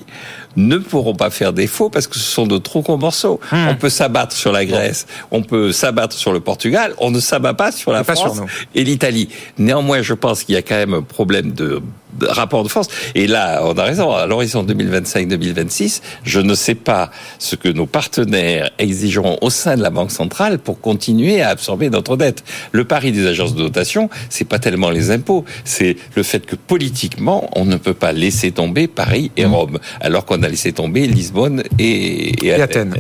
ne 0.56 0.78
pourront 0.78 1.16
pas 1.16 1.30
faire 1.30 1.54
défaut 1.54 1.90
parce 1.90 2.08
que 2.08 2.16
ce 2.16 2.32
sont 2.32 2.48
de 2.48 2.58
trop 2.58 2.82
gros 2.82 2.98
morceaux. 2.98 3.40
Hmm. 3.52 3.68
On 3.70 3.76
peut 3.76 3.90
s'abattre 3.90 4.36
sur 4.36 4.52
la 4.52 4.66
Grèce, 4.66 5.06
on 5.32 5.42
peut 5.44 5.72
s'abattre 5.72 6.16
sur 6.16 6.32
le 6.32 6.40
Portugal, 6.40 6.94
on 6.98 7.12
ne 7.12 7.20
s'abat 7.20 7.54
pas 7.54 7.72
sur 7.72 7.92
la 7.92 8.04
France 8.04 8.40
et 8.74 8.84
l'Italie. 8.84 9.30
Néanmoins, 9.58 10.02
je 10.02 10.14
pense 10.14 10.44
qu'il 10.44 10.56
y 10.56 10.58
a 10.58 10.62
quand 10.62 10.76
même 10.76 10.94
un 10.94 11.02
problème 11.02 11.52
de 11.52 11.82
rapport 12.22 12.64
de 12.64 12.70
force. 12.70 12.88
Et 13.16 13.28
là, 13.28 13.62
on 13.64 13.78
a 13.78 13.84
raison, 13.84 14.12
à 14.12 14.26
l'horizon 14.26 14.64
2025-2026, 14.64 16.02
je 16.24 16.40
ne 16.40 16.56
sais 16.56 16.76
pas 16.76 17.12
ce 17.40 17.56
que 17.56 17.70
nos 17.70 17.86
partenaires 17.86 18.70
exigeront 18.80 19.38
au 19.42 19.50
sein 19.50 19.76
de 19.76 19.82
la 19.82 19.90
Banque 19.90 20.12
centrale 20.12 20.60
pour 20.60 20.80
continuer 20.80 21.42
à 21.42 21.50
absorber 21.50 21.90
notre 21.90 22.18
dette. 22.18 22.44
Le 22.72 22.86
pari 22.86 23.12
des 23.12 23.28
agences 23.28 23.56
de 23.56 23.64
notation, 23.64 24.10
c'est 24.30 24.46
pas 24.46 24.60
tellement 24.60 24.90
les 24.90 25.12
impôts, 25.12 25.46
c'est 25.64 25.98
le 26.16 26.24
fait 26.24 26.46
que 26.46 26.56
politiquement, 26.56 27.50
on 27.56 27.66
ne 27.66 27.78
peut 27.78 27.94
pas 27.94 28.12
laisser 28.12 28.52
tomber 28.52 28.88
Paris 28.88 29.32
et 29.38 29.46
mmh. 29.46 29.54
Rome, 29.54 29.80
alors 30.02 30.26
qu'on 30.26 30.42
a 30.44 30.48
laissé 30.48 30.74
tomber 30.74 31.08
Lisbonne 31.08 31.64
et, 31.80 32.54
Athènes. 32.54 32.96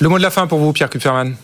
Le 0.00 0.08
mot 0.08 0.18
de 0.18 0.22
la 0.22 0.30
fin 0.30 0.46
pour 0.46 0.58
vous, 0.58 0.72
Pierre 0.72 0.90
Kupferman? 0.90 1.34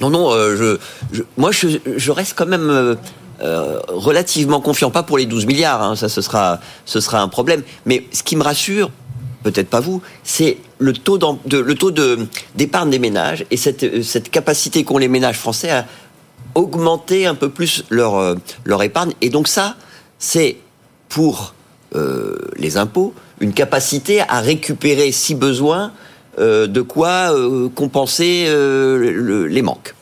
Non, 0.00 0.10
non, 0.10 0.32
euh, 0.32 0.78
je, 1.12 1.22
moi 1.36 1.50
je, 1.52 2.10
reste 2.10 2.34
quand 2.36 2.46
même 2.46 2.68
euh, 2.68 2.94
euh, 3.42 3.80
relativement 3.88 4.60
confiant, 4.60 4.90
pas 4.90 5.02
pour 5.02 5.18
les 5.18 5.26
12 5.26 5.46
milliards, 5.46 5.82
hein, 5.82 5.96
ça 5.96 6.08
ce 6.08 6.20
sera, 6.20 6.60
ce 6.84 7.00
sera 7.00 7.20
un 7.20 7.28
problème. 7.28 7.62
Mais 7.84 8.04
ce 8.12 8.22
qui 8.22 8.36
me 8.36 8.42
rassure, 8.42 8.90
peut-être 9.42 9.68
pas 9.68 9.80
vous, 9.80 10.02
c'est 10.22 10.58
le 10.78 10.92
taux 10.92 11.18
de, 11.18 12.28
d'épargne 12.54 12.90
des 12.90 12.98
ménages 12.98 13.44
et 13.50 13.56
cette, 13.56 14.02
cette 14.02 14.30
capacité 14.30 14.84
qu'ont 14.84 14.98
les 14.98 15.08
ménages 15.08 15.38
français 15.38 15.70
à 15.70 15.86
augmenter 16.54 17.26
un 17.26 17.34
peu 17.34 17.48
plus 17.48 17.84
leur, 17.90 18.16
euh, 18.16 18.36
leur 18.64 18.82
épargne. 18.82 19.12
Et 19.20 19.30
donc 19.30 19.48
ça, 19.48 19.76
c'est 20.18 20.58
pour 21.08 21.54
euh, 21.96 22.36
les 22.56 22.76
impôts 22.76 23.14
une 23.40 23.52
capacité 23.52 24.20
à 24.20 24.40
récupérer, 24.40 25.10
si 25.10 25.34
besoin, 25.34 25.92
de 26.38 26.80
quoi 26.80 27.32
compenser 27.74 28.46
les 28.48 29.62
manques. 29.62 29.94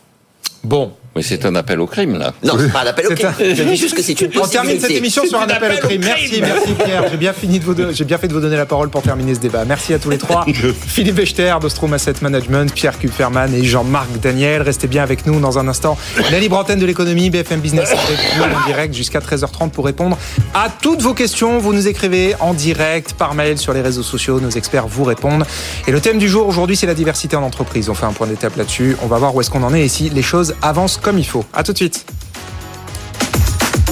Bon, 0.64 0.92
mais 1.14 1.22
c'est 1.22 1.44
un 1.44 1.54
appel 1.54 1.80
au 1.80 1.86
crime, 1.86 2.18
là. 2.18 2.32
Non, 2.42 2.54
c'est 2.58 2.72
pas 2.72 2.82
un 2.82 2.86
appel 2.86 3.06
au 3.06 3.14
crime. 3.14 3.32
Je 3.38 3.62
dis 3.62 3.76
juste 3.76 3.94
que 3.94 4.02
c'est 4.02 4.18
une 4.20 4.30
possibilité. 4.30 4.58
On 4.58 4.62
termine 4.62 4.80
cette 4.80 4.90
émission 4.90 5.26
sur 5.26 5.40
un 5.40 5.46
appel, 5.46 5.72
au 5.72 5.86
crime. 5.86 6.02
Merci, 6.04 6.40
merci 6.40 6.72
Pierre. 6.72 7.04
J'ai 7.10 7.16
bien, 7.16 7.32
fini 7.32 7.58
de 7.58 7.64
vous 7.64 7.74
j'ai 7.92 8.04
bien 8.04 8.18
fait 8.18 8.28
de 8.28 8.32
vous 8.32 8.40
donner 8.40 8.56
la 8.56 8.66
parole 8.66 8.88
pour 8.88 9.02
terminer 9.02 9.34
ce 9.34 9.40
débat. 9.40 9.64
Merci 9.66 9.92
à 9.92 9.98
tous 9.98 10.08
les 10.08 10.18
trois. 10.18 10.46
Philippe 10.86 11.18
Wechter 11.18 11.54
d'Ostrom 11.60 11.92
Asset 11.92 12.14
Management, 12.22 12.72
Pierre 12.72 12.98
Kupferman 12.98 13.52
et 13.54 13.64
Jean-Marc 13.64 14.08
Daniel. 14.20 14.62
Restez 14.62 14.86
bien 14.86 15.02
avec 15.02 15.26
nous 15.26 15.38
dans 15.38 15.58
un 15.58 15.68
instant. 15.68 15.98
La 16.30 16.38
libre 16.38 16.56
antenne 16.56 16.78
de 16.78 16.86
l'économie, 16.86 17.28
BFM 17.28 17.60
Business 17.60 17.90
avec 17.90 18.18
vous 18.36 18.44
en 18.44 18.66
direct 18.66 18.94
jusqu'à 18.94 19.20
13h30 19.20 19.70
pour 19.70 19.84
répondre 19.84 20.16
à 20.54 20.68
toutes 20.70 21.02
vos 21.02 21.14
questions. 21.14 21.58
Vous 21.58 21.74
nous 21.74 21.88
écrivez 21.88 22.34
en 22.40 22.54
direct, 22.54 23.12
par 23.14 23.34
mail, 23.34 23.58
sur 23.58 23.74
les 23.74 23.82
réseaux 23.82 24.02
sociaux. 24.02 24.40
Nos 24.40 24.50
experts 24.50 24.86
vous 24.86 25.04
répondent. 25.04 25.44
Et 25.86 25.92
le 25.92 26.00
thème 26.00 26.18
du 26.18 26.28
jour 26.28 26.46
aujourd'hui, 26.46 26.76
c'est 26.76 26.86
la 26.86 26.94
diversité 26.94 27.36
en 27.36 27.42
entreprise. 27.42 27.90
On 27.90 27.94
fait 27.94 28.06
un 28.06 28.12
point 28.12 28.26
d'étape 28.26 28.56
là-dessus. 28.56 28.96
On 29.02 29.06
va 29.06 29.18
voir 29.18 29.34
où 29.34 29.40
est-ce 29.40 29.50
qu'on 29.50 29.62
en 29.62 29.74
est 29.74 29.82
et 29.82 29.88
si 29.88 30.08
les 30.08 30.22
choses 30.22 30.54
avancent 30.62 31.01
comme 31.02 31.18
il 31.18 31.26
faut. 31.26 31.44
À 31.52 31.62
tout 31.62 31.72
de 31.72 31.76
suite. 31.76 32.06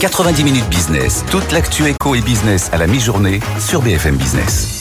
90 0.00 0.44
minutes 0.44 0.68
business, 0.70 1.24
toute 1.30 1.52
l'actu 1.52 1.86
éco 1.86 2.14
et 2.14 2.22
business 2.22 2.70
à 2.72 2.78
la 2.78 2.86
mi-journée 2.86 3.40
sur 3.58 3.82
BFM 3.82 4.16
Business. 4.16 4.78